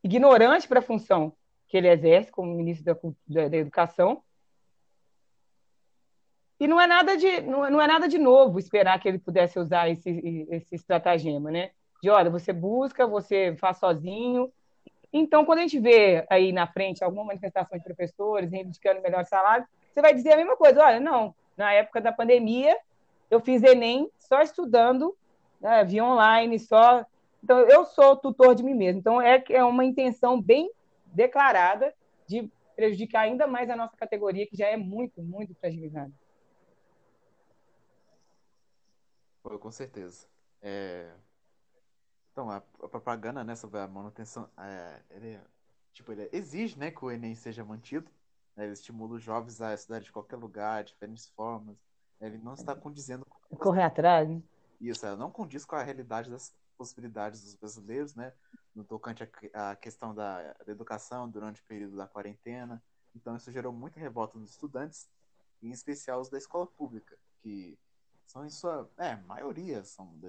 ignorante 0.03 0.67
para 0.67 0.81
a 0.81 0.83
função 0.83 1.33
que 1.69 1.77
ele 1.77 1.89
exerce 1.89 2.33
como 2.33 2.53
ministro 2.53 2.85
da, 2.85 2.99
da, 3.29 3.49
da, 3.49 3.57
educação. 3.57 4.25
E 6.61 6.69
não 6.69 6.79
é 6.79 6.87
nada 6.87 7.17
de 7.17 7.41
não, 7.41 7.71
não 7.71 7.81
é 7.81 7.87
nada 7.87 8.07
de 8.07 8.19
novo 8.19 8.59
esperar 8.59 9.01
que 9.01 9.09
ele 9.09 9.19
pudesse 9.19 9.59
usar 9.59 9.89
esse, 9.89 10.47
esse 10.51 10.75
estratagema, 10.75 11.51
né? 11.51 11.71
De 12.03 12.11
olha, 12.11 12.29
você 12.29 12.53
busca, 12.53 13.07
você 13.07 13.57
faz 13.59 13.79
sozinho. 13.79 14.53
Então, 15.11 15.45
quando 15.47 15.61
a 15.61 15.63
gente 15.63 15.81
vê 15.81 16.27
aí 16.29 16.53
na 16.53 16.67
frente 16.67 17.03
alguma 17.03 17.25
manifestação 17.25 17.79
de 17.79 17.83
professores 17.83 18.53
reivindicando 18.53 19.01
melhor 19.01 19.25
salário, 19.25 19.67
você 19.91 20.03
vai 20.03 20.13
dizer 20.13 20.35
a 20.35 20.37
mesma 20.37 20.55
coisa. 20.55 20.85
Olha, 20.85 21.01
não, 21.01 21.35
na 21.57 21.73
época 21.73 21.99
da 21.99 22.13
pandemia, 22.13 22.77
eu 23.31 23.41
fiz 23.41 23.63
Enem 23.63 24.11
só 24.19 24.43
estudando, 24.43 25.17
né, 25.61 25.83
via 25.83 26.05
online, 26.05 26.59
só. 26.59 27.05
Então, 27.43 27.59
eu 27.61 27.87
sou 27.87 28.17
tutor 28.17 28.55
de 28.55 28.63
mim 28.63 28.75
mesmo. 28.75 29.01
Então, 29.01 29.21
é, 29.21 29.43
é 29.49 29.65
uma 29.65 29.85
intenção 29.85 30.41
bem 30.41 30.71
declarada 31.07 31.95
de 32.27 32.51
prejudicar 32.77 33.23
ainda 33.23 33.47
mais 33.47 33.71
a 33.71 33.77
nossa 33.77 33.97
categoria, 33.97 34.47
que 34.47 34.57
já 34.57 34.67
é 34.67 34.77
muito, 34.77 35.23
muito 35.23 35.55
fragilizada. 35.55 36.13
Com 39.43 39.71
certeza. 39.71 40.27
É... 40.61 41.13
Então, 42.33 42.51
a, 42.51 42.57
a, 42.57 42.89
propaganda 42.89 43.43
né, 43.43 43.57
sobre 43.57 43.81
a 43.81 43.89
manutenção, 43.89 44.49
é, 44.57 45.03
ele, 45.11 45.41
tipo, 45.93 46.13
ele 46.13 46.29
exige 46.33 46.79
né, 46.79 46.91
que 46.91 47.05
o 47.05 47.11
Enem 47.11 47.35
seja 47.35 47.65
mantido, 47.65 48.11
né, 48.57 48.65
ele 48.65 48.73
estimula 48.73 49.17
os 49.17 49.23
jovens 49.23 49.61
a 49.61 49.75
estudar 49.75 50.01
de 50.01 50.13
qualquer 50.13 50.37
lugar, 50.37 50.85
de 50.85 50.93
diferentes 50.93 51.29
formas, 51.31 51.77
né, 52.21 52.29
ele 52.29 52.39
não 52.39 52.55
está 52.55 52.75
condizendo... 52.75 53.27
Com... 53.27 53.57
Correr 53.57 53.83
atrás, 53.83 54.29
né? 54.29 54.41
Isso, 54.81 55.05
ela 55.05 55.17
não 55.17 55.31
condiz 55.31 55.65
com 55.65 55.75
a 55.75 55.83
realidade 55.83 56.31
das 56.31 56.55
possibilidades 56.79 57.43
dos 57.43 57.55
brasileiros, 57.57 58.15
né, 58.15 58.33
no 58.75 58.85
tocante 58.85 59.29
à 59.53 59.75
questão 59.75 60.15
da, 60.15 60.55
da 60.55 60.73
educação 60.73 61.29
durante 61.29 61.61
o 61.61 61.65
período 61.65 61.97
da 61.97 62.07
quarentena, 62.07 62.83
então 63.15 63.37
isso 63.37 63.51
gerou 63.51 63.73
muita 63.73 63.99
revolta 63.99 64.39
nos 64.39 64.51
estudantes, 64.51 65.11
em 65.63 65.71
especial 65.71 66.21
os 66.21 66.31
da 66.31 66.39
escola 66.39 66.67
pública, 66.67 67.19
que 67.43 67.77
são 68.31 68.47
em 68.47 68.51
sua 68.51 68.89
é, 68.97 69.17
maioria 69.17 69.83
são 69.83 70.17
da, 70.19 70.29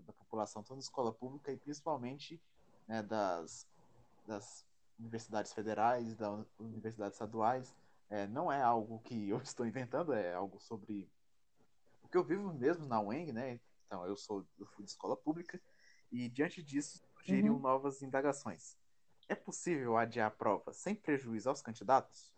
da 0.00 0.12
população 0.12 0.60
estão 0.60 0.76
na 0.76 0.80
escola 0.80 1.12
pública 1.12 1.52
e 1.52 1.56
principalmente 1.56 2.42
né, 2.86 3.00
das, 3.00 3.64
das 4.26 4.66
universidades 4.98 5.52
federais, 5.52 6.16
das 6.16 6.44
universidades 6.58 7.14
estaduais. 7.14 7.72
É, 8.10 8.26
não 8.26 8.50
é 8.50 8.60
algo 8.60 8.98
que 9.00 9.14
eu 9.30 9.38
estou 9.38 9.64
inventando, 9.64 10.12
é 10.12 10.34
algo 10.34 10.58
sobre 10.58 11.08
o 12.02 12.08
que 12.08 12.16
eu 12.16 12.24
vivo 12.24 12.52
mesmo 12.52 12.86
na 12.86 13.00
UENG, 13.00 13.32
né? 13.32 13.60
Então, 13.86 14.04
eu 14.04 14.16
sou 14.16 14.44
eu 14.58 14.66
fui 14.66 14.84
de 14.84 14.90
escola 14.90 15.16
pública 15.16 15.60
e 16.10 16.28
diante 16.28 16.60
disso 16.60 17.00
surgiram 17.14 17.54
uhum. 17.54 17.60
novas 17.60 18.02
indagações. 18.02 18.76
É 19.28 19.34
possível 19.36 19.96
adiar 19.96 20.26
a 20.26 20.30
prova 20.30 20.72
sem 20.72 20.94
prejuízo 20.94 21.48
aos 21.48 21.62
candidatos? 21.62 22.34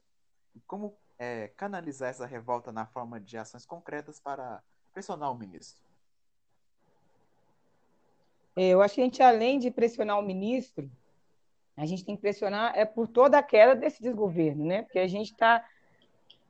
E 0.54 0.60
como 0.60 0.98
é, 1.18 1.48
canalizar 1.48 2.10
essa 2.10 2.26
revolta 2.26 2.70
na 2.70 2.84
forma 2.84 3.18
de 3.18 3.38
ações 3.38 3.64
concretas 3.64 4.20
para 4.20 4.62
pressionar 4.92 5.30
o 5.30 5.38
ministro? 5.38 5.82
É, 8.56 8.68
eu 8.68 8.82
acho 8.82 8.94
que 8.94 9.00
a 9.00 9.04
gente, 9.04 9.22
além 9.22 9.58
de 9.58 9.70
pressionar 9.70 10.18
o 10.18 10.22
ministro, 10.22 10.90
a 11.76 11.86
gente 11.86 12.04
tem 12.04 12.14
que 12.14 12.22
pressionar 12.22 12.76
é 12.76 12.84
por 12.84 13.08
toda 13.08 13.38
a 13.38 13.42
queda 13.42 13.74
desse 13.74 14.02
desgoverno, 14.02 14.66
né? 14.66 14.82
Porque 14.82 14.98
a 14.98 15.06
gente 15.06 15.30
está 15.30 15.64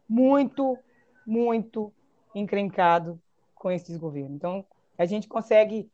muito, 0.09 0.77
muito 1.25 1.93
encrencado 2.35 3.21
com 3.55 3.71
esse 3.71 3.87
desgoverno. 3.87 4.35
Então, 4.35 4.65
a 4.99 5.05
gente 5.05 5.29
consegue 5.29 5.91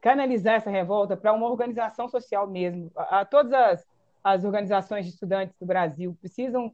canalizar 0.00 0.54
essa 0.54 0.70
revolta 0.70 1.16
para 1.16 1.32
uma 1.32 1.48
organização 1.48 2.08
social 2.08 2.46
mesmo. 2.46 2.90
A, 2.94 3.20
a 3.20 3.24
todas 3.24 3.52
as, 3.52 3.86
as, 4.22 4.44
organizações 4.44 5.04
de 5.04 5.12
estudantes 5.12 5.56
do 5.58 5.66
Brasil 5.66 6.16
precisam 6.20 6.72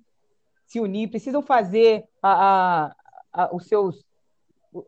se 0.67 0.81
unir, 0.81 1.09
precisam 1.09 1.41
fazer 1.41 2.07
a, 2.23 2.95
a, 3.33 3.55
os 3.55 3.67
seus 3.67 4.05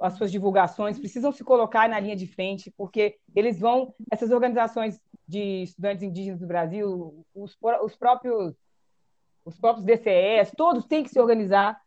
as 0.00 0.14
suas 0.14 0.32
divulgações, 0.32 0.98
precisam 0.98 1.30
se 1.32 1.44
colocar 1.44 1.88
na 1.88 2.00
linha 2.00 2.16
de 2.16 2.26
frente, 2.26 2.72
porque 2.76 3.18
eles 3.34 3.58
vão, 3.60 3.94
essas 4.10 4.30
organizações 4.30 5.00
de 5.26 5.62
estudantes 5.62 6.02
indígenas 6.02 6.40
do 6.40 6.46
Brasil, 6.46 7.24
os, 7.34 7.56
os 7.82 7.96
próprios 7.96 8.54
os 9.46 9.56
próprios 9.56 9.86
DCEs, 9.86 10.50
todos 10.56 10.86
têm 10.86 11.04
que 11.04 11.08
se 11.08 11.20
organizar 11.20 11.80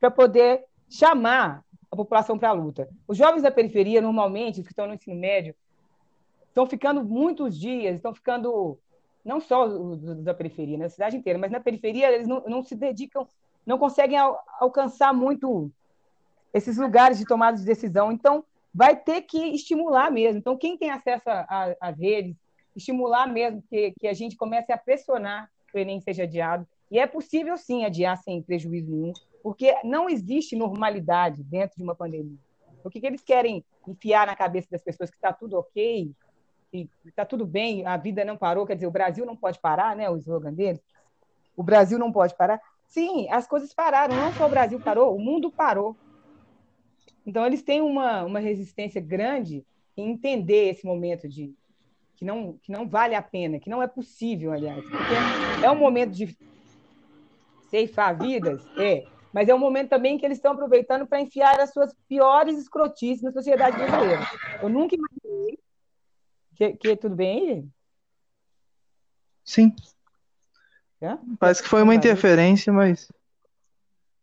para 0.00 0.10
poder 0.10 0.64
chamar 0.90 1.64
a 1.90 1.96
população 1.96 2.36
para 2.36 2.48
a 2.48 2.52
luta. 2.52 2.88
Os 3.06 3.16
jovens 3.16 3.42
da 3.42 3.50
periferia, 3.50 4.02
normalmente, 4.02 4.60
os 4.60 4.66
que 4.66 4.72
estão 4.72 4.88
no 4.88 4.94
ensino 4.94 5.14
médio, 5.14 5.54
estão 6.48 6.66
ficando 6.66 7.04
muitos 7.04 7.56
dias, 7.56 7.94
estão 7.94 8.12
ficando, 8.12 8.76
não 9.24 9.40
só 9.40 9.66
os 9.66 10.02
da 10.24 10.34
periferia, 10.34 10.76
na 10.76 10.88
cidade 10.88 11.16
inteira, 11.16 11.38
mas 11.38 11.52
na 11.52 11.60
periferia 11.60 12.10
eles 12.10 12.26
não, 12.26 12.42
não 12.46 12.62
se 12.62 12.74
dedicam, 12.74 13.28
não 13.64 13.78
conseguem 13.78 14.18
al 14.18 14.42
alcançar 14.58 15.14
muito 15.14 15.70
esses 16.56 16.78
lugares 16.78 17.18
de 17.18 17.26
tomada 17.26 17.58
de 17.58 17.64
decisão. 17.64 18.10
Então, 18.10 18.42
vai 18.74 18.96
ter 18.96 19.22
que 19.22 19.38
estimular 19.54 20.10
mesmo. 20.10 20.38
Então, 20.38 20.56
quem 20.56 20.76
tem 20.76 20.90
acesso 20.90 21.24
às 21.80 21.98
redes, 21.98 22.34
estimular 22.74 23.26
mesmo 23.26 23.62
que, 23.68 23.92
que 24.00 24.08
a 24.08 24.14
gente 24.14 24.36
comece 24.36 24.72
a 24.72 24.78
pressionar 24.78 25.50
que 25.70 25.76
o 25.76 25.80
Enem 25.80 26.00
seja 26.00 26.22
adiado. 26.22 26.66
E 26.90 26.98
é 26.98 27.06
possível, 27.06 27.56
sim, 27.58 27.84
adiar 27.84 28.16
sem 28.16 28.40
prejuízo 28.40 28.90
nenhum, 28.90 29.12
porque 29.42 29.74
não 29.84 30.08
existe 30.08 30.56
normalidade 30.56 31.42
dentro 31.42 31.76
de 31.76 31.82
uma 31.82 31.94
pandemia. 31.94 32.38
O 32.82 32.88
que, 32.88 33.00
que 33.00 33.06
eles 33.06 33.22
querem 33.22 33.64
enfiar 33.86 34.26
na 34.26 34.36
cabeça 34.36 34.68
das 34.70 34.82
pessoas 34.82 35.10
que 35.10 35.16
está 35.16 35.32
tudo 35.32 35.58
ok, 35.58 36.10
que 36.70 36.88
está 37.04 37.24
tudo 37.24 37.44
bem, 37.44 37.84
a 37.86 37.96
vida 37.96 38.24
não 38.24 38.36
parou, 38.36 38.66
quer 38.66 38.74
dizer, 38.74 38.86
o 38.86 38.92
Brasil 38.92 39.26
não 39.26 39.36
pode 39.36 39.58
parar, 39.58 39.94
né? 39.94 40.08
O 40.08 40.16
slogan 40.16 40.52
deles. 40.52 40.80
O 41.56 41.62
Brasil 41.62 41.98
não 41.98 42.12
pode 42.12 42.34
parar. 42.34 42.60
Sim, 42.86 43.28
as 43.30 43.46
coisas 43.46 43.74
pararam, 43.74 44.14
não 44.14 44.32
só 44.34 44.46
o 44.46 44.50
Brasil 44.50 44.78
parou, 44.80 45.14
o 45.14 45.18
mundo 45.18 45.50
parou. 45.50 45.96
Então, 47.26 47.44
eles 47.44 47.62
têm 47.62 47.80
uma, 47.80 48.24
uma 48.24 48.38
resistência 48.38 49.00
grande 49.00 49.64
em 49.96 50.12
entender 50.12 50.68
esse 50.68 50.86
momento 50.86 51.28
de 51.28 51.54
que 52.14 52.24
não, 52.24 52.56
que 52.62 52.72
não 52.72 52.88
vale 52.88 53.14
a 53.14 53.20
pena, 53.20 53.58
que 53.58 53.68
não 53.68 53.82
é 53.82 53.86
possível, 53.86 54.52
aliás. 54.52 54.82
Porque 54.84 55.14
é 55.64 55.70
um 55.70 55.76
momento 55.76 56.12
de 56.12 56.36
ceifar 57.68 58.16
vidas, 58.16 58.64
é, 58.78 59.04
mas 59.32 59.48
é 59.48 59.54
um 59.54 59.58
momento 59.58 59.90
também 59.90 60.16
que 60.16 60.24
eles 60.24 60.38
estão 60.38 60.52
aproveitando 60.52 61.06
para 61.06 61.20
enfiar 61.20 61.60
as 61.60 61.72
suas 61.72 61.94
piores 62.08 62.56
escrotices 62.56 63.22
na 63.22 63.32
sociedade 63.32 63.76
brasileira. 63.76 64.22
Eu 64.62 64.68
nunca 64.68 64.94
imaginei. 64.94 65.58
Que, 66.54 66.72
que 66.72 66.96
tudo 66.96 67.14
bem 67.14 67.70
Sim. 69.44 69.74
Parece 71.38 71.62
que 71.62 71.68
foi 71.68 71.82
uma 71.82 71.94
interferência, 71.94 72.72
mas 72.72 73.12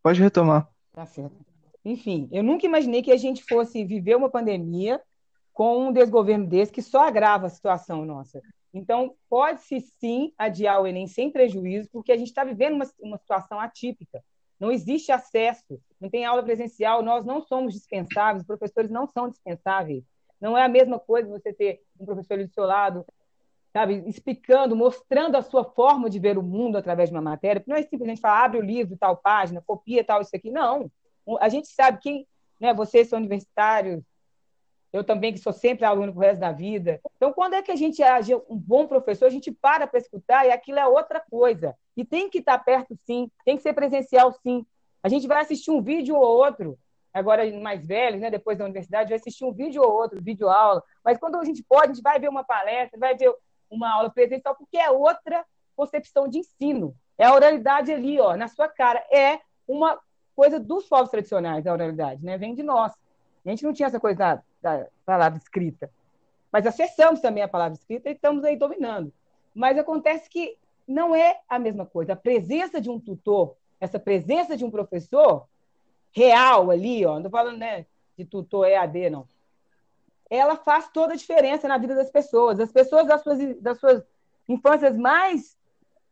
pode 0.01 0.21
retomar. 0.21 0.67
Tá 0.91 1.05
certo. 1.05 1.52
Enfim, 1.85 2.29
eu 2.31 2.43
nunca 2.43 2.65
imaginei 2.65 3.01
que 3.01 3.11
a 3.11 3.17
gente 3.17 3.43
fosse 3.43 3.83
viver 3.83 4.15
uma 4.15 4.29
pandemia 4.29 5.01
com 5.51 5.87
um 5.87 5.91
desgoverno 5.91 6.47
desse 6.47 6.71
que 6.71 6.81
só 6.81 7.07
agrava 7.07 7.47
a 7.47 7.49
situação 7.49 8.05
nossa. 8.05 8.41
Então, 8.73 9.15
pode-se 9.29 9.81
sim 9.81 10.33
adiar 10.37 10.81
o 10.81 10.87
Enem 10.87 11.07
sem 11.07 11.29
prejuízo, 11.29 11.89
porque 11.91 12.11
a 12.11 12.17
gente 12.17 12.29
está 12.29 12.43
vivendo 12.43 12.73
uma, 12.75 12.85
uma 13.01 13.17
situação 13.17 13.59
atípica. 13.59 14.23
Não 14.59 14.71
existe 14.71 15.11
acesso, 15.11 15.79
não 15.99 16.09
tem 16.09 16.25
aula 16.25 16.41
presencial, 16.41 17.03
nós 17.03 17.25
não 17.25 17.41
somos 17.41 17.73
dispensáveis, 17.73 18.41
os 18.41 18.47
professores 18.47 18.89
não 18.89 19.05
são 19.05 19.29
dispensáveis. 19.29 20.03
Não 20.39 20.57
é 20.57 20.63
a 20.63 20.69
mesma 20.69 20.97
coisa 20.97 21.29
você 21.29 21.53
ter 21.53 21.81
um 21.99 22.05
professor 22.05 22.37
do 22.37 22.47
seu 22.47 22.65
lado, 22.65 23.05
sabe, 23.71 24.03
explicando, 24.07 24.75
mostrando 24.75 25.35
a 25.35 25.41
sua 25.41 25.63
forma 25.63 26.09
de 26.09 26.17
ver 26.17 26.37
o 26.37 26.43
mundo 26.43 26.77
através 26.77 27.09
de 27.09 27.15
uma 27.15 27.21
matéria, 27.21 27.63
não 27.67 27.75
é 27.75 27.83
simplesmente 27.83 28.21
falar, 28.21 28.45
abre 28.45 28.59
o 28.59 28.63
livro, 28.65 28.97
tal 28.97 29.17
página, 29.17 29.61
copia 29.65 30.03
tal, 30.03 30.21
isso 30.21 30.35
aqui. 30.35 30.49
Não 30.49 30.89
a 31.39 31.49
gente 31.49 31.67
sabe 31.67 31.99
quem, 31.99 32.27
né, 32.59 32.73
vocês 32.73 33.07
são 33.07 33.19
universitários, 33.19 34.03
eu 34.91 35.03
também 35.03 35.33
que 35.33 35.39
sou 35.39 35.51
sempre 35.51 35.85
aluno 35.85 36.11
pro 36.13 36.21
resto 36.21 36.39
da 36.39 36.51
vida. 36.51 37.01
Então, 37.17 37.33
quando 37.33 37.55
é 37.55 37.63
que 37.63 37.71
a 37.71 37.75
gente 37.75 38.03
age 38.03 38.35
um 38.35 38.55
bom 38.55 38.85
professor, 38.85 39.25
a 39.25 39.29
gente 39.29 39.51
para 39.51 39.87
para 39.87 39.99
escutar 39.99 40.45
e 40.45 40.51
aquilo 40.51 40.77
é 40.77 40.85
outra 40.85 41.19
coisa. 41.19 41.75
E 41.97 42.05
tem 42.05 42.29
que 42.29 42.37
estar 42.37 42.59
perto, 42.59 42.95
sim, 43.03 43.29
tem 43.43 43.57
que 43.57 43.63
ser 43.63 43.73
presencial, 43.73 44.31
sim. 44.31 44.63
A 45.01 45.09
gente 45.09 45.27
vai 45.27 45.41
assistir 45.41 45.71
um 45.71 45.81
vídeo 45.81 46.15
ou 46.15 46.23
outro, 46.23 46.77
agora 47.11 47.43
mais 47.59 47.85
velhos, 47.85 48.21
né, 48.21 48.29
depois 48.29 48.57
da 48.57 48.65
universidade, 48.65 49.09
vai 49.09 49.17
assistir 49.17 49.43
um 49.43 49.51
vídeo 49.51 49.81
ou 49.81 49.91
outro, 49.91 50.21
vídeo 50.21 50.47
aula. 50.47 50.83
Mas 51.03 51.17
quando 51.17 51.37
a 51.37 51.43
gente 51.43 51.63
pode, 51.63 51.91
a 51.91 51.93
gente 51.93 52.03
vai 52.03 52.19
ver 52.19 52.29
uma 52.29 52.43
palestra, 52.43 52.99
vai 52.99 53.17
ver 53.17 53.33
uma 53.69 53.91
aula 53.91 54.11
presencial, 54.11 54.55
porque 54.55 54.77
é 54.77 54.91
outra 54.91 55.43
concepção 55.75 56.27
de 56.27 56.37
ensino. 56.39 56.95
É 57.17 57.25
a 57.25 57.33
oralidade 57.33 57.91
ali, 57.91 58.19
ó, 58.19 58.35
na 58.35 58.47
sua 58.47 58.67
cara. 58.67 59.03
É 59.11 59.39
uma 59.67 59.99
coisa 60.35 60.59
dos 60.59 60.85
povos 60.85 61.09
tradicionais, 61.09 61.65
a 61.65 61.73
oralidade, 61.73 62.23
né? 62.23 62.37
Vem 62.37 62.55
de 62.55 62.63
nós. 62.63 62.93
A 63.45 63.49
gente 63.49 63.63
não 63.63 63.73
tinha 63.73 63.87
essa 63.87 63.99
coisa 63.99 64.17
da, 64.17 64.43
da 64.61 64.87
palavra 65.05 65.37
escrita. 65.37 65.89
Mas 66.51 66.65
acessamos 66.65 67.19
também 67.19 67.43
a 67.43 67.47
palavra 67.47 67.73
escrita 67.73 68.09
e 68.09 68.13
estamos 68.13 68.43
aí 68.43 68.55
dominando. 68.55 69.11
Mas 69.53 69.77
acontece 69.77 70.29
que 70.29 70.57
não 70.87 71.15
é 71.15 71.39
a 71.49 71.57
mesma 71.57 71.85
coisa. 71.85 72.13
A 72.13 72.15
presença 72.15 72.79
de 72.79 72.89
um 72.89 72.99
tutor, 72.99 73.55
essa 73.79 73.99
presença 73.99 74.55
de 74.55 74.63
um 74.63 74.71
professor 74.71 75.47
real 76.11 76.69
ali, 76.69 77.05
ó, 77.05 77.13
não 77.13 77.17
estou 77.17 77.31
falando 77.31 77.57
né, 77.57 77.85
de 78.17 78.25
tutor 78.25 78.67
EAD, 78.67 79.09
não. 79.09 79.27
Ela 80.29 80.55
faz 80.55 80.89
toda 80.89 81.13
a 81.13 81.17
diferença 81.17 81.67
na 81.67 81.77
vida 81.77 81.95
das 81.95 82.09
pessoas. 82.09 82.59
As 82.59 82.71
pessoas 82.71 83.07
das 83.07 83.21
suas, 83.21 83.61
das 83.61 83.79
suas 83.79 84.03
infâncias 84.47 84.95
mais 84.97 85.57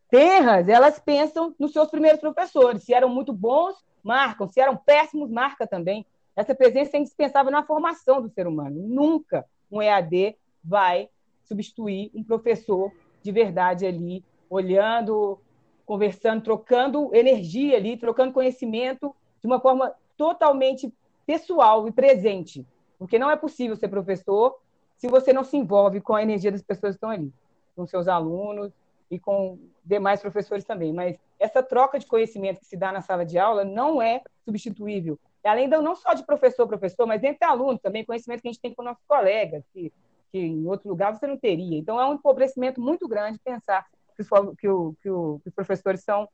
terras, 0.10 0.68
elas 0.68 1.00
pensam 1.00 1.56
nos 1.58 1.72
seus 1.72 1.90
primeiros 1.90 2.20
professores, 2.20 2.84
se 2.84 2.94
eram 2.94 3.08
muito 3.08 3.32
bons 3.32 3.82
marcam. 4.04 4.48
Se 4.48 4.60
eram 4.60 4.76
péssimos, 4.76 5.30
marca 5.30 5.68
também. 5.68 6.06
Essa 6.36 6.56
presença 6.56 6.98
é 6.98 7.00
indispensável 7.00 7.52
na 7.52 7.64
formação 7.64 8.22
do 8.22 8.30
ser 8.30 8.48
humano. 8.48 8.82
Nunca 8.88 9.46
um 9.72 9.82
EAD 9.82 10.36
vai 10.64 11.10
substituir 11.44 12.12
um 12.14 12.24
professor 12.24 12.92
de 13.22 13.32
verdade 13.32 13.86
ali, 13.86 14.24
olhando, 14.50 15.40
conversando, 15.86 16.44
trocando 16.44 17.14
energia 17.14 17.78
ali, 17.78 17.98
trocando 17.98 18.34
conhecimento 18.34 19.16
de 19.42 19.48
uma 19.48 19.60
forma 19.60 19.94
totalmente 20.18 20.94
pessoal 21.26 21.88
e 21.88 21.92
presente, 21.92 22.66
porque 22.98 23.20
não 23.20 23.30
é 23.30 23.36
possível 23.36 23.76
ser 23.76 23.88
professor 23.88 24.58
se 24.98 25.08
você 25.08 25.34
não 25.34 25.44
se 25.44 25.58
envolve 25.58 26.00
com 26.00 26.14
a 26.14 26.22
energia 26.22 26.52
das 26.52 26.62
pessoas 26.62 26.94
que 26.94 26.98
estão 26.98 27.10
ali, 27.10 27.34
com 27.76 27.88
seus 27.88 28.08
alunos 28.08 28.72
e 29.12 29.20
com 29.20 29.60
demais 29.84 30.22
professores 30.22 30.64
também. 30.64 30.94
Mas 30.94 31.20
essa 31.38 31.62
troca 31.62 32.00
de 32.00 32.06
conhecimento 32.08 32.62
que 32.62 32.66
se 32.66 32.78
dá 32.78 32.94
na 32.94 33.02
sala 33.02 33.26
de 33.26 33.38
aula 33.38 33.66
não 33.66 34.02
é 34.02 34.22
substituível. 34.46 35.20
Além 35.44 35.70
de, 35.70 35.78
não 35.80 35.96
só 35.96 36.14
de 36.14 36.26
professor 36.26 36.66
professor, 36.66 37.06
mas 37.06 37.22
entre 37.22 37.44
alunos 37.46 37.82
também, 37.82 38.06
conhecimento 38.06 38.42
que 38.42 38.48
a 38.48 38.52
gente 38.52 38.62
tem 38.62 38.74
com 38.74 38.82
nossos 38.82 39.04
colegas, 39.06 39.64
que, 39.74 39.92
que 40.32 40.40
em 40.40 40.66
outro 40.66 40.88
lugar 40.88 41.14
você 41.14 41.28
não 41.28 41.38
teria. 41.38 41.78
Então, 41.78 42.00
é 42.00 42.08
um 42.08 42.14
empobrecimento 42.14 42.80
muito 42.80 43.08
grande 43.08 43.38
pensar 43.40 43.86
que 44.16 44.22
os, 44.22 44.30
que 44.58 44.68
o, 44.68 44.96
que 45.02 45.10
o, 45.10 45.40
que 45.44 45.50
os 45.50 45.54
professores 45.54 46.02
são, 46.04 46.30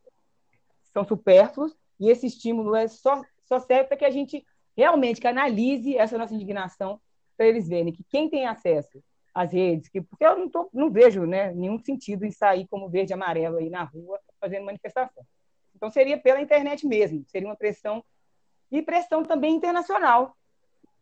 são 0.93 1.03
supérfluos 1.03 1.75
e 1.99 2.11
esse 2.11 2.27
estímulo 2.27 2.75
é 2.75 2.87
só, 2.87 3.23
só 3.45 3.59
serve 3.59 3.85
para 3.85 3.97
que 3.97 4.05
a 4.05 4.11
gente 4.11 4.45
realmente 4.75 5.19
canalize 5.19 5.97
essa 5.97 6.17
nossa 6.17 6.35
indignação 6.35 7.01
para 7.35 7.47
eles 7.47 7.67
verem 7.67 7.93
que 7.93 8.03
quem 8.03 8.29
tem 8.29 8.45
acesso 8.45 9.01
às 9.38 9.54
redes, 9.54 9.88
que, 9.88 10.02
porque 10.02 10.26
eu 10.26 10.36
não, 10.36 10.50
tô, 10.50 10.67
não 10.73 10.89
vejo 10.89 11.23
né, 11.28 11.54
nenhum 11.54 11.78
sentido 11.78 12.26
em 12.26 12.32
sair 12.32 12.67
como 12.67 12.89
verde 12.89 13.12
e 13.12 13.13
amarelo 13.13 13.58
aí 13.58 13.69
na 13.69 13.84
rua 13.84 14.19
fazendo 14.41 14.65
manifestação. 14.65 15.23
Então, 15.76 15.91
seria 15.91 16.17
pela 16.17 16.41
internet 16.41 16.88
mesmo, 16.88 17.23
seria 17.28 17.47
uma 17.47 17.56
pressão, 17.56 18.04
e 18.71 18.82
pressão 18.82 19.23
também 19.23 19.54
internacional. 19.54 20.36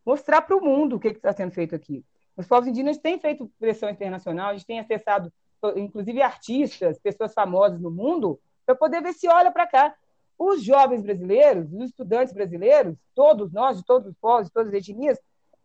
Mostrar 0.06 0.42
para 0.42 0.58
o 0.58 0.62
mundo 0.62 0.98
o 0.98 1.00
que 1.00 1.08
está 1.08 1.32
sendo 1.32 1.52
feito 1.52 1.74
aqui. 1.74 2.04
Os 2.36 2.46
povos 2.46 2.68
indígenas 2.68 2.98
têm 2.98 3.18
feito 3.18 3.50
pressão 3.58 3.90
internacional, 3.90 4.50
a 4.50 4.54
gente 4.54 4.68
tem 4.68 4.82
acessado, 4.82 5.32
inclusive, 5.78 6.22
artistas, 6.22 7.00
pessoas 7.00 7.34
famosas 7.34 7.80
no 7.80 7.90
mundo, 7.90 8.38
para 8.66 8.76
poder 8.76 9.02
ver 9.02 9.14
se 9.14 9.30
olha 9.30 9.50
para 9.50 9.66
cá. 9.66 9.96
Os 10.38 10.62
jovens 10.62 11.02
brasileiros, 11.02 11.72
os 11.72 11.86
estudantes 11.86 12.34
brasileiros, 12.34 12.98
todos 13.16 13.54
nós, 13.54 13.78
de 13.78 13.86
todos 13.86 14.10
os 14.10 14.18
povos, 14.18 14.48
de 14.48 14.52
todas 14.52 14.74
as 14.74 14.74
etnias, 14.74 15.18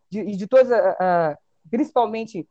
de, 0.09 0.37
de 0.37 0.47
todas, 0.47 0.71
uh, 0.71 1.37
principalmente 1.69 2.49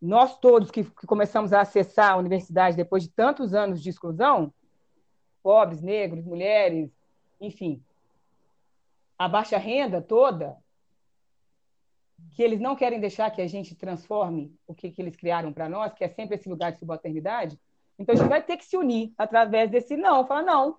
nós 0.00 0.38
todos 0.38 0.70
que, 0.70 0.84
que, 0.84 1.06
começamos 1.06 1.52
a 1.52 1.60
acessar 1.60 2.12
a 2.12 2.16
universidade 2.16 2.76
depois 2.76 3.02
de 3.02 3.10
tantos 3.10 3.52
anos 3.52 3.82
de 3.82 3.90
exclusão, 3.90 4.52
pobres, 5.42 5.82
negros, 5.82 6.24
mulheres, 6.24 6.90
enfim, 7.40 7.82
a 9.18 9.28
baixa 9.28 9.58
renda 9.58 10.00
toda, 10.00 10.56
que 12.32 12.42
eles 12.42 12.60
não 12.60 12.76
querem 12.76 13.00
deixar 13.00 13.30
que 13.30 13.42
a 13.42 13.46
gente 13.46 13.74
transforme 13.74 14.54
o 14.66 14.74
que, 14.74 14.90
que 14.90 15.02
eles 15.02 15.16
criaram 15.16 15.52
para 15.52 15.68
nós, 15.68 15.92
que 15.92 16.04
é 16.04 16.08
sempre 16.08 16.36
esse 16.36 16.48
lugar 16.48 16.72
de 16.72 16.78
subalternidade. 16.78 17.58
Então 17.98 18.14
a 18.14 18.18
gente 18.18 18.28
vai 18.28 18.42
ter 18.42 18.56
que 18.56 18.64
se 18.64 18.76
unir 18.76 19.12
através 19.18 19.70
desse 19.70 19.96
não, 19.96 20.26
falar 20.26 20.42
não, 20.42 20.76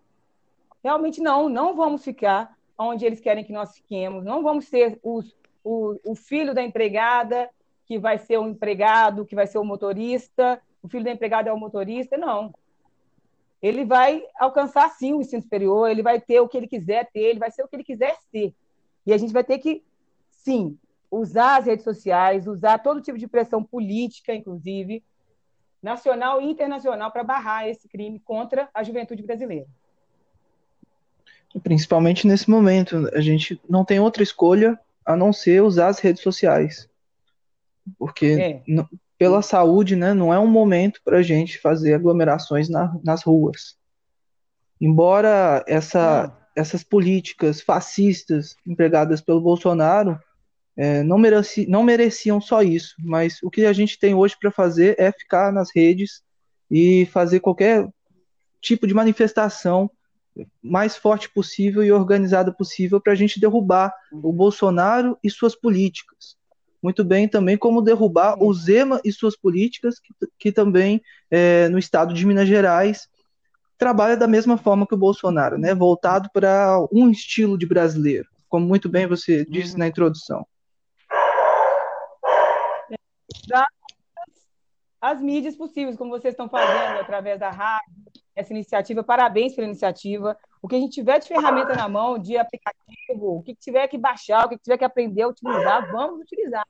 realmente 0.83 1.21
não, 1.21 1.49
não 1.49 1.75
vamos 1.75 2.03
ficar 2.03 2.55
onde 2.77 3.05
eles 3.05 3.19
querem 3.19 3.43
que 3.43 3.53
nós 3.53 3.75
fiquemos. 3.75 4.23
Não 4.23 4.41
vamos 4.41 4.65
ser 4.65 4.99
os, 5.03 5.35
o, 5.63 5.99
o 6.03 6.15
filho 6.15 6.53
da 6.53 6.63
empregada 6.63 7.49
que 7.91 7.99
vai 7.99 8.17
ser 8.17 8.37
o 8.37 8.47
empregado, 8.47 9.25
que 9.25 9.35
vai 9.35 9.45
ser 9.45 9.57
o 9.57 9.65
motorista, 9.65 10.61
o 10.81 10.87
filho 10.87 11.03
da 11.03 11.11
empregada 11.11 11.49
é 11.49 11.53
o 11.53 11.59
motorista, 11.59 12.15
não. 12.15 12.55
Ele 13.61 13.83
vai 13.83 14.23
alcançar, 14.39 14.89
sim, 14.91 15.13
o 15.13 15.19
ensino 15.19 15.41
superior, 15.41 15.91
ele 15.91 16.01
vai 16.01 16.17
ter 16.17 16.39
o 16.39 16.47
que 16.47 16.55
ele 16.55 16.69
quiser 16.69 17.09
ter, 17.11 17.19
ele 17.19 17.39
vai 17.39 17.51
ser 17.51 17.63
o 17.63 17.67
que 17.67 17.75
ele 17.75 17.83
quiser 17.83 18.15
ser. 18.31 18.53
E 19.05 19.11
a 19.11 19.17
gente 19.17 19.33
vai 19.33 19.43
ter 19.43 19.57
que, 19.57 19.83
sim, 20.29 20.77
usar 21.11 21.57
as 21.57 21.65
redes 21.65 21.83
sociais, 21.83 22.47
usar 22.47 22.77
todo 22.77 23.01
tipo 23.01 23.17
de 23.17 23.27
pressão 23.27 23.61
política, 23.61 24.33
inclusive, 24.33 25.03
nacional 25.83 26.41
e 26.41 26.49
internacional, 26.49 27.11
para 27.11 27.25
barrar 27.25 27.67
esse 27.67 27.89
crime 27.89 28.21
contra 28.21 28.69
a 28.73 28.83
juventude 28.83 29.21
brasileira. 29.21 29.67
Principalmente 31.61 32.25
nesse 32.25 32.49
momento, 32.49 33.09
a 33.13 33.19
gente 33.19 33.59
não 33.67 33.83
tem 33.83 33.99
outra 33.99 34.23
escolha 34.23 34.79
a 35.05 35.13
não 35.13 35.33
ser 35.33 35.61
usar 35.61 35.89
as 35.89 35.99
redes 35.99 36.23
sociais. 36.23 36.89
Porque 37.97 38.61
é. 38.67 38.85
pela 39.17 39.41
saúde, 39.41 39.95
né, 39.95 40.13
não 40.13 40.33
é 40.33 40.39
um 40.39 40.47
momento 40.47 40.99
para 41.03 41.17
a 41.17 41.23
gente 41.23 41.59
fazer 41.59 41.93
aglomerações 41.93 42.69
na, 42.69 42.97
nas 43.03 43.23
ruas. 43.23 43.75
Embora 44.79 45.63
essa, 45.67 46.35
essas 46.55 46.83
políticas 46.83 47.61
fascistas 47.61 48.55
empregadas 48.65 49.21
pelo 49.21 49.41
Bolsonaro 49.41 50.19
é, 50.75 51.03
não, 51.03 51.17
mereci, 51.17 51.67
não 51.67 51.83
mereciam 51.83 52.39
só 52.39 52.63
isso, 52.63 52.95
mas 52.99 53.37
o 53.43 53.49
que 53.49 53.65
a 53.65 53.73
gente 53.73 53.99
tem 53.99 54.15
hoje 54.15 54.35
para 54.39 54.51
fazer 54.51 54.95
é 54.97 55.11
ficar 55.11 55.51
nas 55.51 55.69
redes 55.75 56.23
e 56.69 57.05
fazer 57.07 57.41
qualquer 57.41 57.87
tipo 58.61 58.87
de 58.87 58.93
manifestação 58.93 59.91
mais 60.61 60.95
forte 60.95 61.29
possível 61.29 61.83
e 61.83 61.91
organizada 61.91 62.53
possível 62.53 63.01
para 63.01 63.13
a 63.13 63.15
gente 63.15 63.39
derrubar 63.39 63.93
o 64.11 64.31
Bolsonaro 64.31 65.17
e 65.23 65.29
suas 65.29 65.55
políticas. 65.55 66.37
Muito 66.81 67.03
bem 67.03 67.27
também 67.27 67.57
como 67.57 67.81
derrubar 67.81 68.41
o 68.41 68.53
Zema 68.53 68.99
e 69.03 69.11
suas 69.11 69.35
políticas, 69.37 69.99
que, 69.99 70.13
que 70.39 70.51
também 70.51 71.01
é, 71.29 71.69
no 71.69 71.77
estado 71.77 72.13
de 72.13 72.25
Minas 72.25 72.47
Gerais 72.47 73.07
trabalha 73.77 74.15
da 74.15 74.27
mesma 74.27 74.57
forma 74.57 74.85
que 74.85 74.93
o 74.93 74.97
Bolsonaro, 74.97 75.57
né? 75.57 75.73
voltado 75.73 76.29
para 76.31 76.77
um 76.91 77.09
estilo 77.09 77.57
de 77.57 77.65
brasileiro, 77.65 78.27
como 78.47 78.65
muito 78.65 78.87
bem 78.87 79.07
você 79.07 79.43
disse 79.45 79.77
na 79.77 79.87
introdução. 79.87 80.45
As 85.01 85.19
mídias 85.19 85.55
possíveis, 85.55 85.97
como 85.97 86.11
vocês 86.11 86.33
estão 86.33 86.47
fazendo 86.47 86.99
através 86.99 87.39
da 87.39 87.49
rádio, 87.49 87.91
essa 88.35 88.53
iniciativa, 88.53 89.03
parabéns 89.03 89.55
pela 89.55 89.67
iniciativa. 89.67 90.37
O 90.61 90.67
que 90.67 90.75
a 90.75 90.79
gente 90.79 90.93
tiver 90.93 91.19
de 91.19 91.27
ferramenta 91.27 91.75
na 91.75 91.89
mão, 91.89 92.17
de 92.17 92.37
aplicativo, 92.37 93.37
o 93.37 93.43
que 93.43 93.55
tiver 93.55 93.87
que 93.87 93.97
baixar, 93.97 94.45
o 94.45 94.49
que 94.49 94.57
tiver 94.57 94.77
que 94.77 94.85
aprender 94.85 95.23
a 95.23 95.27
utilizar, 95.27 95.91
vamos 95.91 96.21
utilizar. 96.21 96.65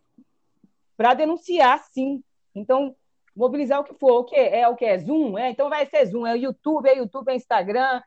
Para 0.95 1.13
denunciar, 1.13 1.83
sim. 1.91 2.23
Então, 2.55 2.95
mobilizar 3.35 3.79
o 3.79 3.83
que 3.83 3.93
for. 3.93 4.19
O 4.19 4.23
que 4.23 4.35
é 4.35 4.67
o 4.67 4.75
que 4.75 4.85
é 4.85 4.97
Zoom? 4.97 5.37
É, 5.37 5.49
então 5.49 5.69
vai 5.69 5.85
ser 5.85 6.05
Zoom, 6.05 6.25
é 6.25 6.33
o 6.33 6.37
YouTube, 6.37 6.87
é 6.87 6.97
YouTube, 6.97 7.29
é 7.29 7.35
Instagram, 7.35 8.01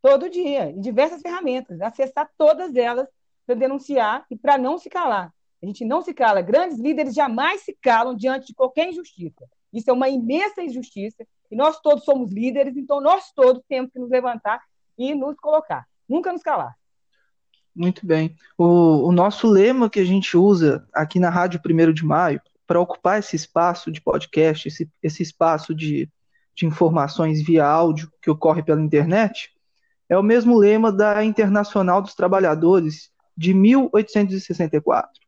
todo 0.00 0.28
dia, 0.28 0.70
em 0.70 0.80
diversas 0.80 1.22
ferramentas, 1.22 1.80
acessar 1.80 2.28
todas 2.36 2.74
elas 2.74 3.08
para 3.46 3.54
denunciar 3.54 4.26
e 4.30 4.36
para 4.36 4.58
não 4.58 4.78
se 4.78 4.90
calar. 4.90 5.32
A 5.62 5.66
gente 5.66 5.84
não 5.84 6.02
se 6.02 6.12
cala. 6.12 6.42
Grandes 6.42 6.78
líderes 6.78 7.14
jamais 7.14 7.62
se 7.62 7.76
calam 7.80 8.16
diante 8.16 8.48
de 8.48 8.54
qualquer 8.54 8.88
injustiça. 8.88 9.46
Isso 9.72 9.88
é 9.88 9.92
uma 9.92 10.08
imensa 10.08 10.62
injustiça 10.62 11.24
e 11.52 11.54
nós 11.56 11.78
todos 11.80 12.04
somos 12.04 12.32
líderes, 12.32 12.74
então 12.78 12.98
nós 12.98 13.30
todos 13.36 13.62
temos 13.68 13.92
que 13.92 13.98
nos 13.98 14.08
levantar 14.08 14.58
e 14.96 15.14
nos 15.14 15.36
colocar, 15.36 15.86
nunca 16.08 16.32
nos 16.32 16.42
calar. 16.42 16.74
Muito 17.76 18.06
bem. 18.06 18.34
O, 18.56 19.06
o 19.06 19.12
nosso 19.12 19.46
lema 19.46 19.90
que 19.90 20.00
a 20.00 20.04
gente 20.04 20.34
usa 20.34 20.88
aqui 20.94 21.20
na 21.20 21.28
Rádio 21.28 21.60
1 21.64 21.92
de 21.92 22.06
Maio, 22.06 22.40
para 22.66 22.80
ocupar 22.80 23.18
esse 23.18 23.36
espaço 23.36 23.92
de 23.92 24.00
podcast, 24.00 24.66
esse, 24.66 24.90
esse 25.02 25.22
espaço 25.22 25.74
de, 25.74 26.08
de 26.54 26.64
informações 26.64 27.44
via 27.44 27.66
áudio 27.66 28.10
que 28.22 28.30
ocorre 28.30 28.62
pela 28.62 28.80
internet, 28.80 29.50
é 30.08 30.16
o 30.16 30.22
mesmo 30.22 30.56
lema 30.56 30.90
da 30.90 31.22
Internacional 31.22 32.00
dos 32.00 32.14
Trabalhadores 32.14 33.10
de 33.36 33.52
1864, 33.52 35.20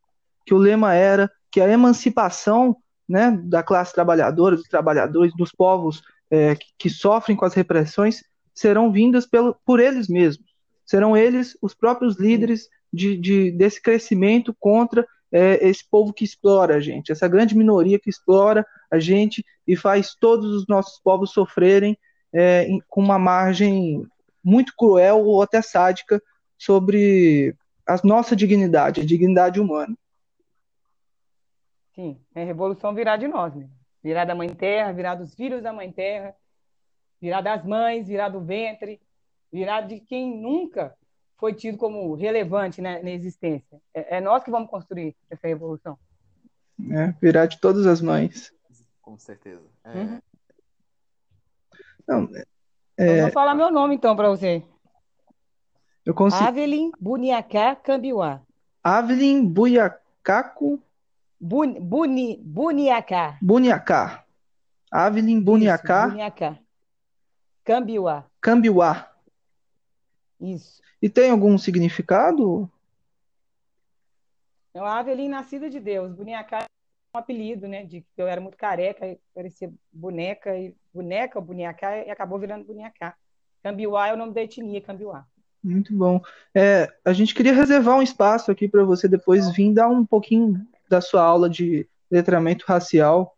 que 0.47 0.55
o 0.55 0.59
lema 0.59 0.95
era 0.95 1.31
que 1.51 1.61
a 1.61 1.69
emancipação 1.69 2.79
né, 3.07 3.31
da 3.45 3.63
classe 3.63 3.93
trabalhadora, 3.93 4.57
dos 4.57 4.69
trabalhadores, 4.69 5.35
dos 5.37 5.53
povos 5.53 6.03
é, 6.35 6.57
que, 6.79 6.91
sofrem 6.91 7.37
com 7.37 7.45
as 7.45 7.55
repressões 7.55 8.25
serão 8.53 8.91
vindas 8.91 9.27
pelo, 9.27 9.57
por 9.65 9.79
eles 9.79 10.09
mesmos. 10.09 10.53
Serão 10.85 11.17
eles 11.17 11.57
os 11.63 11.75
próprios 11.75 12.19
líderes 12.19 12.69
de, 12.93 13.17
de 13.17 13.51
desse 13.53 13.81
crescimento 13.81 14.55
contra 14.59 15.07
é, 15.31 15.67
esse 15.67 15.89
povo 15.89 16.13
que 16.13 16.25
explora 16.25 16.77
a 16.77 16.81
gente, 16.81 17.11
essa 17.11 17.27
grande 17.27 17.57
minoria 17.57 17.99
que 17.99 18.11
explora 18.11 18.67
a 18.91 18.99
gente 18.99 19.45
e 19.67 19.77
faz 19.77 20.15
todos 20.15 20.55
os 20.55 20.67
nossos 20.67 21.01
povos 21.01 21.33
sofrerem 21.33 21.97
é, 22.33 22.69
com 22.89 23.01
uma 23.01 23.19
margem 23.19 24.07
muito 24.43 24.75
cruel 24.77 25.25
ou 25.25 25.43
até 25.43 25.63
sádica 25.63 26.23
sobre 26.59 27.57
a 27.87 27.97
nossa 28.05 28.37
dignidade, 28.37 29.01
a 29.01 29.07
dignidade 29.07 29.61
humana. 29.61 29.97
Sim, 31.95 32.19
é 32.35 32.45
revolução 32.45 32.95
virar 32.95 33.17
de 33.17 33.29
nós, 33.29 33.55
né? 33.55 33.69
Virar 34.05 34.27
da 34.27 34.35
mãe 34.35 34.55
terra, 34.55 34.93
virar 34.93 35.15
dos 35.15 35.35
filhos 35.35 35.63
da 35.63 35.73
mãe 35.73 35.91
terra, 35.91 36.37
virar 37.19 37.41
das 37.41 37.65
mães, 37.65 38.07
virar 38.07 38.29
do 38.29 38.43
ventre, 38.43 39.01
virar 39.51 39.81
de 39.81 39.99
quem 39.99 40.39
nunca 40.39 40.95
foi 41.39 41.55
tido 41.55 41.79
como 41.79 42.15
relevante 42.15 42.83
né, 42.83 43.03
na 43.03 43.11
existência. 43.11 43.81
É, 43.95 44.19
é, 44.19 44.21
nós 44.21 44.45
que 44.45 44.51
vamos 44.51 44.69
construir 44.69 45.17
essa 45.31 45.49
revolução. 45.49 45.99
É, 46.91 47.15
virar 47.21 47.47
de 47.47 47.59
todas 47.59 47.87
as 47.87 48.03
mães. 48.03 48.53
Com 49.01 49.19
certeza. 49.19 49.65
É... 49.85 49.99
Uhum. 49.99 50.21
Não, 52.07 52.29
é... 52.99 53.21
Eu 53.21 53.23
vou 53.23 53.33
falar 53.33 53.55
meu 53.55 53.73
nome 53.73 53.95
então 53.95 54.15
para 54.15 54.29
você. 54.29 54.63
Eu 56.05 56.13
consigo... 56.13 56.45
Avelin 56.45 56.93
Buniacá 57.01 57.75
Cambiuá. 57.75 58.43
Avelin 58.83 59.47
Buiacaco 59.47 60.83
Buni, 61.45 61.79
Buni, 61.79 62.39
Buniacá. 62.43 63.37
Buniacá. 63.43 64.25
Avelin 64.91 65.43
Buniacá. 65.43 66.09
Buniacá. 66.09 66.59
Cambiuá. 67.63 68.25
Cambiuá. 68.41 69.13
Isso. 70.41 70.81
E 71.03 71.11
tem 71.11 71.31
algum 71.31 71.59
significado? 71.59 72.71
É 74.73 74.81
uma 74.81 74.99
Avelin 74.99 75.29
nascida 75.29 75.69
de 75.69 75.79
Deus. 75.79 76.15
Buniacá 76.15 76.61
é 76.61 76.67
um 77.15 77.21
apelido, 77.21 77.69
né? 77.69 77.85
De 77.85 78.01
que 78.01 78.23
eu 78.23 78.27
era 78.27 78.41
muito 78.41 78.57
careca, 78.57 79.15
parecia 79.35 79.71
boneca, 79.93 80.57
e 80.57 80.75
boneca, 80.95 81.43
Buniacá, 81.43 82.07
e 82.07 82.11
acabou 82.11 82.39
virando 82.39 82.65
Buniacá. 82.65 83.15
Cambiuá 83.63 84.09
é 84.09 84.15
o 84.15 84.17
nome 84.17 84.33
da 84.33 84.43
etnia, 84.43 84.81
Cambiuá. 84.81 85.27
Muito 85.63 85.93
bom. 85.95 86.23
É, 86.55 86.91
a 87.05 87.13
gente 87.13 87.35
queria 87.35 87.53
reservar 87.53 87.99
um 87.99 88.03
espaço 88.03 88.51
aqui 88.51 88.67
para 88.67 88.83
você 88.83 89.07
depois 89.07 89.51
vir 89.51 89.75
dar 89.75 89.89
um 89.89 90.07
pouquinho 90.07 90.67
da 90.89 91.01
sua 91.01 91.23
aula 91.23 91.49
de 91.49 91.89
letramento 92.11 92.65
racial. 92.67 93.37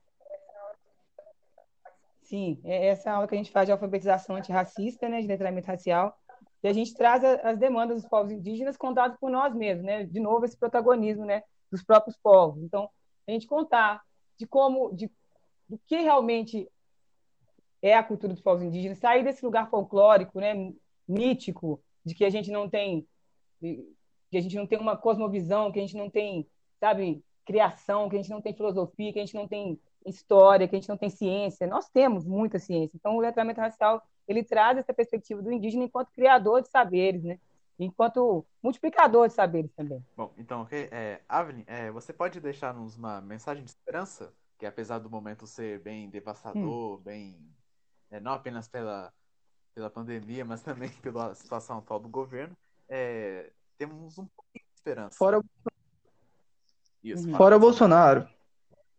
Sim, 2.23 2.61
é 2.65 2.87
essa 2.89 3.13
aula 3.13 3.29
que 3.29 3.35
a 3.35 3.39
gente 3.39 3.53
faz 3.53 3.67
de 3.67 3.73
alfabetização 3.73 4.37
antirracista, 4.37 5.09
né, 5.09 5.21
de 5.21 5.29
letramento 5.29 5.69
racial, 5.69 6.19
e 6.63 6.69
a 6.69 6.73
gente 6.73 6.95
traz 6.95 7.23
as 7.23 7.57
demandas 7.57 8.03
dos 8.03 8.11
povos 8.11 8.33
indígenas 8.33 8.77
contadas 8.77 9.17
por 9.19 9.31
nós 9.31 9.55
mesmos, 9.55 9.85
né? 9.85 10.05
De 10.05 10.19
novo 10.19 10.45
esse 10.45 10.57
protagonismo, 10.57 11.25
né, 11.25 11.43
dos 11.71 11.85
próprios 11.85 12.17
povos. 12.17 12.63
Então, 12.63 12.91
a 13.27 13.31
gente 13.31 13.47
contar 13.47 14.03
de 14.37 14.47
como, 14.47 14.93
de 14.93 15.11
do 15.69 15.79
que 15.87 15.97
realmente 15.97 16.69
é 17.83 17.95
a 17.95 18.03
cultura 18.03 18.33
dos 18.33 18.43
povos 18.43 18.63
indígenas, 18.63 18.99
sair 18.99 19.25
desse 19.25 19.45
lugar 19.45 19.69
folclórico, 19.69 20.41
né, 20.41 20.73
mítico, 21.07 21.81
de 22.05 22.15
que 22.15 22.25
a 22.25 22.31
gente 22.31 22.51
não 22.51 22.69
tem 22.69 23.07
que 23.61 24.37
a 24.37 24.41
gente 24.41 24.57
não 24.57 24.67
tem 24.67 24.79
uma 24.79 24.97
cosmovisão, 24.97 25.71
que 25.71 25.79
a 25.79 25.83
gente 25.83 25.97
não 25.97 26.11
tem, 26.11 26.47
sabe, 26.79 27.23
criação, 27.47 28.09
que 28.09 28.17
a 28.17 28.19
gente 28.19 28.31
não 28.31 28.43
tem 28.43 28.53
filosofia, 28.53 29.13
que 29.13 29.19
a 29.21 29.25
gente 29.25 29.35
não 29.35 29.49
tem 29.49 29.81
história, 30.05 30.69
que 30.69 30.77
a 30.77 30.79
gente 30.79 30.89
não 30.89 30.97
tem 30.97 31.09
ciência. 31.09 31.67
Nós 31.67 31.89
temos 31.89 32.27
muita 32.27 32.59
ciência. 32.59 32.97
Então, 32.97 33.17
o 33.17 33.21
letramento 33.21 33.61
racial 33.61 34.03
ele 34.29 34.43
traz 34.43 34.77
essa 34.77 34.93
perspectiva 34.93 35.41
do 35.41 35.53
indígena 35.53 35.85
enquanto 35.85 36.11
criador 36.11 36.61
de 36.61 36.69
saberes, 36.69 37.23
né? 37.23 37.39
enquanto 37.79 38.45
multiplicador 38.63 39.29
de 39.29 39.35
saberes 39.35 39.73
também. 39.73 40.05
Bom, 40.17 40.33
então, 40.37 40.63
ok. 40.63 40.89
É, 40.91 41.21
Avelin, 41.29 41.65
é, 41.67 41.91
você 41.91 42.13
pode 42.13 42.41
deixar-nos 42.41 42.97
uma 42.97 43.21
mensagem 43.21 43.63
de 43.63 43.71
esperança? 43.71 44.35
Que 44.59 44.67
apesar 44.67 44.99
do 44.99 45.11
momento 45.11 45.47
ser 45.47 45.81
bem 45.81 46.09
devastador, 46.09 46.99
hum. 46.99 47.03
bem. 47.03 47.39
É, 48.11 48.19
não 48.19 48.33
apenas 48.33 48.69
pela, 48.69 49.13
pela 49.75 49.91
pandemia, 49.91 50.45
mas 50.45 50.63
também 50.63 50.89
pela 51.03 51.35
situação 51.35 51.79
atual 51.79 52.01
do 52.01 52.09
governo, 52.09 52.57
é, 52.89 53.53
temos 53.77 54.19
um 54.19 54.27
pouquinho 54.27 54.65
de 54.65 54.75
esperança. 54.75 55.17
Fora, 55.17 55.41
Isso, 57.07 57.29
uhum. 57.29 57.37
fora 57.37 57.59
Bolsonaro. 57.59 58.29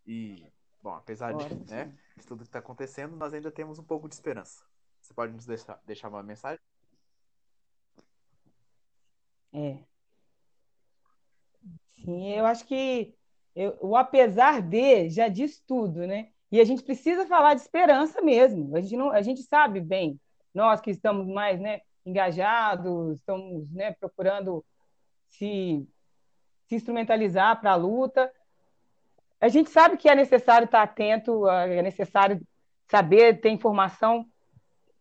E, 0.06 0.42
bom, 0.82 0.94
apesar 0.94 1.32
de, 1.34 1.54
né, 1.70 1.92
de 2.16 2.26
tudo 2.26 2.38
que 2.38 2.48
está 2.48 2.58
acontecendo, 2.58 3.14
nós 3.16 3.34
ainda 3.34 3.50
temos 3.50 3.78
um 3.78 3.84
pouco 3.84 4.08
de 4.08 4.14
esperança. 4.14 4.64
Você 5.00 5.12
pode 5.12 5.32
nos 5.32 5.44
deixar, 5.44 5.78
deixar 5.84 6.08
uma 6.08 6.22
mensagem? 6.22 6.60
É. 9.52 9.78
Sim, 12.02 12.32
eu 12.32 12.46
acho 12.46 12.64
que 12.66 13.14
eu, 13.54 13.76
o 13.80 13.96
apesar 13.96 14.62
de 14.62 15.10
já 15.10 15.28
diz 15.28 15.60
tudo, 15.60 16.06
né? 16.06 16.30
E 16.50 16.60
a 16.60 16.64
gente 16.64 16.82
precisa 16.82 17.26
falar 17.26 17.54
de 17.54 17.60
esperança 17.60 18.22
mesmo. 18.22 18.74
A 18.74 18.80
gente, 18.80 18.96
não, 18.96 19.10
a 19.10 19.20
gente 19.20 19.42
sabe 19.42 19.80
bem, 19.80 20.18
nós 20.54 20.80
que 20.80 20.90
estamos 20.90 21.26
mais 21.26 21.60
né, 21.60 21.82
engajados, 22.06 23.18
estamos 23.18 23.70
né, 23.70 23.92
procurando 23.92 24.64
se, 25.28 25.86
se 26.68 26.74
instrumentalizar 26.74 27.60
para 27.60 27.72
a 27.72 27.76
luta. 27.76 28.30
A 29.40 29.48
gente 29.48 29.70
sabe 29.70 29.96
que 29.96 30.08
é 30.08 30.14
necessário 30.14 30.66
estar 30.66 30.82
atento, 30.82 31.48
é 31.48 31.82
necessário 31.82 32.40
saber, 32.88 33.40
ter 33.40 33.50
informação 33.50 34.26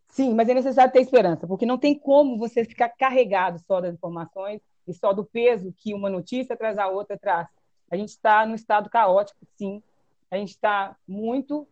Sim, 0.10 0.34
mas 0.34 0.50
é 0.50 0.54
necessário 0.54 0.92
ter 0.92 1.02
esperança, 1.02 1.46
porque 1.46 1.66
não 1.66 1.78
tem 1.78 1.94
como 1.94 2.38
você 2.38 2.64
ficar 2.66 2.90
carregado 2.90 3.60
só 3.60 3.82
das 3.82 3.94
informações 3.94 4.62
e 4.88 4.94
só 4.94 5.14
do 5.14 5.24
peso 5.24 5.74
que 5.78 5.94
uma 5.94 6.10
notícia 6.10 6.56
traz 6.56 6.78
a 6.78 6.88
outra 6.88 7.18
traz. 7.18 7.48
A 7.92 7.96
gente 7.96 8.10
está 8.10 8.46
no 8.46 8.56
estado 8.56 8.90
caótico, 8.90 9.40
sim. 9.58 9.82
A 10.32 10.38
gente 10.38 10.50
está 10.50 10.96
muito, 11.08 11.68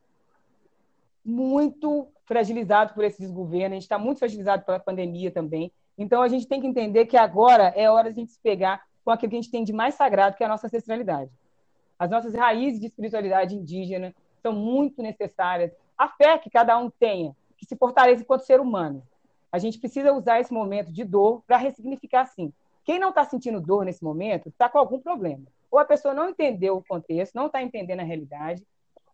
muito 1.24 2.08
fragilizado 2.26 2.94
por 2.94 3.04
esse 3.04 3.20
desgoverno, 3.20 3.74
a 3.74 3.78
gente 3.78 3.84
está 3.84 3.98
muito 3.98 4.20
fragilizado 4.20 4.64
pela 4.64 4.80
pandemia 4.80 5.32
também. 5.32 5.72
Então, 5.98 6.22
a 6.22 6.28
gente 6.28 6.48
tem 6.48 6.60
que 6.60 6.68
entender 6.68 7.06
que 7.06 7.18
agora 7.18 7.74
é 7.76 7.90
hora 7.90 8.12
de 8.12 8.20
a 8.20 8.22
gente 8.22 8.34
se 8.34 8.40
pegar 8.42 8.84
com 9.06 9.12
aquilo 9.12 9.30
que 9.30 9.38
a 9.38 9.42
gente 9.42 9.52
tem 9.52 9.64
de 9.64 9.72
mais 9.72 9.94
sagrado, 9.94 10.36
que 10.36 10.44
é 10.44 10.48
a 10.48 10.50
nossa 10.50 10.66
ancestralidade. 10.66 11.32
As 11.98 12.10
nossas 12.10 12.34
raízes 12.34 12.80
de 12.80 12.88
espiritualidade 12.88 13.56
indígena 13.56 14.14
são 14.42 14.52
muito 14.52 15.02
necessárias. 15.04 15.72
A 15.96 16.10
fé 16.10 16.38
que 16.40 16.50
cada 16.50 16.78
um 16.78 16.90
tenha, 16.90 17.36
que 17.56 17.66
se 17.66 17.76
fortaleça 17.76 18.24
enquanto 18.24 18.42
ser 18.42 18.60
humano. 18.60 19.04
A 19.52 19.60
gente 19.60 19.80
precisa 19.80 20.12
usar 20.12 20.42
esse 20.42 20.52
momento 20.52 20.92
de 20.92 21.06
dor 21.06 21.44
para 21.46 21.56
ressignificar 21.56 22.22
assim. 22.22 22.52
Quem 22.84 23.00
não 23.00 23.10
está 23.10 23.24
sentindo 23.24 23.62
dor 23.62 23.86
nesse 23.86 24.04
momento 24.04 24.50
está 24.50 24.68
com 24.68 24.78
algum 24.78 25.00
problema. 25.00 25.46
Ou 25.72 25.80
a 25.80 25.86
pessoa 25.86 26.14
não 26.14 26.30
entendeu 26.30 26.78
o 26.78 26.84
contexto, 26.84 27.36
não 27.36 27.46
está 27.46 27.62
entendendo 27.62 28.00
a 28.00 28.04
realidade, 28.04 28.66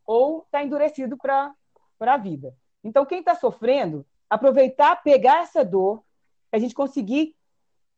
ou 0.05 0.39
está 0.41 0.63
endurecido 0.63 1.17
para 1.17 1.53
a 1.99 2.17
vida. 2.17 2.55
Então, 2.83 3.05
quem 3.05 3.19
está 3.19 3.35
sofrendo, 3.35 4.05
aproveitar, 4.29 5.03
pegar 5.03 5.43
essa 5.43 5.63
dor, 5.63 6.01
a 6.51 6.57
gente 6.57 6.73
conseguir 6.73 7.35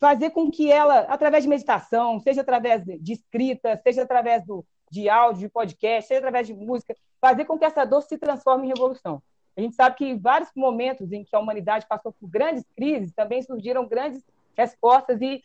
fazer 0.03 0.31
com 0.31 0.51
que 0.51 0.69
ela, 0.69 0.99
através 1.07 1.45
de 1.45 1.49
meditação, 1.49 2.19
seja 2.19 2.41
através 2.41 2.83
de 2.83 3.13
escrita, 3.13 3.79
seja 3.81 4.01
através 4.01 4.45
do, 4.45 4.65
de 4.91 5.07
áudio, 5.07 5.43
de 5.43 5.49
podcast, 5.49 6.09
seja 6.09 6.17
através 6.17 6.45
de 6.45 6.53
música, 6.53 6.93
fazer 7.21 7.45
com 7.45 7.57
que 7.57 7.63
essa 7.63 7.85
dor 7.85 8.01
se 8.01 8.17
transforme 8.17 8.65
em 8.65 8.67
revolução. 8.67 9.23
A 9.55 9.61
gente 9.61 9.75
sabe 9.75 9.95
que 9.95 10.03
em 10.03 10.19
vários 10.19 10.49
momentos 10.57 11.13
em 11.13 11.23
que 11.23 11.33
a 11.33 11.39
humanidade 11.39 11.87
passou 11.87 12.11
por 12.11 12.27
grandes 12.27 12.65
crises, 12.75 13.13
também 13.13 13.41
surgiram 13.43 13.87
grandes 13.87 14.21
respostas 14.57 15.21
e, 15.21 15.41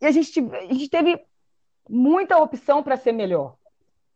e 0.00 0.06
a, 0.06 0.10
gente, 0.10 0.40
a 0.52 0.72
gente 0.72 0.88
teve 0.88 1.24
muita 1.88 2.36
opção 2.38 2.82
para 2.82 2.96
ser 2.96 3.12
melhor. 3.12 3.54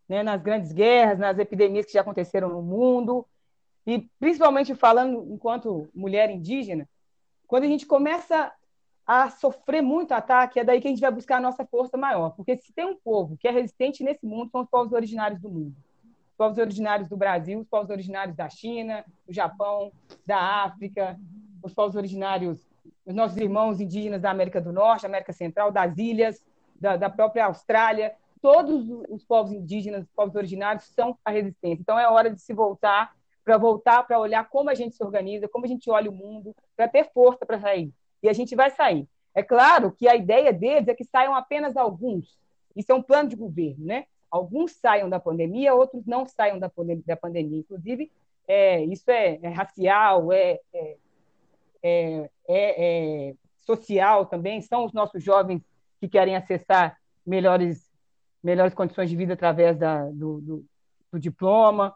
Né? 0.08 0.24
Nas 0.24 0.42
grandes 0.42 0.72
guerras, 0.72 1.20
nas 1.20 1.38
epidemias 1.38 1.86
que 1.86 1.92
já 1.92 2.00
aconteceram 2.00 2.48
no 2.48 2.62
mundo, 2.62 3.24
e 3.86 4.00
principalmente 4.18 4.74
falando 4.74 5.24
enquanto 5.32 5.88
mulher 5.94 6.30
indígena, 6.30 6.88
quando 7.46 7.62
a 7.62 7.68
gente 7.68 7.86
começa 7.86 8.52
a 9.08 9.30
sofrer 9.30 9.82
muito 9.82 10.12
ataque, 10.12 10.60
é 10.60 10.64
daí 10.64 10.80
que 10.80 10.86
a 10.86 10.90
gente 10.90 11.00
vai 11.00 11.10
buscar 11.10 11.38
a 11.38 11.40
nossa 11.40 11.64
força 11.64 11.96
maior. 11.96 12.30
Porque 12.36 12.56
se 12.58 12.72
tem 12.72 12.84
um 12.84 12.94
povo 12.94 13.36
que 13.38 13.48
é 13.48 13.50
resistente 13.50 14.04
nesse 14.04 14.24
mundo, 14.24 14.50
são 14.50 14.60
os 14.60 14.68
povos 14.68 14.92
originários 14.92 15.40
do 15.40 15.48
mundo 15.48 15.74
povos 16.38 16.56
originários 16.56 17.08
do 17.08 17.16
Brasil, 17.16 17.58
os 17.58 17.66
povos 17.66 17.90
originários 17.90 18.36
da 18.36 18.48
China, 18.48 19.04
do 19.26 19.32
Japão, 19.34 19.92
da 20.24 20.38
África, 20.62 21.18
os 21.60 21.74
povos 21.74 21.96
originários, 21.96 22.64
os 23.04 23.14
nossos 23.14 23.36
irmãos 23.36 23.80
indígenas 23.80 24.22
da 24.22 24.30
América 24.30 24.60
do 24.60 24.72
Norte, 24.72 25.04
América 25.04 25.32
Central, 25.32 25.72
das 25.72 25.98
ilhas, 25.98 26.40
da, 26.80 26.96
da 26.96 27.10
própria 27.10 27.46
Austrália, 27.46 28.14
todos 28.40 28.88
os 29.08 29.24
povos 29.24 29.52
indígenas, 29.52 30.04
os 30.04 30.12
povos 30.12 30.36
originários 30.36 30.84
são 30.94 31.18
a 31.24 31.30
resistência. 31.32 31.82
Então 31.82 31.98
é 31.98 32.08
hora 32.08 32.30
de 32.30 32.40
se 32.40 32.54
voltar, 32.54 33.12
para 33.44 33.58
voltar 33.58 34.06
para 34.06 34.20
olhar 34.20 34.48
como 34.48 34.70
a 34.70 34.74
gente 34.74 34.94
se 34.94 35.02
organiza, 35.02 35.48
como 35.48 35.64
a 35.64 35.68
gente 35.68 35.90
olha 35.90 36.08
o 36.08 36.14
mundo, 36.14 36.54
para 36.76 36.86
ter 36.86 37.10
força 37.12 37.44
para 37.44 37.58
sair. 37.58 37.92
E 38.22 38.28
a 38.28 38.32
gente 38.32 38.54
vai 38.54 38.70
sair. 38.70 39.08
É 39.34 39.42
claro 39.42 39.92
que 39.92 40.08
a 40.08 40.16
ideia 40.16 40.52
deles 40.52 40.88
é 40.88 40.94
que 40.94 41.04
saiam 41.04 41.34
apenas 41.34 41.76
alguns. 41.76 42.38
Isso 42.74 42.90
é 42.90 42.94
um 42.94 43.02
plano 43.02 43.28
de 43.28 43.36
governo, 43.36 43.84
né? 43.84 44.06
alguns 44.30 44.72
saiam 44.72 45.08
da 45.08 45.18
pandemia, 45.18 45.74
outros 45.74 46.06
não 46.06 46.26
saiam 46.26 46.58
da, 46.58 46.68
pandemia. 46.68 47.04
Da 47.06 47.16
pandemia. 47.16 47.58
Inclusive, 47.58 48.10
é, 48.46 48.84
isso 48.84 49.10
é, 49.10 49.38
é 49.42 49.48
racial, 49.48 50.32
é, 50.32 50.60
é, 51.82 52.30
é, 52.48 53.34
social 53.56 54.26
também. 54.26 54.60
São 54.60 54.84
os 54.84 54.92
nossos 54.92 55.22
jovens 55.22 55.62
que 56.00 56.08
querem 56.08 56.36
acessar 56.36 56.98
melhores, 57.26 57.90
melhores 58.42 58.74
condições 58.74 59.10
de 59.10 59.16
vida 59.16 59.34
através 59.34 59.76
da, 59.76 60.04
do, 60.06 60.40
do, 60.40 60.64
do 61.12 61.18
diploma. 61.18 61.94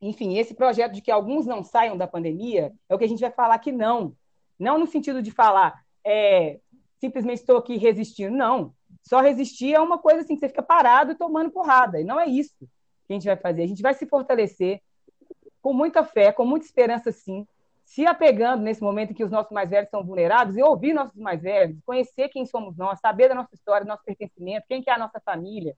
Enfim, 0.00 0.36
esse 0.36 0.54
projeto 0.54 0.92
de 0.92 1.00
que 1.00 1.10
alguns 1.10 1.46
não 1.46 1.62
saiam 1.62 1.96
da 1.96 2.06
pandemia 2.06 2.72
é 2.88 2.94
o 2.94 2.98
que 2.98 3.04
a 3.04 3.08
gente 3.08 3.20
vai 3.20 3.30
falar 3.30 3.58
que 3.58 3.72
não. 3.72 4.14
Não 4.58 4.78
no 4.78 4.86
sentido 4.86 5.22
de 5.22 5.30
falar, 5.30 5.82
é, 6.04 6.60
simplesmente 6.98 7.40
estou 7.40 7.58
aqui 7.58 7.76
resistindo. 7.76 8.34
Não. 8.34 8.74
Só 9.02 9.20
resistir 9.20 9.74
é 9.74 9.80
uma 9.80 9.98
coisa 9.98 10.22
assim 10.22 10.34
que 10.34 10.40
você 10.40 10.48
fica 10.48 10.62
parado 10.62 11.14
tomando 11.14 11.50
porrada. 11.50 12.00
E 12.00 12.04
não 12.04 12.18
é 12.18 12.26
isso 12.26 12.56
que 13.06 13.12
a 13.12 13.14
gente 13.14 13.26
vai 13.26 13.36
fazer. 13.36 13.62
A 13.62 13.66
gente 13.66 13.82
vai 13.82 13.94
se 13.94 14.06
fortalecer 14.06 14.82
com 15.62 15.72
muita 15.72 16.04
fé, 16.04 16.32
com 16.32 16.44
muita 16.44 16.66
esperança, 16.66 17.10
sim, 17.10 17.46
se 17.84 18.04
apegando 18.04 18.62
nesse 18.62 18.82
momento 18.82 19.12
em 19.12 19.14
que 19.14 19.24
os 19.24 19.30
nossos 19.30 19.52
mais 19.52 19.70
velhos 19.70 19.90
são 19.90 20.04
vulneráveis 20.04 20.56
e 20.56 20.62
ouvir 20.62 20.92
nossos 20.92 21.16
mais 21.16 21.40
velhos, 21.40 21.78
conhecer 21.84 22.28
quem 22.28 22.44
somos 22.44 22.76
nós, 22.76 23.00
saber 23.00 23.28
da 23.28 23.34
nossa 23.34 23.54
história, 23.54 23.84
do 23.84 23.88
nosso 23.88 24.04
pertencimento, 24.04 24.66
quem 24.68 24.82
que 24.82 24.90
é 24.90 24.92
a 24.92 24.98
nossa 24.98 25.20
família, 25.20 25.76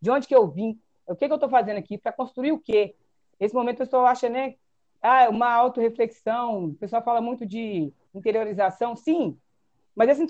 de 0.00 0.10
onde 0.10 0.28
que 0.28 0.34
eu 0.34 0.46
vim, 0.46 0.78
o 1.06 1.16
que, 1.16 1.26
que 1.26 1.32
eu 1.32 1.36
estou 1.36 1.48
fazendo 1.48 1.78
aqui, 1.78 1.96
para 1.96 2.12
construir 2.12 2.52
o 2.52 2.60
quê? 2.60 2.94
Esse 3.38 3.54
momento 3.54 3.76
o 3.76 3.78
pessoal 3.78 4.06
acha, 4.06 4.28
né, 4.28 4.54
ah, 5.02 5.28
uma 5.30 5.50
autorreflexão, 5.50 6.66
o 6.66 6.74
pessoal 6.74 7.02
fala 7.02 7.20
muito 7.22 7.46
de 7.46 7.92
interiorização, 8.14 8.96
sim, 8.96 9.36
mas 9.94 10.08
essa 10.08 10.22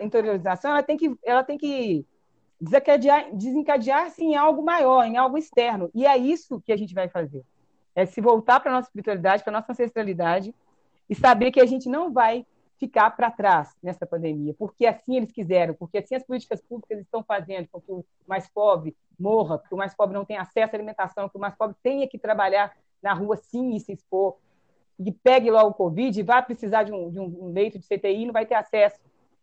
interiorização 0.00 0.70
ela 0.70 0.82
tem 0.82 0.96
que, 0.96 1.14
ela 1.24 1.44
tem 1.44 1.58
que 1.58 2.06
desencadear, 2.60 3.34
desencadear-se 3.34 4.24
em 4.24 4.36
algo 4.36 4.62
maior, 4.62 5.04
em 5.04 5.16
algo 5.16 5.36
externo. 5.38 5.90
E 5.94 6.06
é 6.06 6.16
isso 6.16 6.60
que 6.60 6.72
a 6.72 6.76
gente 6.76 6.94
vai 6.94 7.08
fazer. 7.08 7.44
É 7.94 8.06
se 8.06 8.20
voltar 8.20 8.60
para 8.60 8.70
a 8.70 8.74
nossa 8.74 8.88
espiritualidade, 8.88 9.42
para 9.42 9.52
a 9.52 9.60
nossa 9.60 9.72
ancestralidade 9.72 10.54
e 11.08 11.14
saber 11.14 11.50
que 11.50 11.60
a 11.60 11.66
gente 11.66 11.88
não 11.88 12.12
vai 12.12 12.46
ficar 12.78 13.10
para 13.10 13.30
trás 13.30 13.76
nessa 13.82 14.06
pandemia, 14.06 14.54
porque 14.54 14.86
assim 14.86 15.16
eles 15.16 15.32
quiseram, 15.32 15.74
porque 15.74 15.98
assim 15.98 16.14
as 16.14 16.22
políticas 16.22 16.60
públicas 16.60 17.00
estão 17.00 17.24
fazendo 17.24 17.66
com 17.72 17.80
que 17.80 17.90
o 17.90 18.04
mais 18.24 18.48
pobre 18.48 18.96
morra, 19.18 19.58
que 19.58 19.74
o 19.74 19.76
mais 19.76 19.94
pobre 19.94 20.14
não 20.14 20.24
tenha 20.24 20.42
acesso 20.42 20.74
à 20.74 20.76
alimentação, 20.76 21.28
que 21.28 21.36
o 21.36 21.40
mais 21.40 21.56
pobre 21.56 21.76
tenha 21.82 22.06
que 22.06 22.16
trabalhar 22.16 22.72
na 23.02 23.12
rua 23.12 23.36
sim 23.36 23.74
e 23.74 23.80
se 23.80 23.92
expor, 23.92 24.36
e 24.98 25.12
pegue 25.12 25.50
logo 25.50 25.70
o 25.70 25.74
Covid 25.74 26.18
e 26.18 26.22
vá 26.22 26.42
precisar 26.42 26.82
de 26.82 26.92
um, 26.92 27.10
de 27.10 27.20
um 27.20 27.52
leito 27.52 27.78
de 27.78 27.86
CTI 27.86 28.22
e 28.22 28.26
não 28.26 28.32
vai 28.32 28.44
ter 28.44 28.54
acesso. 28.54 28.98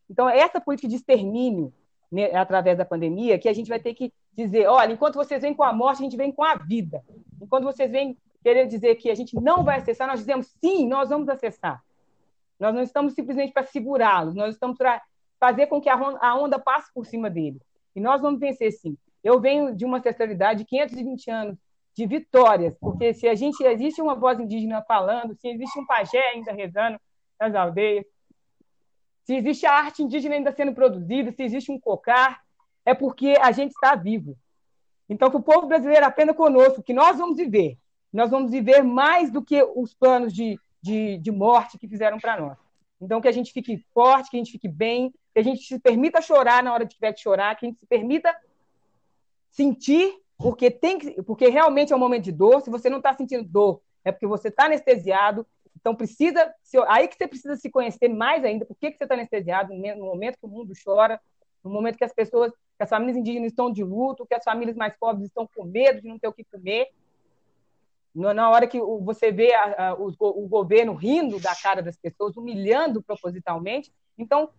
Então, 0.10 0.30
é 0.30 0.40
essa 0.40 0.60
política 0.60 0.88
de 0.88 0.96
extermínio 0.96 1.74
né, 2.12 2.36
através 2.36 2.78
da 2.78 2.86
pandemia 2.86 3.40
que 3.40 3.50
a 3.50 3.54
gente 3.54 3.70
vai 3.70 3.80
ter 3.80 3.94
que 3.94 4.14
dizer, 4.34 4.68
olha, 4.68 4.94
enquanto 4.94 5.16
vocês 5.16 5.42
vêm 5.42 5.54
com 5.54 5.64
a 5.64 5.74
morte, 5.74 6.00
a 6.00 6.04
gente 6.04 6.18
vem 6.18 6.32
com 6.32 6.44
a 6.44 6.56
vida. 6.56 7.04
Enquanto 7.42 7.64
vocês 7.64 7.90
vêm 7.90 8.18
querer 8.44 8.68
dizer 8.68 8.96
que 8.96 9.10
a 9.10 9.16
gente 9.16 9.36
não 9.36 9.64
vai 9.64 9.78
acessar, 9.78 10.08
nós 10.08 10.20
dizemos 10.20 10.54
sim, 10.64 10.88
nós 10.88 11.10
vamos 11.10 11.30
acessar. 11.30 11.84
Nós 12.60 12.74
não 12.74 12.82
estamos 12.82 13.14
simplesmente 13.14 13.52
para 13.52 13.64
segurá-los, 13.64 14.36
nós 14.36 14.54
estamos 14.54 14.78
para 14.78 15.02
fazer 15.40 15.68
com 15.68 15.82
que 15.82 15.90
a 15.90 16.36
onda 16.36 16.60
passe 16.60 16.94
por 16.94 17.06
cima 17.06 17.30
deles. 17.30 17.62
E 17.96 18.00
nós 18.00 18.22
vamos 18.22 18.40
vencer 18.40 18.72
sim. 18.72 18.98
Eu 19.24 19.40
venho 19.40 19.76
de 19.76 19.86
uma 19.86 19.98
ancestralidade 19.98 20.60
de 20.60 20.66
520 20.66 21.32
anos 21.32 21.58
de 21.96 22.06
vitórias, 22.06 22.76
porque 22.78 23.14
se 23.14 23.28
a 23.28 23.36
gente 23.36 23.64
existe 23.64 24.02
uma 24.02 24.16
voz 24.16 24.40
indígena 24.40 24.82
falando, 24.82 25.34
se 25.36 25.48
existe 25.48 25.80
um 25.80 25.86
pajé 25.86 26.20
ainda 26.32 26.52
rezando 26.52 27.00
nas 27.40 27.56
aldeias, 27.56 28.06
se 29.24 29.36
existe 29.36 29.66
a 29.66 29.74
arte 29.74 30.04
indígena 30.04 30.36
ainda 30.36 30.52
sendo 30.52 30.74
produzida, 30.74 31.32
se 31.32 31.42
existe 31.42 31.72
um 31.72 31.80
cocar, 31.80 32.42
é 32.86 32.94
porque 32.94 33.36
a 33.42 33.52
gente 33.52 33.72
está 33.72 33.96
vivo. 33.96 34.38
Então, 35.10 35.30
que 35.30 35.38
o 35.38 35.42
povo 35.42 35.68
brasileiro 35.68 36.06
aprenda 36.06 36.34
conosco, 36.34 36.84
que 36.84 36.94
nós 36.94 37.18
vamos 37.18 37.38
viver. 37.38 37.78
Nós 38.12 38.30
vamos 38.30 38.52
viver 38.52 38.84
mais 38.84 39.32
do 39.32 39.42
que 39.42 39.64
os 39.76 39.94
planos 39.94 40.34
de, 40.34 40.60
de, 40.82 41.18
de 41.18 41.32
morte 41.32 41.78
que 41.78 41.88
fizeram 41.88 42.20
para 42.20 42.40
nós. 42.40 42.58
Então, 43.02 43.22
que 43.22 43.28
a 43.28 43.32
gente 43.32 43.52
fique 43.52 43.78
forte, 43.94 44.30
que 44.30 44.38
a 44.38 44.40
gente 44.40 44.52
fique 44.52 44.68
bem, 44.68 45.12
que 45.34 45.40
a 45.40 45.44
gente 45.44 45.64
se 45.64 45.80
permita 45.80 46.22
chorar 46.22 46.62
na 46.62 46.74
hora 46.74 46.86
que 46.86 46.96
tiver 46.96 47.14
que 47.14 47.22
chorar, 47.22 47.56
que 47.56 47.66
a 47.66 47.70
gente 47.70 47.80
se 47.80 47.86
permita 47.86 48.36
sentir, 49.50 50.14
porque, 50.38 50.70
tem 50.70 51.00
que, 51.00 51.22
porque 51.24 51.48
realmente 51.48 51.94
é 51.94 51.96
um 51.96 52.00
momento 52.00 52.24
de 52.24 52.32
dor. 52.32 52.62
Se 52.62 52.70
você 52.70 52.90
não 52.90 52.98
está 52.98 53.14
sentindo 53.14 53.44
dor, 53.44 53.82
é 54.04 54.12
porque 54.12 54.28
você 54.28 54.50
está 54.50 54.66
anestesiado. 54.66 55.46
Então, 55.76 55.96
precisa. 55.96 56.54
Aí 56.88 57.08
que 57.08 57.16
você 57.16 57.28
precisa 57.28 57.56
se 57.56 57.70
conhecer 57.70 58.10
mais 58.10 58.44
ainda. 58.44 58.66
Por 58.66 58.76
que, 58.76 58.92
que 58.92 58.98
você 58.98 59.06
está 59.06 59.16
anestesiado 59.16 59.74
no 59.74 60.06
momento 60.06 60.38
que 60.38 60.46
o 60.46 60.50
mundo 60.50 60.74
chora, 60.84 61.20
no 61.64 61.70
momento 61.70 61.98
que 61.98 62.04
as 62.04 62.14
pessoas, 62.14 62.52
que 62.52 62.84
as 62.84 62.90
famílias 62.90 63.18
indígenas 63.18 63.52
estão 63.52 63.72
de 63.72 63.84
luto, 63.84 64.26
que 64.26 64.36
as 64.36 64.44
famílias 64.44 64.76
mais 64.76 64.96
pobres 64.98 65.28
estão 65.28 65.48
com 65.56 65.64
medo 65.64 66.02
de 66.02 66.08
não 66.08 66.20
ter 66.20 66.28
o 66.28 66.34
que 66.34 66.44
comer. 66.44 66.90
Na 68.14 68.50
hora 68.50 68.66
que 68.66 68.80
você 68.80 69.32
vê 69.32 69.54
a, 69.54 69.90
a, 69.90 69.94
o, 69.94 70.14
o 70.20 70.48
governo 70.48 70.94
rindo 70.94 71.40
da 71.40 71.54
cara 71.56 71.82
das 71.82 71.98
pessoas, 71.98 72.38
humilhando 72.38 73.02
propositalmente. 73.02 73.92
Então, 74.18 74.50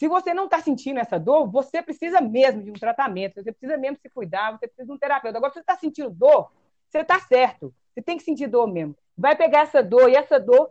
se 0.00 0.08
você 0.08 0.32
não 0.32 0.46
está 0.46 0.58
sentindo 0.62 0.98
essa 0.98 1.18
dor, 1.18 1.46
você 1.46 1.82
precisa 1.82 2.22
mesmo 2.22 2.62
de 2.62 2.70
um 2.70 2.72
tratamento, 2.72 3.34
você 3.34 3.52
precisa 3.52 3.76
mesmo 3.76 3.98
se 4.00 4.08
cuidar, 4.08 4.52
você 4.52 4.66
precisa 4.66 4.86
de 4.86 4.92
um 4.92 4.96
terapeuta. 4.96 5.36
Agora, 5.36 5.52
se 5.52 5.58
você 5.58 5.60
está 5.60 5.76
sentindo 5.76 6.08
dor, 6.08 6.50
você 6.88 7.00
está 7.00 7.20
certo. 7.20 7.70
Você 7.92 8.00
tem 8.00 8.16
que 8.16 8.22
sentir 8.22 8.46
dor 8.46 8.66
mesmo. 8.66 8.96
Vai 9.14 9.36
pegar 9.36 9.60
essa 9.60 9.82
dor, 9.82 10.08
e 10.08 10.16
essa 10.16 10.40
dor, 10.40 10.70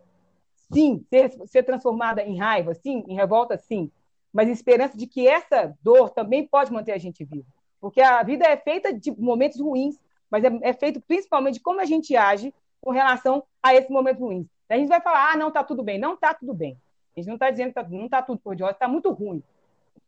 sim, 0.73 1.05
ser, 1.11 1.29
ser 1.45 1.61
transformada 1.61 2.23
em 2.23 2.39
raiva, 2.39 2.73
sim, 2.73 3.03
em 3.07 3.13
revolta, 3.13 3.55
sim. 3.55 3.91
Mas 4.33 4.49
esperança 4.49 4.97
de 4.97 5.05
que 5.05 5.27
essa 5.27 5.77
dor 5.83 6.09
também 6.09 6.47
pode 6.47 6.73
manter 6.73 6.93
a 6.93 6.97
gente 6.97 7.23
vivo. 7.23 7.45
Porque 7.79 8.01
a 8.01 8.23
vida 8.23 8.47
é 8.47 8.57
feita 8.57 8.91
de 8.91 9.11
momentos 9.11 9.59
ruins, 9.59 9.99
mas 10.27 10.43
é, 10.43 10.49
é 10.63 10.73
feito 10.73 10.99
principalmente 11.01 11.55
de 11.55 11.59
como 11.59 11.79
a 11.79 11.85
gente 11.85 12.15
age 12.15 12.51
com 12.81 12.89
relação 12.89 13.43
a 13.61 13.75
esses 13.75 13.91
momentos 13.91 14.23
ruins. 14.23 14.47
A 14.67 14.75
gente 14.75 14.89
vai 14.89 15.01
falar, 15.01 15.33
ah, 15.33 15.37
não, 15.37 15.49
está 15.49 15.63
tudo 15.63 15.83
bem. 15.83 15.99
Não 15.99 16.15
está 16.15 16.33
tudo 16.33 16.51
bem. 16.51 16.75
A 17.15 17.19
gente 17.19 17.27
não 17.27 17.35
está 17.35 17.49
dizendo 17.49 17.69
que 17.69 17.73
tá, 17.73 17.83
não 17.87 18.05
está 18.05 18.21
tudo 18.21 18.39
por 18.39 18.55
de 18.55 18.63
está 18.63 18.87
muito 18.87 19.11
ruim. 19.11 19.43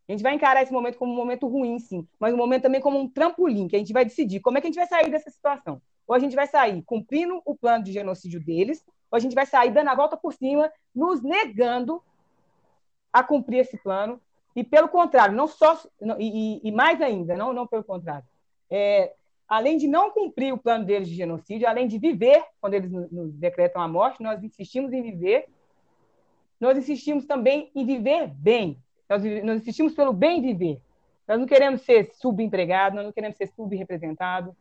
A 0.08 0.12
gente 0.12 0.24
vai 0.24 0.34
encarar 0.34 0.62
esse 0.62 0.74
momento 0.74 0.98
como 0.98 1.14
um 1.14 1.16
momento 1.16 1.48
ruim, 1.48 1.80
sim, 1.80 2.08
mas 2.20 2.34
um 2.34 2.38
momento 2.38 2.64
também 2.64 2.82
como 2.82 3.00
um 3.00 3.08
trampolim, 3.08 3.68
que 3.68 3.76
a 3.76 3.80
gente 3.80 3.94
vai 3.94 4.04
decidir 4.04 4.42
como 4.42 4.58
é 4.58 4.62
que 4.62 4.68
a 4.68 4.70
gente 4.70 4.80
vai 4.80 4.88
sair 4.88 5.10
dessa 5.10 5.30
situação. 5.30 5.82
Ou 6.08 6.16
a 6.16 6.20
gente 6.20 6.36
vai 6.36 6.48
sair 6.48 6.82
cumprindo 6.84 7.42
o 7.46 7.56
plano 7.56 7.84
de 7.84 7.94
genocídio 7.94 8.44
deles, 8.44 8.86
ou 9.10 9.16
a 9.16 9.20
gente 9.20 9.36
vai 9.36 9.46
sair 9.46 9.72
dando 9.72 9.90
a 9.90 9.96
volta 9.96 10.18
por 10.18 10.34
cima, 10.34 10.72
nos 10.94 11.22
negando 11.22 12.04
a 13.14 13.24
cumprir 13.24 13.60
esse 13.60 13.78
plano. 13.78 14.20
E 14.56 14.64
pelo 14.64 14.90
contrário, 14.90 15.36
não 15.36 15.48
só 15.48 15.82
e, 16.20 16.60
e 16.62 16.72
mais 16.72 17.02
ainda, 17.02 17.36
não, 17.38 17.54
não 17.54 17.66
pelo 17.66 17.84
contrário, 17.84 18.26
é, 18.70 19.14
além 19.48 19.78
de 19.78 19.88
não 19.88 20.12
cumprir 20.12 20.54
o 20.54 20.58
plano 20.58 20.86
deles 20.86 21.08
de 21.08 21.16
genocídio, 21.16 21.68
além 21.68 21.88
de 21.88 21.98
viver 21.98 22.44
quando 22.60 22.74
eles 22.74 22.92
nos 22.92 23.34
decretam 23.34 23.82
a 23.82 23.88
morte, 23.88 24.22
nós 24.22 24.44
insistimos 24.44 24.92
em 24.92 25.02
viver 25.02 25.48
nós 26.62 26.78
insistimos 26.78 27.26
também 27.26 27.72
em 27.76 27.86
viver 27.86 28.28
bem. 28.28 28.82
Nós, 29.10 29.24
nós 29.44 29.62
insistimos 29.62 29.94
pelo 29.94 30.14
bem 30.14 30.42
viver. 30.42 30.80
Nós 31.28 31.40
não 31.40 31.48
queremos 31.48 31.82
ser 31.82 32.12
subempregado, 32.14 32.96
nós 32.96 33.06
não 33.06 33.12
queremos 33.12 33.36
ser 33.36 33.48
subrepresentado. 33.48 34.56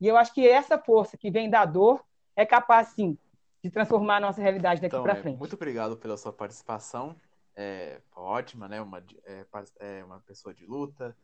E 0.00 0.06
eu 0.06 0.16
acho 0.16 0.34
que 0.34 0.46
essa 0.46 0.78
força 0.78 1.16
que 1.16 1.30
vem 1.30 1.48
da 1.48 1.64
dor 1.64 2.04
é 2.36 2.44
capaz, 2.44 2.88
sim, 2.88 3.18
de 3.64 3.70
transformar 3.70 4.18
a 4.18 4.20
nossa 4.20 4.40
realidade 4.40 4.80
daqui 4.80 4.94
então, 4.94 5.02
para 5.02 5.14
é, 5.14 5.22
frente. 5.22 5.38
Muito 5.38 5.54
obrigado 5.54 5.96
pela 5.96 6.16
sua 6.16 6.32
participação. 6.32 7.16
É, 7.56 8.02
ótima, 8.14 8.68
né? 8.68 8.80
Uma, 8.82 9.02
é, 9.24 9.46
é, 9.80 10.04
uma 10.04 10.20
pessoa 10.20 10.52
de 10.52 10.66
luta, 10.66 11.16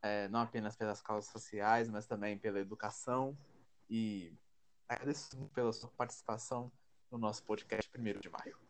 é, 0.00 0.28
não 0.28 0.40
apenas 0.40 0.76
pelas 0.76 1.02
causas 1.02 1.30
sociais, 1.30 1.88
mas 1.88 2.06
também 2.06 2.38
pela 2.38 2.60
educação. 2.60 3.36
E 3.88 4.32
agradeço 4.88 5.36
pela 5.52 5.72
sua 5.72 5.90
participação 5.90 6.70
no 7.10 7.18
nosso 7.18 7.42
podcast 7.42 7.90
1 7.98 8.20
de 8.20 8.28
maio. 8.28 8.69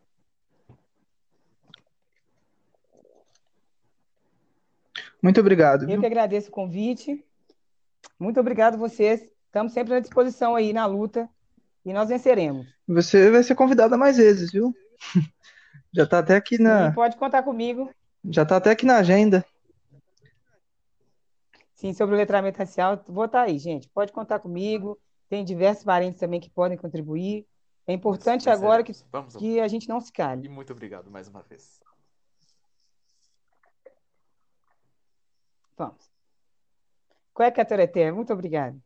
Muito 5.23 5.41
obrigado. 5.41 5.89
Eu 5.89 6.01
que 6.01 6.07
agradeço 6.07 6.49
o 6.49 6.53
convite. 6.53 7.25
Muito 8.19 8.41
obrigado 8.41 8.75
a 8.75 8.79
vocês. 8.79 9.23
Estamos 9.47 9.73
sempre 9.73 9.95
à 9.95 10.01
disposição 10.01 10.55
aí 10.55 10.73
na 10.73 10.87
luta 10.87 11.29
e 11.85 11.93
nós 11.93 12.09
venceremos. 12.09 12.67
Você 12.87 13.31
vai 13.31 13.43
ser 13.43 13.55
convidada 13.55 13.97
mais 13.97 14.17
vezes, 14.17 14.51
viu? 14.53 14.75
Já 15.93 16.05
está 16.05 16.21
até 16.21 16.37
aqui 16.37 16.61
na. 16.61 16.89
Sim, 16.89 16.95
pode 16.95 17.17
contar 17.17 17.43
comigo. 17.43 17.91
Já 18.25 18.43
está 18.43 18.57
até 18.57 18.71
aqui 18.71 18.87
na 18.87 18.99
agenda. 18.99 19.45
Sim, 21.75 21.93
sobre 21.95 22.15
o 22.15 22.19
letramento 22.19 22.59
racial, 22.59 23.03
vou 23.09 23.25
estar 23.25 23.41
tá 23.41 23.45
aí, 23.47 23.59
gente. 23.59 23.89
Pode 23.89 24.13
contar 24.13 24.39
comigo. 24.39 24.99
Tem 25.29 25.45
diversos 25.45 25.85
parentes 25.85 26.21
também 26.21 26.39
que 26.39 26.51
podem 26.51 26.77
contribuir. 26.77 27.47
É 27.87 27.93
importante 27.93 28.49
agora 28.49 28.83
que, 28.83 28.93
que 29.39 29.59
a 29.59 29.67
gente 29.67 29.89
não 29.89 30.01
se 30.01 30.13
cale. 30.13 30.47
E 30.47 30.49
muito 30.49 30.73
obrigado 30.73 31.11
mais 31.11 31.27
uma 31.27 31.43
vez. 31.43 31.80
Vamos. 35.77 36.11
Cueca 37.33 37.65
Toreté, 37.65 38.11
muito 38.13 38.33
obrigado. 38.33 38.81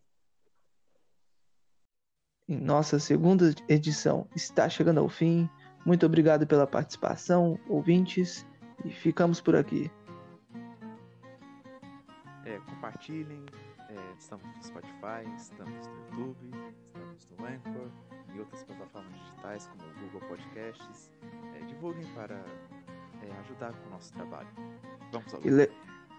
Nossa 2.46 2.98
segunda 2.98 3.54
edição 3.68 4.28
está 4.36 4.68
chegando 4.68 5.00
ao 5.00 5.08
fim. 5.08 5.48
Muito 5.84 6.04
obrigado 6.04 6.46
pela 6.46 6.66
participação, 6.66 7.58
ouvintes, 7.68 8.46
e 8.84 8.90
ficamos 8.90 9.40
por 9.40 9.56
aqui. 9.56 9.90
É, 12.44 12.58
compartilhem, 12.60 13.44
é, 13.88 14.14
estamos 14.18 14.46
no 14.46 14.62
Spotify, 14.62 15.24
estamos 15.36 15.86
no 15.86 16.20
YouTube, 16.20 16.50
estamos 16.86 17.28
no 17.30 17.46
Anchor 17.46 17.90
e 18.34 18.38
outras 18.40 18.62
plataformas 18.64 19.14
digitais 19.20 19.66
como 19.68 19.82
o 19.82 19.94
Google 20.00 20.28
Podcasts. 20.28 21.12
É, 21.54 21.64
divulguem 21.66 22.06
para 22.14 22.36
é, 23.22 23.40
ajudar 23.40 23.72
com 23.72 23.88
o 23.88 23.90
nosso 23.90 24.12
trabalho. 24.12 24.48
Vamos 25.12 25.32
ao 25.32 25.40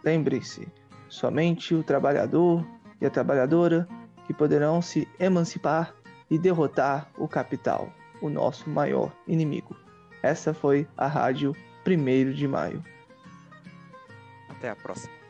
Lembre-se, 0.06 0.68
somente 1.10 1.74
o 1.74 1.84
trabalhador 1.84 2.64
e 3.02 3.08
a 3.08 3.10
trabalhadora 3.10 3.88
que 4.28 4.34
poderão 4.36 4.80
se 4.80 5.08
emancipar 5.20 5.96
e 6.30 6.38
derrotar 6.38 7.10
o 7.18 7.28
capital, 7.28 7.92
o 8.22 8.30
nosso 8.30 8.70
maior 8.70 9.12
inimigo. 9.28 9.76
Essa 10.22 10.54
foi 10.54 10.88
a 10.96 11.08
Rádio 11.08 11.56
1 11.88 12.34
de 12.34 12.48
Maio. 12.48 12.84
Até 14.48 14.70
a 14.70 14.76
próxima. 14.76 15.25